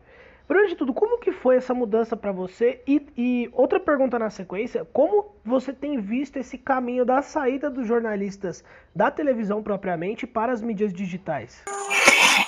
Primeiro 0.50 0.72
de 0.72 0.76
tudo, 0.76 0.96
como 0.96 1.20
que 1.20 1.32
foi 1.32 1.58
essa 1.58 1.76
mudança 1.76 2.18
para 2.18 2.32
você? 2.32 2.82
E, 2.88 3.06
e, 3.16 3.50
outra 3.54 3.80
pergunta 3.80 4.18
na 4.18 4.32
sequência, 4.32 4.84
como 4.92 5.28
você 5.46 5.72
tem 5.72 6.02
visto 6.02 6.38
esse 6.38 6.58
caminho 6.58 7.06
da 7.06 7.22
saída 7.22 7.70
dos 7.70 7.88
jornalistas 7.88 8.64
da 8.96 9.12
televisão 9.12 9.62
propriamente 9.62 10.26
para 10.26 10.52
as 10.52 10.60
mídias 10.60 10.92
digitais? 10.92 11.62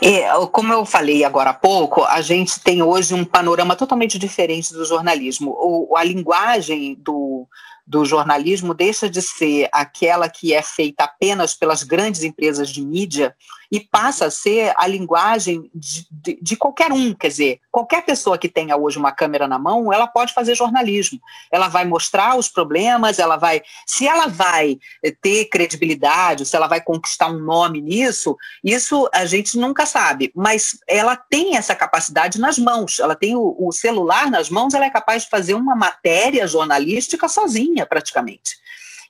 É, 0.02 0.32
como 0.52 0.74
eu 0.74 0.84
falei 0.84 1.24
agora 1.24 1.52
há 1.52 1.54
pouco, 1.54 2.04
a 2.04 2.22
gente 2.22 2.60
tem 2.60 2.82
hoje 2.82 3.14
um 3.14 3.24
panorama 3.24 3.76
totalmente 3.76 4.18
diferente 4.18 4.74
do 4.74 4.84
jornalismo. 4.84 5.52
O, 5.52 5.95
a 5.95 6.04
linguagem 6.04 6.95
do, 6.95 7.47
do 7.86 8.04
jornalismo 8.04 8.74
deixa 8.74 9.08
de 9.08 9.22
ser 9.22 9.70
aquela 9.72 10.28
que 10.28 10.56
é 10.56 10.64
feita 10.64 11.04
apenas 11.04 11.54
pelas 11.54 11.84
grandes 11.84 12.24
empresas 12.24 12.68
de 12.68 12.84
mídia 12.84 13.36
e 13.72 13.80
passa 13.80 14.26
a 14.26 14.32
ser 14.32 14.74
a 14.76 14.86
linguagem 14.86 15.72
de, 15.74 16.05
de, 16.11 16.38
de, 16.41 16.55
qualquer 16.57 16.91
um. 16.91 17.13
Quer 17.13 17.30
dizer, 17.30 17.61
qualquer 17.72 18.03
pessoa 18.03 18.38
que 18.38 18.49
tenha 18.49 18.76
hoje 18.76 18.97
uma 18.97 19.13
câmera 19.13 19.47
na 19.47 19.57
mão, 19.57 19.93
ela 19.93 20.05
pode 20.07 20.34
fazer 20.34 20.55
jornalismo. 20.55 21.22
Ela 21.49 21.69
vai 21.69 21.86
mostrar 21.86 22.38
os 22.38 22.49
problemas, 22.49 23.17
ela 23.17 23.38
vai. 23.38 23.61
Se 23.88 24.05
ela 24.05 24.28
vai 24.28 24.78
ter 25.22 25.45
credibilidade, 25.45 26.45
se 26.45 26.55
ela 26.55 26.67
vai 26.67 26.82
conquistar 26.82 27.30
um 27.30 27.39
nome 27.39 27.80
nisso, 27.80 28.36
isso 28.61 29.09
a 29.13 29.26
gente 29.26 29.57
nunca 29.57 29.86
sabe. 29.86 30.34
Mas 30.36 30.78
ela 30.86 31.15
tem 31.15 31.55
essa 31.55 31.74
capacidade 31.74 32.39
nas 32.39 32.57
mãos, 32.57 32.99
ela 32.99 33.15
tem 33.15 33.38
o, 33.38 33.55
o 33.57 33.72
celular 33.72 34.30
nas 34.30 34.49
mãos, 34.49 34.74
ela 34.74 34.86
é 34.86 34.89
capaz 34.89 35.24
de 35.24 35.30
fazer 35.30 35.53
uma 35.53 35.76
matéria 35.76 36.45
jornalística 36.45 37.30
sozinha, 37.30 37.86
praticamente. 37.86 38.59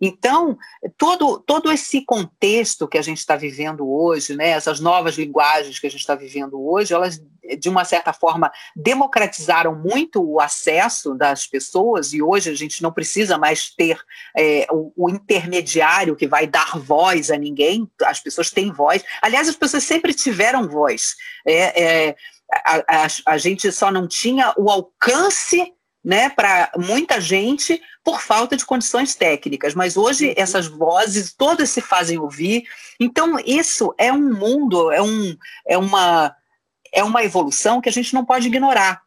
Então, 0.02 0.58
todo, 0.98 1.40
todo 1.40 1.72
esse 1.72 2.04
contexto 2.04 2.88
que 2.88 2.98
a 2.98 3.04
gente 3.04 3.20
está 3.20 3.36
vivendo 3.36 3.88
hoje, 3.88 4.36
né, 4.36 4.50
essas 4.50 4.80
novas 4.80 5.16
linguagens 5.16 5.78
que 5.78 5.86
a 5.86 5.92
gente 5.92 6.00
está 6.00 6.16
vivendo 6.16 6.60
hoje, 6.60 6.92
elas, 6.92 7.22
de 7.60 7.70
uma 7.70 7.86
certa 7.86 8.12
forma, 8.12 8.52
democratizaram 8.76 9.76
muito 9.76 10.24
o 10.24 10.42
acesso 10.42 11.14
das 11.14 11.46
pessoas, 11.46 12.14
e 12.14 12.22
hoje 12.22 12.50
a 12.50 12.56
gente 12.56 12.82
não 12.82 12.92
precisa 12.92 13.38
mais 13.38 13.70
ter 13.70 14.00
é, 14.36 14.66
o, 14.72 14.92
o 14.98 15.10
intermediário 15.10 16.16
que 16.16 16.28
vai 16.28 16.48
dar 16.48 16.80
voz 16.80 17.30
a 17.30 17.38
ninguém, 17.38 17.88
as 18.04 18.20
pessoas 18.20 18.50
têm 18.50 18.72
voz. 18.72 19.04
Aliás, 19.22 19.48
as 19.48 19.56
pessoas 19.56 19.84
sempre 19.84 20.16
tiveram 20.16 20.68
voz. 20.68 21.16
É, 21.46 21.84
é, 22.10 22.16
a, 22.66 23.04
a, 23.04 23.08
a, 23.28 23.38
gente 23.38 23.72
só 23.72 23.92
não 23.92 24.08
tinha 24.08 24.54
o 24.58 24.70
alcance 24.70 25.74
né, 26.04 26.30
para 26.30 26.72
muita 26.76 27.22
gente 27.22 27.82
por 28.04 28.22
falta 28.22 28.58
de 28.58 28.66
condições 28.66 29.14
técnicas, 29.14 29.76
mas 29.76 29.96
hoje 29.96 30.30
uhum. 30.30 30.34
essas 30.36 30.68
vozes 30.68 31.34
todas 31.34 31.70
se 31.70 31.82
fazem 31.82 32.18
ouvir. 32.18 32.64
Então 33.00 33.38
isso 33.46 33.94
é 33.98 34.12
um 34.12 34.34
mundo, 34.34 34.92
é, 34.92 35.02
um, 35.02 35.38
é, 35.68 35.78
uma, 35.78 36.36
é 36.92 37.04
uma 37.04 37.24
evolução 37.24 37.80
que 37.80 37.90
a 37.90 37.92
gente 37.92 38.14
não 38.14 38.26
pode 38.26 38.48
ignorar. 38.48 39.02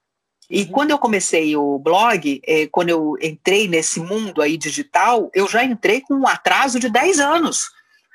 E 0.49 0.62
uhum. 0.62 0.68
quando 0.68 0.90
eu 0.90 0.99
comecei 0.99 1.57
o 1.57 1.78
blog, 1.78 2.40
eh, 2.47 2.68
quando 2.70 2.90
eu 2.90 3.16
entrei 3.20 3.66
nesse 3.66 3.99
mundo 3.99 4.42
aí 4.42 4.57
digital, 4.57 5.30
eu 5.34 5.49
já 5.49 5.64
entrei 5.64 6.03
com 6.03 6.14
um 6.14 6.28
atraso 6.28 6.78
de 6.78 6.90
10 6.90 7.18
anos. 7.18 7.70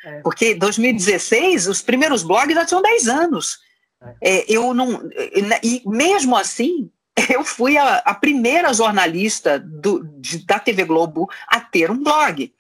É. 0.05 0.21
Porque 0.21 0.53
2016, 0.55 1.67
os 1.67 1.81
primeiros 1.81 2.23
blogs 2.23 2.55
já 2.55 2.65
tinham 2.65 2.81
10 2.81 3.07
anos. 3.07 3.57
É. 4.21 4.37
É, 4.37 4.45
eu 4.47 4.73
não, 4.73 5.09
e 5.63 5.81
mesmo 5.85 6.37
assim, 6.37 6.89
eu 7.29 7.43
fui 7.43 7.77
a, 7.77 7.97
a 7.97 8.13
primeira 8.13 8.73
jornalista 8.73 9.59
do, 9.59 10.03
de, 10.19 10.45
da 10.45 10.59
TV 10.59 10.83
Globo 10.85 11.29
a 11.47 11.59
ter 11.59 11.91
um 11.91 12.03
blog 12.03 12.53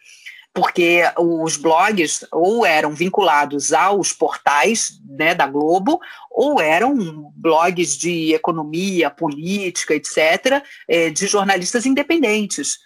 porque 0.53 1.03
os 1.17 1.57
blogs 1.57 2.25
ou 2.31 2.65
eram 2.65 2.91
vinculados 2.91 3.71
aos 3.71 4.11
portais 4.11 4.99
né, 5.07 5.33
da 5.35 5.47
Globo, 5.47 6.01
ou 6.29 6.59
eram 6.59 7.31
blogs 7.35 7.97
de 7.97 8.33
economia, 8.33 9.09
política, 9.09 9.93
etc., 9.93 10.61
eh, 10.87 11.11
de 11.11 11.27
jornalistas 11.27 11.85
independentes. 11.85 12.79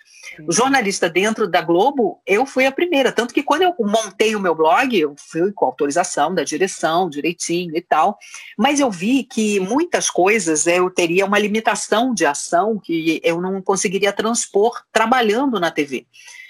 O 0.48 0.52
jornalista 0.52 1.10
dentro 1.10 1.48
da 1.48 1.62
Globo, 1.62 2.22
eu 2.26 2.46
fui 2.46 2.66
a 2.66 2.72
primeira. 2.72 3.12
Tanto 3.12 3.34
que 3.34 3.44
quando 3.44 3.64
eu 3.64 3.76
montei 3.80 4.36
o 4.36 4.40
meu 4.40 4.56
blog, 4.56 4.98
eu 4.98 5.16
fui 5.18 5.52
com 5.52 5.66
autorização 5.66 6.34
da 6.34 6.44
direção, 6.44 7.10
direitinho 7.10 7.76
e 7.76 7.82
tal. 7.82 8.18
Mas 8.58 8.80
eu 8.80 8.90
vi 8.90 9.24
que 9.24 9.60
muitas 9.60 10.10
coisas 10.10 10.66
eu 10.68 10.90
teria 10.90 11.26
uma 11.26 11.40
limitação 11.40 12.14
de 12.14 12.26
ação 12.26 12.80
que 12.80 13.22
eu 13.24 13.40
não 13.40 13.62
conseguiria 13.62 14.12
transpor 14.12 14.84
trabalhando 14.92 15.60
na 15.60 15.72
TV. 15.72 16.06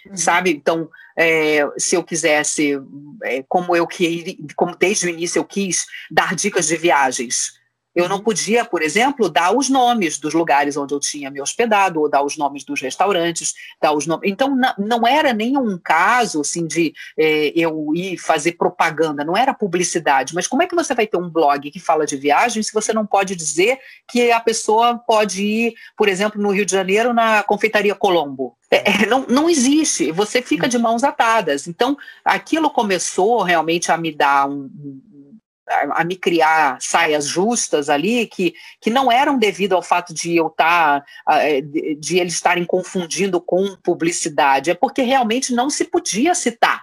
uhum. 0.05 0.17
sabe? 0.17 0.51
Então, 0.51 0.89
é, 1.15 1.67
se 1.77 1.95
eu 1.95 2.03
quisesse, 2.03 2.79
é, 3.23 3.43
como 3.47 3.75
eu 3.75 3.85
que, 3.85 4.37
como 4.55 4.75
desde 4.75 5.05
o 5.05 5.09
início 5.09 5.39
eu 5.39 5.45
quis 5.45 5.85
dar 6.09 6.35
dicas 6.35 6.67
de 6.67 6.77
viagens, 6.77 7.59
eu 7.95 8.09
não 8.09 8.19
podia, 8.19 8.65
por 8.65 8.81
exemplo, 8.81 9.29
dar 9.29 9.55
os 9.55 9.69
nomes 9.69 10.17
dos 10.17 10.33
lugares 10.33 10.75
onde 10.75 10.93
eu 10.93 10.99
tinha 10.99 11.29
me 11.29 11.41
hospedado, 11.41 12.01
ou 12.01 12.09
dar 12.09 12.23
os 12.23 12.37
nomes 12.37 12.63
dos 12.63 12.81
restaurantes, 12.81 13.53
dar 13.81 13.93
os 13.93 14.07
nomes. 14.07 14.29
Então, 14.31 14.55
não 14.77 15.05
era 15.05 15.33
nenhum 15.33 15.77
caso 15.77 16.41
assim 16.41 16.65
de 16.65 16.93
é, 17.17 17.51
eu 17.55 17.91
ir 17.95 18.17
fazer 18.17 18.53
propaganda, 18.53 19.23
não 19.23 19.37
era 19.37 19.53
publicidade. 19.53 20.33
Mas 20.33 20.47
como 20.47 20.63
é 20.63 20.67
que 20.67 20.75
você 20.75 20.95
vai 20.95 21.05
ter 21.05 21.17
um 21.17 21.29
blog 21.29 21.69
que 21.69 21.79
fala 21.79 22.05
de 22.05 22.17
viagem 22.17 22.63
se 22.63 22.73
você 22.73 22.93
não 22.93 23.05
pode 23.05 23.35
dizer 23.35 23.79
que 24.07 24.31
a 24.31 24.39
pessoa 24.39 24.97
pode 24.97 25.43
ir, 25.43 25.73
por 25.95 26.07
exemplo, 26.07 26.41
no 26.41 26.51
Rio 26.51 26.65
de 26.65 26.71
Janeiro, 26.71 27.13
na 27.13 27.43
Confeitaria 27.43 27.93
Colombo? 27.93 28.57
É, 28.71 29.03
é 29.03 29.05
não, 29.05 29.25
não 29.27 29.49
existe, 29.49 30.11
você 30.11 30.41
fica 30.41 30.67
de 30.67 30.79
mãos 30.79 31.03
atadas. 31.03 31.67
Então, 31.67 31.95
aquilo 32.25 32.71
começou 32.71 33.43
realmente 33.43 33.91
a 33.91 33.97
me 33.97 34.11
dar 34.11 34.49
um, 34.49 34.69
a, 35.67 36.03
me 36.03 36.15
criar 36.15 36.77
saias 36.81 37.25
justas 37.25 37.89
ali 37.89 38.27
que, 38.27 38.53
que 38.81 38.89
não 38.89 39.11
eram 39.11 39.37
devido 39.37 39.73
ao 39.73 39.81
fato 39.81 40.13
de 40.13 40.35
eu 40.35 40.47
estar 40.47 41.03
tá, 41.25 41.43
é, 41.43 41.61
de, 41.61 41.95
de 41.95 42.19
eles 42.19 42.33
estarem 42.33 42.65
confundindo 42.65 43.39
com 43.39 43.75
publicidade, 43.77 44.71
é 44.71 44.73
porque 44.73 45.01
realmente 45.01 45.53
não 45.53 45.69
se 45.69 45.85
podia 45.85 46.35
citar. 46.35 46.82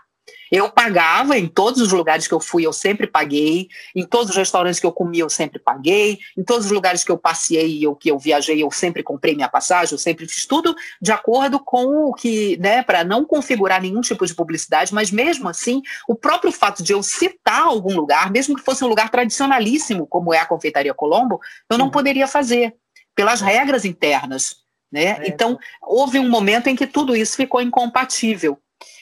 Eu 0.51 0.70
pagava 0.70 1.38
em 1.38 1.46
todos 1.46 1.80
os 1.80 1.92
lugares 1.92 2.26
que 2.26 2.34
eu 2.34 2.40
fui, 2.40 2.66
eu 2.66 2.72
sempre 2.72 3.07
paguei. 3.07 3.68
Em 3.94 4.05
todos 4.05 4.30
os 4.30 4.36
restaurantes 4.36 4.80
que 4.80 4.86
eu 4.86 4.92
comi, 4.92 5.18
eu 5.20 5.30
sempre 5.30 5.59
paguei. 5.59 6.18
Em 6.36 6.42
todos 6.42 6.66
os 6.66 6.72
lugares 6.72 7.05
que 7.05 7.11
eu 7.11 7.18
passei 7.18 7.86
ou 7.86 7.94
que 7.94 8.11
eu 8.11 8.18
viajei, 8.18 8.62
eu 8.62 8.70
sempre 8.70 9.03
comprei 9.03 9.34
minha 9.34 9.48
passagem, 9.48 9.92
eu 9.92 9.98
sempre 9.98 10.26
fiz 10.26 10.46
tudo 10.46 10.74
de 11.01 11.12
acordo 11.12 11.61
com 11.61 12.07
o 12.07 12.14
que, 12.14 12.57
né, 12.59 12.82
para 12.82 13.05
não 13.05 13.24
configurar 13.24 13.80
nenhum 13.80 14.01
tipo 14.01 14.26
de 14.26 14.34
publicidade, 14.34 14.92
mas 14.92 15.11
mesmo 15.11 15.48
assim, 15.48 15.82
o 16.09 16.14
próprio 16.14 16.51
fato 16.51 16.82
de 16.82 16.92
eu 16.92 17.03
citar 17.03 17.62
algum 17.62 17.94
lugar, 17.94 18.30
mesmo 18.30 18.57
que 18.57 18.64
fosse 18.64 18.84
um 18.84 18.88
lugar 18.88 19.11
tradicionalíssimo, 19.11 20.07
como 20.07 20.34
é 20.34 20.38
a 20.38 20.46
Confeitaria 20.46 20.94
Colombo, 20.94 21.40
eu 21.70 21.78
não 21.78 21.86
uhum. 21.86 21.90
poderia 21.90 22.26
fazer 22.26 22.74
pelas 23.14 23.40
regras 23.40 23.84
internas. 23.84 24.57
Né? 24.90 25.18
É. 25.20 25.28
Então, 25.28 25.59
houve 25.82 26.18
um 26.18 26.28
momento 26.28 26.66
em 26.66 26.74
que 26.74 26.86
tudo 26.86 27.14
isso 27.14 27.36
ficou 27.36 27.61
incompatível. 27.61 28.59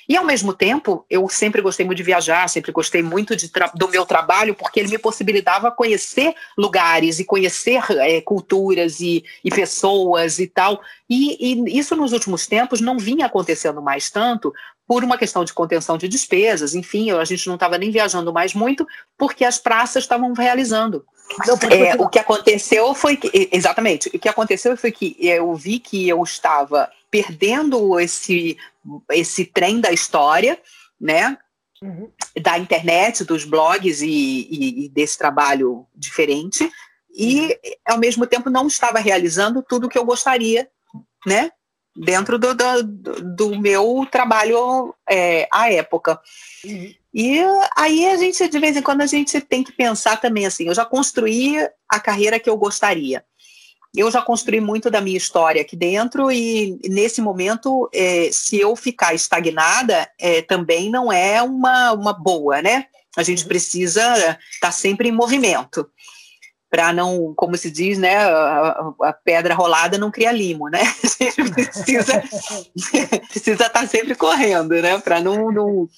E, 0.09 0.16
ao 0.16 0.24
mesmo 0.24 0.54
tempo, 0.54 1.04
eu 1.11 1.28
sempre 1.28 1.61
gostei 1.61 1.84
muito 1.84 1.98
de 1.98 2.02
viajar, 2.02 2.48
sempre 2.48 2.72
gostei 2.72 3.02
muito 3.02 3.36
do 3.74 3.88
meu 3.88 4.06
trabalho, 4.06 4.54
porque 4.54 4.80
ele 4.80 4.88
me 4.88 4.98
possibilitava 4.98 5.70
conhecer 5.70 6.34
lugares 6.56 7.18
e 7.18 7.24
conhecer 7.24 7.82
é, 7.90 8.20
culturas 8.22 9.00
e, 9.00 9.22
e, 9.44 9.50
pessoas 9.50 10.38
e 10.38 10.46
tal. 10.46 10.80
E, 11.11 11.36
e 11.68 11.78
isso, 11.78 11.94
nos 11.94 12.12
últimos 12.12 12.46
tempos, 12.46 12.80
não 12.80 12.98
vinha 12.98 13.26
acontecendo 13.26 13.82
mais 13.82 14.11
tanto, 14.11 14.52
por 14.86 15.04
uma 15.04 15.18
questão 15.18 15.44
de 15.44 15.52
contenção 15.52 15.98
de 15.98 16.09
despesas, 16.09 16.74
enfim, 16.74 17.11
a 17.11 17.24
gente 17.24 17.46
não 17.46 17.56
estava 17.56 17.76
nem 17.76 17.90
viajando 17.90 18.32
mais 18.32 18.54
muito, 18.54 18.86
porque 19.18 19.44
as 19.44 19.59
praças 19.59 20.04
estavam 20.04 20.32
realizando. 20.32 21.04
Não, 21.46 21.59
é, 21.70 21.94
o 21.96 22.09
que 22.09 22.18
aconteceu 22.18 22.94
foi 22.94 23.14
que, 23.14 23.50
exatamente, 23.52 24.09
o 24.09 24.18
que 24.18 24.30
aconteceu 24.30 24.74
foi 24.78 24.90
que 24.90 25.14
eu 25.20 25.54
vi 25.54 25.78
que 25.78 26.09
eu 26.09 26.22
estava 26.22 26.90
perdendo 27.11 28.00
esse, 28.00 28.56
esse 29.11 29.45
trem 29.45 29.80
da 29.80 29.93
história, 29.93 30.61
né? 31.01 31.36
Uhum. 31.82 32.11
Da 32.43 32.59
internet, 32.59 33.24
dos 33.24 33.45
blogs 33.45 34.03
e, 34.03 34.09
e, 34.09 34.84
e, 34.84 34.89
desse 34.89 35.16
trabalho 35.16 35.86
diferente, 35.95 36.68
e 37.16 37.57
ao 37.86 37.99
mesmo 37.99 38.26
tempo 38.26 38.51
não 38.51 38.66
estava 38.66 38.99
realizando 38.99 39.62
tudo 39.62 39.86
o 39.86 39.89
que 39.89 39.99
eu 39.99 40.05
gostaria, 40.05 40.68
né? 41.26 41.51
Dentro 41.97 42.39
do, 42.39 42.55
do, 42.55 43.36
do 43.36 43.59
meu 43.59 44.07
trabalho 44.11 44.95
é, 45.09 45.49
à 45.53 45.70
época. 45.72 46.20
Uhum. 46.64 46.95
E 47.12 47.41
aí 47.76 48.09
a 48.09 48.16
gente, 48.16 48.49
de 48.49 48.59
vez 48.59 48.76
em 48.76 48.82
quando, 48.82 49.01
a 49.01 49.07
gente 49.07 49.41
tem 49.41 49.64
que 49.64 49.72
pensar 49.72 50.20
também 50.20 50.47
assim, 50.47 50.68
eu 50.68 50.74
já 50.74 50.84
construí 50.84 51.57
a 51.89 51.99
carreira 51.99 52.39
que 52.39 52.51
eu 52.51 52.57
gostaria 52.57 53.24
eu 53.97 54.11
já 54.11 54.20
construí 54.20 54.61
muito 54.61 54.91
da 54.91 55.01
minha 55.01 55.16
história 55.16 55.62
aqui 55.62 55.76
dentro 55.76 56.30
e 56.30 56.78
nesse 56.84 57.20
momento, 57.20 57.89
é, 57.93 58.28
se 58.32 58.59
eu 58.59 58.76
ficar 58.76 59.14
estagnada, 59.14 60.09
é, 60.18 60.43
também 60.43 60.91
não 60.91 61.12
é 61.12 61.43
uma, 61.43 61.93
uma 61.93 62.12
boa, 62.12 62.61
né? 62.61 62.86
A 63.16 63.22
gente 63.22 63.47
precisa 63.47 64.03
estar 64.16 64.39
tá 64.61 64.70
sempre 64.70 65.09
em 65.09 65.12
movimento 65.12 65.89
para 66.70 66.93
não, 66.93 67.32
como 67.34 67.57
se 67.57 67.70
diz, 67.70 67.97
né, 67.97 68.16
a, 68.18 68.93
a, 69.03 69.12
pedra 69.12 69.55
rolada 69.55 69.97
não 69.97 70.11
cria 70.11 70.30
limo, 70.30 70.68
né? 70.68 70.80
A 71.03 71.24
gente 71.24 71.51
precisa 71.51 72.22
precisa 73.28 73.53
estar 73.53 73.70
tá 73.70 73.86
sempre 73.86 74.14
correndo, 74.14 74.74
né, 74.74 74.99
para 74.99 75.20
não, 75.20 75.51
não 75.51 75.89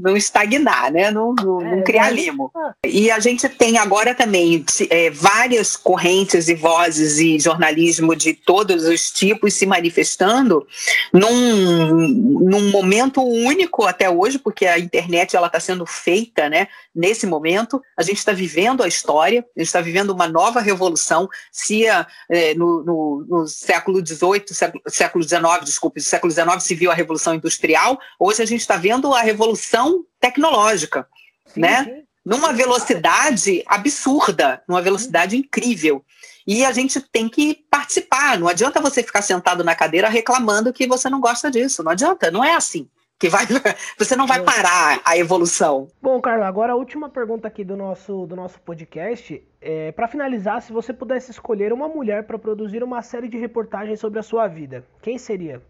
não 0.00 0.16
estagnar, 0.16 0.90
né? 0.90 1.10
não, 1.10 1.34
não, 1.34 1.60
é, 1.60 1.76
não 1.76 1.82
criar 1.82 2.10
limo. 2.10 2.50
E 2.84 3.10
a 3.10 3.18
gente 3.18 3.48
tem 3.48 3.78
agora 3.78 4.14
também 4.14 4.64
é, 4.88 5.10
várias 5.10 5.76
correntes 5.76 6.48
e 6.48 6.54
vozes 6.54 7.18
e 7.18 7.38
jornalismo 7.38 8.16
de 8.16 8.34
todos 8.34 8.84
os 8.84 9.10
tipos 9.10 9.54
se 9.54 9.66
manifestando 9.66 10.66
num, 11.12 11.96
num 11.96 12.70
momento 12.70 13.22
único 13.22 13.84
até 13.84 14.08
hoje, 14.08 14.38
porque 14.38 14.66
a 14.66 14.78
internet 14.78 15.36
ela 15.36 15.46
está 15.46 15.60
sendo 15.60 15.84
feita 15.86 16.48
né, 16.48 16.68
nesse 16.94 17.26
momento. 17.26 17.82
A 17.96 18.02
gente 18.02 18.18
está 18.18 18.32
vivendo 18.32 18.82
a 18.82 18.88
história, 18.88 19.44
a 19.56 19.60
gente 19.60 19.68
está 19.68 19.80
vivendo 19.80 20.10
uma 20.10 20.28
nova 20.28 20.60
revolução. 20.60 21.28
Se 21.50 21.84
é, 21.86 22.54
no, 22.54 22.82
no, 22.82 23.26
no, 23.28 23.46
século 23.46 24.04
XVIII, 24.04 24.44
século, 24.88 25.22
XIX, 25.24 25.64
desculpe, 25.64 26.00
no 26.00 26.04
século 26.04 26.32
XIX 26.32 26.62
se 26.62 26.74
viu 26.74 26.90
a 26.90 26.94
Revolução 26.94 27.34
Industrial, 27.34 27.98
hoje 28.18 28.42
a 28.42 28.46
gente 28.46 28.60
está 28.60 28.76
vendo 28.76 29.12
a 29.14 29.20
Revolução 29.20 29.89
tecnológica, 30.18 31.06
sim, 31.46 31.60
né? 31.60 31.84
Sim. 31.84 32.02
Numa 32.24 32.52
velocidade 32.52 33.62
absurda, 33.66 34.62
numa 34.68 34.82
velocidade 34.82 35.36
incrível. 35.36 36.04
E 36.46 36.64
a 36.64 36.72
gente 36.72 37.00
tem 37.00 37.28
que 37.28 37.64
participar. 37.70 38.38
Não 38.38 38.46
adianta 38.46 38.80
você 38.80 39.02
ficar 39.02 39.22
sentado 39.22 39.64
na 39.64 39.74
cadeira 39.74 40.08
reclamando 40.08 40.72
que 40.72 40.86
você 40.86 41.08
não 41.08 41.20
gosta 41.20 41.50
disso. 41.50 41.82
Não 41.82 41.92
adianta, 41.92 42.30
não 42.30 42.44
é 42.44 42.54
assim 42.54 42.88
que 43.20 43.28
vai, 43.28 43.44
você 43.98 44.16
não 44.16 44.26
vai 44.26 44.42
parar 44.42 45.00
a 45.04 45.16
evolução. 45.16 45.88
Bom, 46.00 46.18
Carla, 46.20 46.48
agora 46.48 46.72
a 46.72 46.76
última 46.76 47.10
pergunta 47.10 47.46
aqui 47.46 47.62
do 47.62 47.76
nosso, 47.76 48.26
do 48.26 48.34
nosso 48.34 48.58
podcast. 48.62 49.46
É, 49.60 49.92
para 49.92 50.08
finalizar, 50.08 50.62
se 50.62 50.72
você 50.72 50.92
pudesse 50.92 51.30
escolher 51.30 51.70
uma 51.70 51.86
mulher 51.86 52.24
para 52.24 52.38
produzir 52.38 52.82
uma 52.82 53.02
série 53.02 53.28
de 53.28 53.36
reportagens 53.36 54.00
sobre 54.00 54.18
a 54.18 54.22
sua 54.22 54.48
vida, 54.48 54.82
quem 55.02 55.18
seria? 55.18 55.60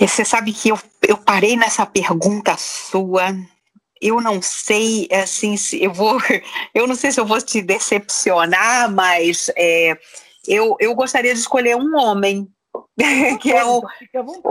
E 0.00 0.06
você 0.06 0.24
sabe 0.24 0.52
que 0.52 0.68
eu, 0.68 0.78
eu 1.06 1.16
parei 1.16 1.56
nessa 1.56 1.84
pergunta 1.84 2.56
sua. 2.56 3.34
Eu 4.00 4.20
não 4.20 4.40
sei, 4.40 5.08
assim, 5.10 5.56
se 5.56 5.82
eu 5.82 5.92
vou, 5.92 6.18
eu 6.74 6.86
não 6.86 6.94
sei 6.94 7.10
se 7.10 7.20
eu 7.20 7.26
vou 7.26 7.40
te 7.40 7.60
decepcionar, 7.60 8.90
mas 8.90 9.50
é, 9.56 9.98
eu, 10.46 10.76
eu 10.78 10.94
gostaria 10.94 11.34
de 11.34 11.40
escolher 11.40 11.76
um 11.76 11.96
homem, 11.96 12.48
que 13.40 13.52
é 13.52 13.64
o, 13.64 13.82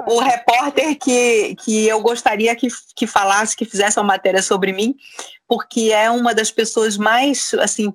o 0.08 0.20
repórter 0.20 0.98
que, 0.98 1.56
que 1.64 1.88
eu 1.88 2.02
gostaria 2.02 2.56
que, 2.56 2.68
que 2.96 3.08
falasse, 3.08 3.56
que 3.56 3.66
fizesse 3.66 3.98
uma 3.98 4.06
matéria 4.06 4.42
sobre 4.42 4.74
mim, 4.74 4.96
porque 5.48 5.92
é 5.94 6.12
uma 6.12 6.36
das 6.36 6.52
pessoas 6.52 6.98
mais, 6.98 7.54
assim, 7.56 7.94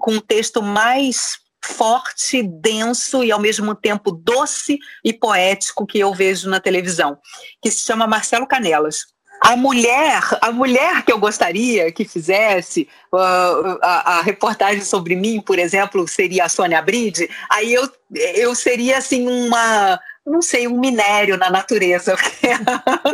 com 0.00 0.12
um 0.12 0.20
texto 0.20 0.60
mais 0.60 1.38
forte, 1.64 2.42
denso 2.42 3.24
e 3.24 3.32
ao 3.32 3.40
mesmo 3.40 3.74
tempo 3.74 4.10
doce 4.10 4.78
e 5.02 5.12
poético 5.12 5.86
que 5.86 5.98
eu 5.98 6.12
vejo 6.12 6.48
na 6.48 6.60
televisão, 6.60 7.18
que 7.62 7.70
se 7.70 7.84
chama 7.84 8.06
Marcelo 8.06 8.46
Canelas. 8.46 9.14
A 9.40 9.56
mulher, 9.56 10.22
a 10.40 10.50
mulher 10.52 11.04
que 11.04 11.12
eu 11.12 11.18
gostaria 11.18 11.92
que 11.92 12.04
fizesse 12.04 12.88
uh, 13.12 13.78
a, 13.82 14.18
a, 14.18 14.22
reportagem 14.22 14.82
sobre 14.82 15.14
mim, 15.14 15.40
por 15.40 15.58
exemplo, 15.58 16.06
seria 16.08 16.44
a 16.44 16.48
Sônia 16.48 16.80
Bride. 16.80 17.28
Aí 17.50 17.74
eu, 17.74 17.90
eu 18.14 18.54
seria 18.54 18.98
assim 18.98 19.28
uma, 19.28 20.00
não 20.26 20.40
sei, 20.40 20.66
um 20.66 20.80
minério 20.80 21.36
na 21.36 21.50
natureza, 21.50 22.16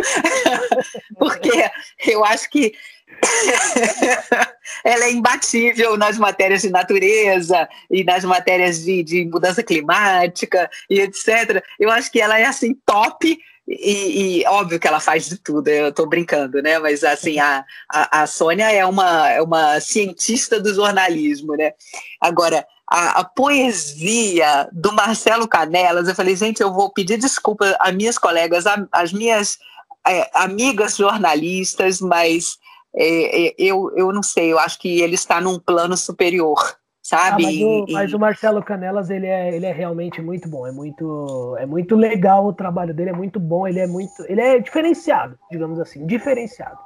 porque 1.18 1.70
eu 2.07 2.24
acho 2.24 2.48
que 2.48 2.74
ela 4.85 5.05
é 5.05 5.13
imbatível 5.13 5.97
nas 5.97 6.19
matérias 6.19 6.63
de 6.63 6.71
natureza 6.71 7.69
e 7.91 8.05
nas 8.05 8.25
matérias 8.25 8.83
de, 8.85 9.03
de 9.03 9.25
mudança 9.25 9.63
climática 9.63 10.71
e 10.89 11.01
etc. 11.01 11.63
Eu 11.79 11.91
acho 11.91 12.11
que 12.11 12.21
ela 12.21 12.39
é 12.39 12.45
assim 12.45 12.75
top 12.87 13.39
e, 13.69 14.41
e, 14.41 14.47
óbvio 14.49 14.81
que 14.81 14.89
ela 14.89 14.99
faz 14.99 15.29
de 15.29 15.39
tudo, 15.39 15.69
eu 15.69 15.91
estou 15.91 16.09
brincando, 16.09 16.61
né? 16.61 16.79
Mas 16.81 17.05
assim, 17.05 17.39
a, 17.39 17.65
a, 17.89 18.23
a 18.23 18.27
Sônia 18.27 18.73
é 18.73 18.85
uma, 18.85 19.31
é 19.31 19.41
uma 19.41 19.79
cientista 19.79 20.59
do 20.59 20.75
jornalismo, 20.75 21.55
né? 21.55 21.73
Agora, 22.21 22.67
a, 22.91 23.21
a, 23.21 23.25
poesia 23.25 24.69
do 24.73 24.93
Marcelo 24.93 25.47
Canelas, 25.47 26.09
eu 26.09 26.17
falei, 26.17 26.35
gente, 26.35 26.61
eu 26.61 26.73
vou 26.73 26.93
pedir 26.93 27.17
desculpa 27.17 27.77
às 27.79 27.95
minhas 27.95 28.19
colegas, 28.19 28.65
às 28.91 29.13
minhas 29.13 29.59
é, 30.05 30.29
amigas 30.35 30.97
jornalistas, 30.97 32.01
mas 32.01 32.59
é, 32.95 33.49
é, 33.49 33.55
eu, 33.59 33.93
eu 33.97 34.12
não 34.12 34.22
sei, 34.22 34.53
eu 34.53 34.59
acho 34.59 34.78
que 34.78 35.01
ele 35.01 35.14
está 35.14 35.41
num 35.41 35.59
plano 35.59 35.97
superior, 35.97 36.76
sabe? 37.03 37.45
Ah, 37.45 37.47
mas, 37.47 37.57
o, 37.61 37.84
e, 37.88 37.93
mas, 37.93 38.12
o, 38.12 38.18
Marcelo 38.18 38.62
Canelas, 38.62 39.11
ele 39.11 39.26
é, 39.26 39.55
ele 39.55 39.66
é 39.66 39.72
realmente 39.72 40.20
muito 40.20 40.49
bom, 40.49 40.66
é 40.66 40.72
muito, 40.72 41.57
é 41.59 41.66
muito 41.66 41.95
legal 41.95 42.47
o 42.47 42.53
trabalho 42.53 42.93
dele, 42.93 43.11
é 43.11 43.14
muito 43.14 43.38
bom, 43.38 43.66
ele 43.66 43.78
é 43.78 43.86
muito, 43.86 44.12
ele 44.28 44.41
é 44.41 44.59
diferenciado, 44.59 45.38
digamos 45.51 45.78
assim, 45.78 46.07
diferenciado. 46.07 46.78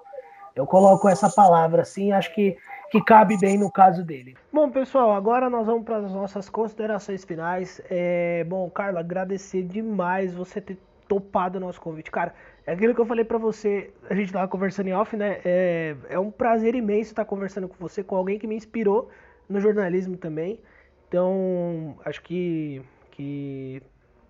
Eu 0.55 0.67
coloco 0.67 1.09
essa 1.09 1.29
palavra 1.29 1.83
assim, 1.83 2.13
acho 2.13 2.33
que, 2.33 2.57
que 2.91 3.03
cabe 3.03 3.37
bem 3.37 3.59
no 3.59 3.73
caso 3.73 4.05
dele. 4.05 4.37
Bom, 4.53 4.71
pessoal, 4.71 5.13
agora 5.13 5.51
nós 5.51 5.67
vamos 5.67 5.85
para 5.85 5.97
as 5.97 6.13
nossas 6.13 6.49
considerações 6.49 7.25
finais. 7.25 7.81
É, 7.91 8.45
bom, 8.45 8.71
Carla, 8.71 9.01
agradecer 9.01 9.65
demais 9.65 10.33
você 10.33 10.61
ter 10.61 10.79
topado 11.09 11.59
o 11.59 11.61
nosso 11.61 11.81
convite. 11.81 12.11
Cara, 12.11 12.33
é 12.67 12.73
aquilo 12.73 12.95
que 12.95 13.01
eu 13.01 13.07
falei 13.07 13.25
para 13.25 13.39
você, 13.39 13.93
a 14.09 14.15
gente 14.15 14.33
tava 14.33 14.49
conversando 14.49 14.89
em 14.89 14.95
off, 14.95 15.17
né? 15.17 15.41
É, 15.45 15.97
é 16.09 16.19
um 16.19 16.31
prazer 16.31 16.75
imenso 16.75 17.11
estar 17.11 17.25
conversando 17.25 17.69
com 17.69 17.77
você, 17.79 18.03
com 18.03 18.17
alguém 18.17 18.39
que 18.39 18.47
me 18.47 18.57
inspirou 18.57 19.11
no 19.49 19.61
jornalismo 19.61 20.17
também. 20.17 20.59
Então, 21.07 21.97
acho 22.05 22.23
que, 22.23 22.83
que 23.11 23.83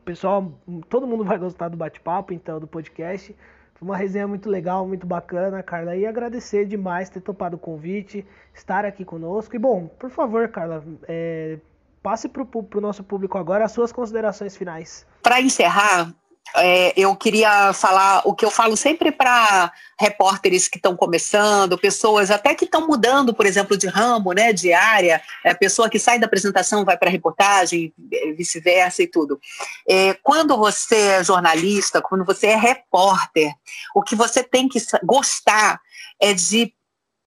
pessoal, 0.04 0.52
todo 0.88 1.06
mundo 1.06 1.24
vai 1.24 1.38
gostar 1.38 1.68
do 1.68 1.76
bate-papo, 1.76 2.32
então, 2.32 2.58
do 2.58 2.66
podcast. 2.66 3.34
Foi 3.74 3.88
uma 3.88 3.96
resenha 3.96 4.26
muito 4.26 4.50
legal, 4.50 4.86
muito 4.86 5.06
bacana, 5.06 5.62
Carla. 5.62 5.96
E 5.96 6.04
agradecer 6.04 6.64
demais 6.66 7.08
ter 7.08 7.20
topado 7.20 7.56
o 7.56 7.58
convite, 7.58 8.26
estar 8.52 8.84
aqui 8.84 9.04
conosco. 9.04 9.54
E 9.54 9.58
bom, 9.58 9.86
por 9.86 10.10
favor, 10.10 10.48
Carla, 10.48 10.84
é, 11.06 11.58
passe 12.02 12.28
para 12.28 12.42
o 12.42 12.80
nosso 12.80 13.02
público 13.04 13.38
agora 13.38 13.64
as 13.64 13.72
suas 13.72 13.92
considerações 13.92 14.56
finais. 14.56 15.06
Para 15.22 15.40
encerrar, 15.40 16.14
é, 16.56 16.92
eu 16.96 17.14
queria 17.16 17.72
falar 17.72 18.22
o 18.24 18.34
que 18.34 18.44
eu 18.44 18.50
falo 18.50 18.76
sempre 18.76 19.10
para 19.10 19.72
repórteres 19.98 20.68
que 20.68 20.78
estão 20.78 20.96
começando, 20.96 21.78
pessoas 21.78 22.30
até 22.30 22.54
que 22.54 22.64
estão 22.64 22.86
mudando, 22.86 23.34
por 23.34 23.46
exemplo, 23.46 23.76
de 23.76 23.86
ramo, 23.86 24.32
né, 24.32 24.52
de 24.52 24.72
área, 24.72 25.20
é, 25.44 25.54
pessoa 25.54 25.88
que 25.88 25.98
sai 25.98 26.18
da 26.18 26.26
apresentação 26.26 26.84
vai 26.84 26.96
para 26.96 27.08
a 27.08 27.12
reportagem, 27.12 27.92
vice-versa 28.36 29.02
e 29.02 29.06
tudo. 29.06 29.40
É, 29.88 30.14
quando 30.22 30.56
você 30.56 30.96
é 30.96 31.24
jornalista, 31.24 32.02
quando 32.02 32.24
você 32.24 32.48
é 32.48 32.56
repórter, 32.56 33.52
o 33.94 34.02
que 34.02 34.14
você 34.14 34.42
tem 34.42 34.68
que 34.68 34.78
gostar 35.04 35.80
é 36.20 36.32
de 36.32 36.72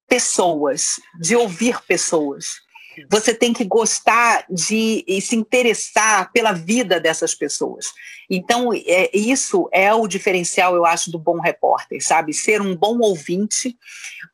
pessoas, 0.07 0.99
de 1.19 1.35
ouvir 1.35 1.81
pessoas. 1.85 2.66
Você 3.09 3.33
tem 3.33 3.53
que 3.53 3.63
gostar 3.63 4.45
de 4.49 5.03
e 5.07 5.21
se 5.21 5.35
interessar 5.35 6.31
pela 6.31 6.51
vida 6.51 6.99
dessas 6.99 7.35
pessoas. 7.35 7.87
Então, 8.29 8.73
é, 8.73 9.09
isso 9.13 9.69
é 9.71 9.93
o 9.93 10.07
diferencial, 10.07 10.75
eu 10.75 10.85
acho, 10.85 11.11
do 11.11 11.19
bom 11.19 11.39
repórter, 11.39 12.03
sabe? 12.03 12.33
Ser 12.33 12.61
um 12.61 12.75
bom 12.75 12.99
ouvinte, 12.99 13.77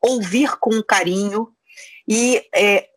ouvir 0.01 0.57
com 0.59 0.81
carinho 0.81 1.49
e 2.07 2.43
é, 2.53 2.87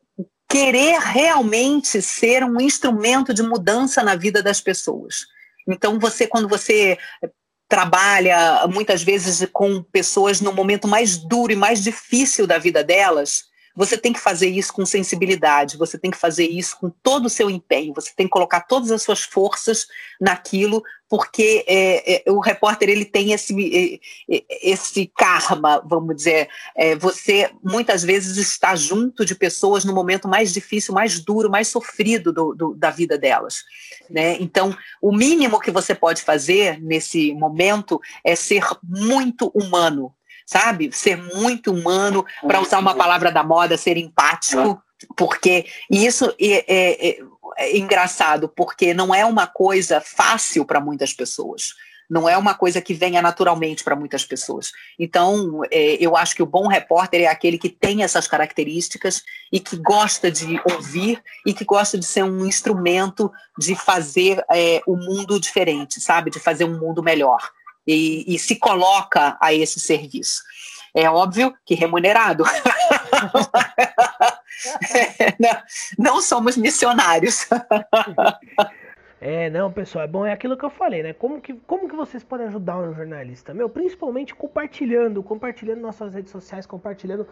querer 0.49 0.99
realmente 1.01 2.01
ser 2.01 2.45
um 2.45 2.61
instrumento 2.61 3.35
de 3.35 3.43
mudança 3.43 4.03
na 4.03 4.15
vida 4.15 4.43
das 4.43 4.61
pessoas. 4.61 5.27
Então, 5.69 5.99
você, 5.99 6.27
quando 6.27 6.49
você 6.49 6.97
trabalha 7.69 8.67
muitas 8.69 9.03
vezes 9.03 9.47
com 9.53 9.83
pessoas 9.83 10.41
no 10.41 10.53
momento 10.53 10.87
mais 10.87 11.17
duro 11.17 11.53
e 11.53 11.57
mais 11.57 11.83
difícil 11.83 12.47
da 12.47 12.59
vida 12.59 12.85
delas, 12.85 13.45
você 13.77 13.99
tem 13.99 14.13
que 14.13 14.21
fazer 14.21 14.49
isso 14.49 14.73
com 14.73 14.87
sensibilidade, 14.87 15.77
você 15.77 15.99
tem 15.99 16.11
que 16.11 16.17
fazer 16.17 16.49
isso 16.49 16.79
com 16.79 16.89
todo 16.89 17.27
o 17.27 17.31
seu 17.31 17.51
empenho, 17.51 17.95
você 17.95 18.11
tem 18.17 18.27
que 18.27 18.33
colocar 18.33 18.63
todas 18.63 18.91
as 18.91 19.03
suas 19.03 19.23
forças 19.23 19.87
naquilo, 20.19 20.83
porque 21.09 21.65
é, 21.69 22.29
é, 22.29 22.33
o 22.33 22.41
repórter 22.41 22.89
ele 22.89 23.05
tem 23.05 23.33
esse, 23.33 24.01
é, 24.29 24.45
esse 24.63 25.07
karma, 25.15 25.81
vamos 25.87 26.17
dizer. 26.17 26.49
É, 26.75 26.97
você 26.97 27.51
muitas 27.63 28.03
vezes 28.03 28.37
está 28.39 28.75
junto 28.75 29.25
de 29.25 29.35
pessoas 29.35 29.85
no 29.85 29.95
momento 29.95 30.27
mais 30.27 30.53
difícil, 30.53 30.95
mais 30.95 31.21
duro, 31.21 31.51
mais 31.51 31.69
sofrido 31.69 32.33
do, 32.33 32.55
do, 32.55 32.75
da 32.75 32.91
vida 32.91 33.19
delas. 33.19 33.63
Né? 34.11 34.37
Então, 34.41 34.77
o 35.01 35.13
mínimo 35.13 35.61
que 35.61 35.71
você 35.71 35.95
pode 35.95 36.23
fazer 36.23 36.81
nesse 36.81 37.35
momento 37.35 38.01
é 38.25 38.35
ser 38.35 38.65
muito 38.83 39.51
humano, 39.55 40.13
sabe? 40.47 40.91
Ser 40.93 41.17
muito 41.17 41.73
humano, 41.73 42.25
para 42.47 42.61
usar 42.61 42.79
uma 42.79 42.95
palavra 42.95 43.33
da 43.33 43.43
moda, 43.43 43.77
ser 43.77 43.97
empático, 43.97 44.81
porque 45.17 45.67
isso 45.91 46.33
é, 46.41 46.65
é, 46.67 47.09
é, 47.09 47.19
é 47.59 47.77
engraçado, 47.77 48.49
porque 48.49 48.95
não 48.95 49.13
é 49.13 49.27
uma 49.27 49.47
coisa 49.47 50.01
fácil 50.01 50.65
para 50.65 50.81
muitas 50.81 51.13
pessoas. 51.13 51.75
Não 52.09 52.29
é 52.29 52.39
uma 52.39 52.55
coisa 52.55 52.81
que 52.81 52.95
venha 52.95 53.21
naturalmente 53.21 53.83
para 53.83 53.97
muitas 53.97 54.25
pessoas. 54.25 54.71
Então, 54.97 55.63
é, 55.73 55.97
eu 55.99 56.17
acho 56.17 56.37
que 56.37 56.43
o 56.43 56.47
bom 56.47 56.69
repórter 56.69 57.23
é 57.23 57.27
aquele 57.27 57.59
que 57.59 57.69
tem 57.69 58.05
essas 58.05 58.29
características 58.29 59.25
e 59.53 59.59
que 59.59 59.77
gosta 59.77 60.31
de 60.31 60.61
ouvir 60.71 61.21
e 61.45 61.53
que 61.53 61.65
gosta 61.65 61.99
de 61.99 62.07
ser 62.07 62.23
um 62.23 62.47
instrumento 62.47 63.29
de 63.59 63.75
fazer 63.75 64.41
é, 64.53 64.81
o 64.87 64.97
mundo 64.97 65.41
diferente, 65.41 66.01
sabe? 66.01 66.31
De 66.31 66.39
fazer 66.39 66.65
um 66.65 66.79
mundo 66.79 67.03
melhor 67.03 67.51
e, 67.87 68.25
e 68.27 68.39
se 68.39 68.57
coloca 68.57 69.37
a 69.41 69.55
esse 69.55 69.79
serviço. 69.79 70.43
É 70.95 71.11
óbvio 71.11 71.55
que 71.65 71.75
remunerado. 71.75 72.45
não, 75.39 75.63
não 75.99 76.23
somos 76.23 76.57
missionários. 76.57 77.47
É, 79.21 79.51
não, 79.51 79.73
pessoal, 79.73 80.05
é 80.05 80.09
bom, 80.09 80.27
é 80.27 80.33
aquilo 80.33 80.57
que 80.57 80.65
eu 80.65 80.71
falei, 80.71 81.03
né? 81.03 81.13
Como 81.13 81.41
que, 81.41 81.55
como 81.67 81.89
que 81.89 81.97
vocês 81.97 82.23
podem 82.23 82.47
ajudar 82.47 82.79
um 82.79 82.95
jornalista? 82.95 83.53
Meu, 83.53 83.69
principalmente 83.69 84.35
compartilhando, 84.35 85.23
compartilhando 85.23 85.81
nossas 85.81 86.15
redes 86.15 86.31
sociais, 86.31 86.67
compartilhando 86.67 87.27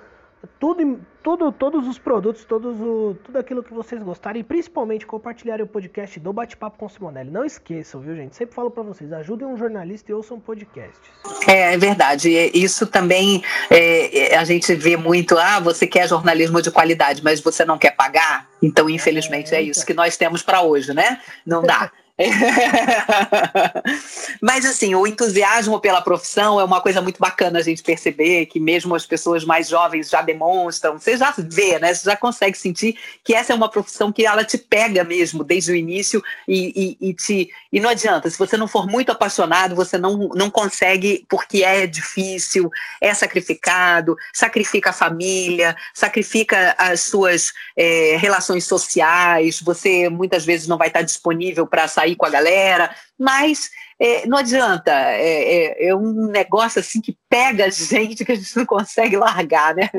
tudo, 0.58 1.00
tudo, 1.22 1.52
todos 1.52 1.86
os 1.86 1.98
produtos, 1.98 2.44
todos 2.44 2.80
o, 2.80 3.16
tudo 3.22 3.38
aquilo 3.38 3.62
que 3.62 3.72
vocês 3.72 4.02
gostarem 4.02 4.40
e 4.40 4.44
principalmente 4.44 5.06
compartilharem 5.06 5.64
o 5.64 5.68
podcast 5.68 6.18
do 6.20 6.32
Bate-Papo 6.32 6.78
com 6.78 6.88
Simonelli. 6.88 7.30
Não 7.30 7.44
esqueçam, 7.44 8.00
viu, 8.00 8.14
gente? 8.14 8.36
Sempre 8.36 8.54
falo 8.54 8.70
para 8.70 8.82
vocês, 8.82 9.12
ajudem 9.12 9.46
um 9.46 9.56
jornalista 9.56 10.10
e 10.10 10.14
ouçam 10.14 10.38
podcasts. 10.40 11.10
É, 11.46 11.74
é 11.74 11.78
verdade. 11.78 12.30
Isso 12.54 12.86
também 12.86 13.42
é, 13.70 14.36
a 14.36 14.44
gente 14.44 14.74
vê 14.74 14.96
muito, 14.96 15.36
ah, 15.38 15.60
você 15.60 15.86
quer 15.86 16.08
jornalismo 16.08 16.60
de 16.60 16.70
qualidade, 16.70 17.22
mas 17.22 17.40
você 17.40 17.64
não 17.64 17.78
quer 17.78 17.92
pagar? 17.92 18.48
Então, 18.62 18.88
infelizmente, 18.88 19.54
é, 19.54 19.58
é 19.58 19.62
isso 19.62 19.84
que 19.84 19.94
nós 19.94 20.16
temos 20.16 20.42
para 20.42 20.62
hoje, 20.62 20.92
né? 20.94 21.20
Não 21.46 21.62
dá. 21.62 21.90
Mas 24.40 24.64
assim, 24.64 24.94
o 24.94 25.04
entusiasmo 25.04 25.80
pela 25.80 26.00
profissão 26.00 26.60
é 26.60 26.64
uma 26.64 26.80
coisa 26.80 27.02
muito 27.02 27.18
bacana 27.18 27.58
a 27.58 27.62
gente 27.62 27.82
perceber 27.82 28.46
que 28.46 28.60
mesmo 28.60 28.94
as 28.94 29.04
pessoas 29.04 29.44
mais 29.44 29.68
jovens 29.68 30.08
já 30.08 30.22
demonstram, 30.22 30.96
você 30.96 31.16
já 31.16 31.34
vê, 31.36 31.80
né? 31.80 31.92
Você 31.92 32.08
já 32.08 32.16
consegue 32.16 32.56
sentir 32.56 32.96
que 33.24 33.34
essa 33.34 33.52
é 33.52 33.56
uma 33.56 33.68
profissão 33.68 34.12
que 34.12 34.24
ela 34.24 34.44
te 34.44 34.56
pega 34.56 35.02
mesmo 35.02 35.42
desde 35.42 35.72
o 35.72 35.74
início 35.74 36.22
e, 36.46 36.96
e, 37.00 37.08
e 37.08 37.14
te 37.14 37.50
e 37.72 37.80
não 37.80 37.90
adianta, 37.90 38.30
se 38.30 38.38
você 38.38 38.56
não 38.56 38.68
for 38.68 38.86
muito 38.86 39.10
apaixonado, 39.10 39.74
você 39.74 39.98
não, 39.98 40.28
não 40.36 40.48
consegue 40.48 41.26
porque 41.28 41.64
é 41.64 41.88
difícil, 41.88 42.70
é 43.00 43.12
sacrificado, 43.12 44.16
sacrifica 44.32 44.90
a 44.90 44.92
família, 44.92 45.74
sacrifica 45.92 46.76
as 46.78 47.00
suas 47.00 47.52
é, 47.76 48.16
relações 48.16 48.64
sociais, 48.64 49.60
você 49.60 50.08
muitas 50.08 50.44
vezes 50.44 50.68
não 50.68 50.78
vai 50.78 50.86
estar 50.86 51.02
disponível 51.02 51.66
para 51.66 51.88
sair 51.88 52.03
sair 52.04 52.16
com 52.16 52.26
a 52.26 52.30
galera, 52.30 52.94
mas 53.18 53.70
é, 53.98 54.26
não 54.26 54.38
adianta, 54.38 54.92
é, 54.92 55.84
é, 55.84 55.88
é, 55.88 55.96
um 55.96 56.26
negócio 56.26 56.80
assim 56.80 57.00
que 57.00 57.16
pega 57.28 57.64
a 57.64 57.70
gente 57.70 58.24
que 58.24 58.32
a 58.32 58.34
gente 58.34 58.56
não 58.56 58.66
consegue 58.66 59.16
largar, 59.16 59.74
né? 59.74 59.88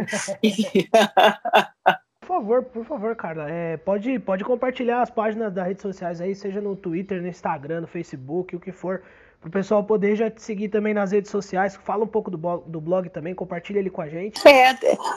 Por 2.22 2.40
favor, 2.40 2.64
por 2.64 2.86
favor, 2.86 3.16
Carla, 3.16 3.48
é, 3.48 3.78
pode, 3.78 4.18
pode 4.18 4.44
compartilhar 4.44 5.04
as 5.04 5.12
páginas 5.12 5.54
das 5.54 5.68
redes 5.68 5.84
sociais 5.84 6.20
aí, 6.20 6.34
seja 6.34 6.60
no 6.60 6.76
Twitter, 6.76 7.22
no 7.22 7.28
Instagram, 7.28 7.82
no 7.82 7.88
Facebook, 7.88 8.56
o 8.56 8.60
que 8.60 8.72
for, 8.72 9.04
para 9.46 9.50
o 9.50 9.52
pessoal 9.52 9.84
poder 9.84 10.16
já 10.16 10.30
te 10.30 10.42
seguir 10.42 10.70
também 10.70 10.92
nas 10.92 11.12
redes 11.12 11.30
sociais. 11.30 11.78
Fala 11.86 12.04
um 12.04 12.08
pouco 12.08 12.32
do 12.32 12.38
blog, 12.38 12.64
do 12.66 12.82
blog 12.82 13.10
também, 13.10 13.36
compartilha 13.36 13.78
ele 13.78 13.92
com 13.92 14.02
a 14.02 14.10
gente. 14.10 14.46
É, 14.48 14.74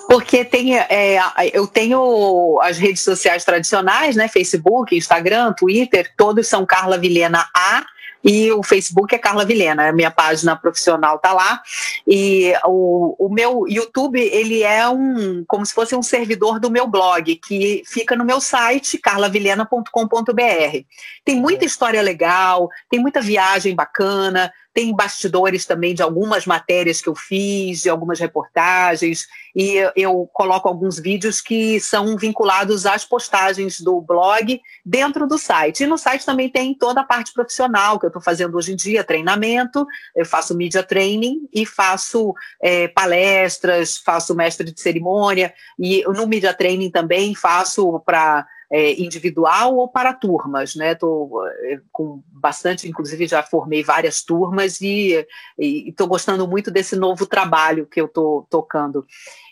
porque 0.07 0.45
tem, 0.45 0.79
é, 0.79 1.19
eu 1.55 1.67
tenho 1.67 2.61
as 2.63 2.77
redes 2.77 3.03
sociais 3.03 3.43
tradicionais, 3.43 4.17
né? 4.17 4.29
Facebook, 4.29 4.95
Instagram, 4.95 5.55
Twitter, 5.55 6.13
todos 6.15 6.47
são 6.47 6.67
Carla 6.67 6.99
Vilhena 6.99 7.49
A 7.55 7.87
e 8.23 8.51
o 8.53 8.63
Facebook 8.63 9.15
é 9.15 9.19
Carla 9.19 9.45
Vilhena, 9.45 9.89
a 9.89 9.93
minha 9.93 10.11
página 10.11 10.57
profissional 10.57 11.19
tá 11.19 11.33
lá. 11.33 11.63
E 12.07 12.53
o, 12.65 13.27
o 13.27 13.29
meu 13.29 13.67
YouTube, 13.69 14.21
ele 14.21 14.63
é 14.63 14.89
um 14.89 15.45
como 15.47 15.65
se 15.65 15.73
fosse 15.73 15.95
um 15.95 16.03
servidor 16.03 16.59
do 16.59 16.71
meu 16.71 16.87
blog, 16.87 17.37
que 17.37 17.83
fica 17.87 18.17
no 18.17 18.25
meu 18.25 18.41
site, 18.41 18.99
carlavilhena.com.br. 18.99 20.79
Tem 21.25 21.37
muita 21.37 21.65
história 21.65 22.03
legal, 22.03 22.69
tem 22.91 23.01
muita 23.01 23.21
viagem 23.21 23.75
bacana, 23.75 24.53
tem 24.73 24.95
bastidores 24.95 25.67
também 25.67 25.95
de 25.95 26.03
algumas 26.03 26.47
matérias 26.47 27.01
que 27.01 27.09
eu 27.09 27.15
fiz, 27.15 27.83
de 27.83 27.89
algumas 27.89 28.21
reportagens, 28.21 29.27
e 29.55 29.75
eu 29.97 30.29
coloco 30.33 30.69
alguns 30.69 30.99
vídeos 30.99 31.41
que 31.41 31.81
são 31.81 32.17
vinculados 32.17 32.87
às 32.87 33.05
postagens 33.05 33.81
do 33.81 34.01
blog 34.01 34.61
dentro 34.85 35.27
do 35.27 35.37
site. 35.37 35.83
E 35.83 35.87
no 35.87 35.99
site 35.99 36.25
também 36.25 36.49
tem 36.49 36.75
toda 36.75 37.01
a 37.01 37.05
parte 37.05 37.33
profissional 37.33 37.99
que 37.99 38.07
eu 38.07 38.09
estou 38.09 38.23
fazendo 38.23 38.57
hoje 38.57 38.73
em 38.73 38.77
dia, 38.77 39.03
treinamento, 39.03 39.87
eu 40.15 40.25
faço 40.25 40.57
media 40.57 40.83
training 40.83 41.49
e 41.53 41.67
faço 41.67 42.35
é, 42.63 42.89
palestras, 42.89 43.97
faço 43.97 44.35
mestre 44.35 44.71
de 44.71 44.81
cerimônia, 44.81 45.53
e 45.79 46.05
no 46.05 46.27
media 46.27 46.55
training 46.55 46.91
também 46.91 47.35
faço 47.35 48.01
para 48.01 48.47
é, 48.71 49.01
individual 49.01 49.77
ou 49.77 49.89
para 49.89 50.13
turmas, 50.13 50.75
né? 50.75 50.93
Estou 50.93 51.47
é, 51.47 51.81
com 51.91 52.23
bastante, 52.27 52.89
inclusive 52.89 53.27
já 53.27 53.43
formei 53.43 53.83
várias 53.83 54.23
turmas 54.23 54.81
e 54.81 55.27
estou 55.59 56.07
gostando 56.07 56.47
muito 56.47 56.71
desse 56.71 56.95
novo 56.95 57.27
trabalho 57.27 57.87
que 57.87 58.01
eu 58.01 58.07
estou 58.07 58.47
tocando. 58.51 59.07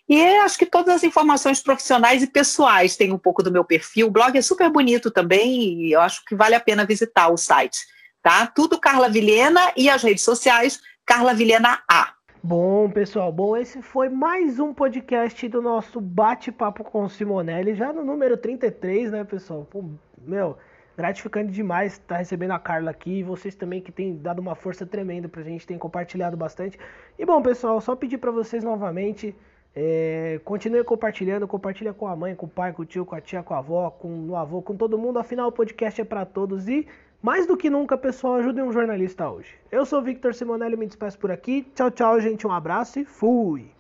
E 0.09 0.23
acho 0.37 0.59
que 0.59 0.67
todas 0.67 0.95
as 0.97 1.05
informações 1.05 1.61
profissionais 1.61 2.23
e 2.23 2.29
pessoais 2.29 2.97
têm 2.97 3.13
um 3.13 3.19
pouco 3.19 3.43
do 3.43 3.51
meu 3.51 3.65
perfil. 3.65 4.07
O 4.07 4.11
blog 4.11 4.37
é 4.37 4.43
super 4.43 4.71
bonito 4.71 5.11
também 5.11 5.83
e 5.83 5.93
eu 5.93 6.01
acho 6.01 6.25
que 6.25 6.37
vale 6.37 6.55
a 6.55 6.61
pena 6.61 6.87
visitar 6.87 7.29
o 7.29 7.37
site. 7.37 7.79
Tá? 8.23 8.47
Tudo 8.47 8.79
Carla 8.79 9.09
Vilhena 9.09 9.73
e 9.77 9.89
as 9.89 10.03
redes 10.03 10.23
sociais 10.23 10.81
Carla 11.05 11.35
Vilhena 11.35 11.81
A. 11.91 12.16
Bom, 12.49 12.89
pessoal, 12.89 13.33
bom, 13.33 13.57
esse 13.57 13.83
foi 13.83 14.09
mais 14.09 14.61
um 14.61 14.73
podcast 14.73 15.49
do 15.49 15.61
nosso 15.61 16.01
bate-papo 16.01 16.85
com 16.85 17.09
Simonelli, 17.09 17.75
já 17.75 17.93
no 17.93 18.05
número 18.05 18.37
33, 18.37 19.11
né, 19.11 19.25
pessoal? 19.25 19.67
Pô, 19.69 19.85
meu, 20.17 20.57
gratificante 20.97 21.51
demais 21.51 21.95
estar 21.95 22.19
recebendo 22.19 22.53
a 22.53 22.59
Carla 22.61 22.93
aqui 22.93 23.19
e 23.19 23.23
vocês 23.25 23.57
também 23.57 23.81
que 23.81 23.91
têm 23.91 24.17
dado 24.17 24.39
uma 24.39 24.55
força 24.55 24.87
tremenda 24.87 25.29
pra 25.29 25.43
gente, 25.43 25.67
têm 25.67 25.77
compartilhado 25.77 26.37
bastante. 26.37 26.79
E 27.19 27.27
bom, 27.27 27.43
pessoal, 27.43 27.81
só 27.81 27.97
pedir 27.97 28.19
para 28.19 28.31
vocês 28.31 28.63
novamente, 28.63 29.35
é, 29.75 30.41
continue 30.45 30.85
compartilhando, 30.85 31.49
compartilha 31.49 31.93
com 31.93 32.07
a 32.07 32.15
mãe, 32.15 32.37
com 32.37 32.47
o 32.47 32.49
pai, 32.49 32.73
com 32.73 32.83
o 32.83 32.87
tio, 32.87 33.05
com 33.05 33.17
a 33.17 33.21
tia, 33.21 33.43
com 33.43 33.55
a 33.55 33.59
avó, 33.59 33.91
com 33.91 34.29
o 34.29 34.37
avô, 34.37 34.63
com 34.63 34.77
todo 34.77 34.97
mundo, 34.97 35.19
afinal 35.19 35.49
o 35.49 35.53
podcast 35.53 36.01
é 36.01 36.05
para 36.05 36.25
todos 36.25 36.69
e 36.69 36.87
mais 37.23 37.47
do 37.47 37.57
que 37.57 37.71
nunca, 37.71 37.97
pessoal, 37.97 38.37
ajudem 38.37 38.65
um 38.65 38.73
jornalista 38.73 39.29
hoje. 39.29 39.55
Eu 39.71 39.85
sou 39.85 40.03
Victor 40.03 40.35
Simonelli, 40.35 40.77
me 40.77 40.87
despeço 40.87 41.19
por 41.19 41.31
aqui. 41.31 41.67
Tchau, 41.75 41.91
tchau, 41.91 42.21
gente. 42.21 42.47
Um 42.47 42.53
abraço 42.53 43.01
e 43.01 43.05
fui! 43.05 43.71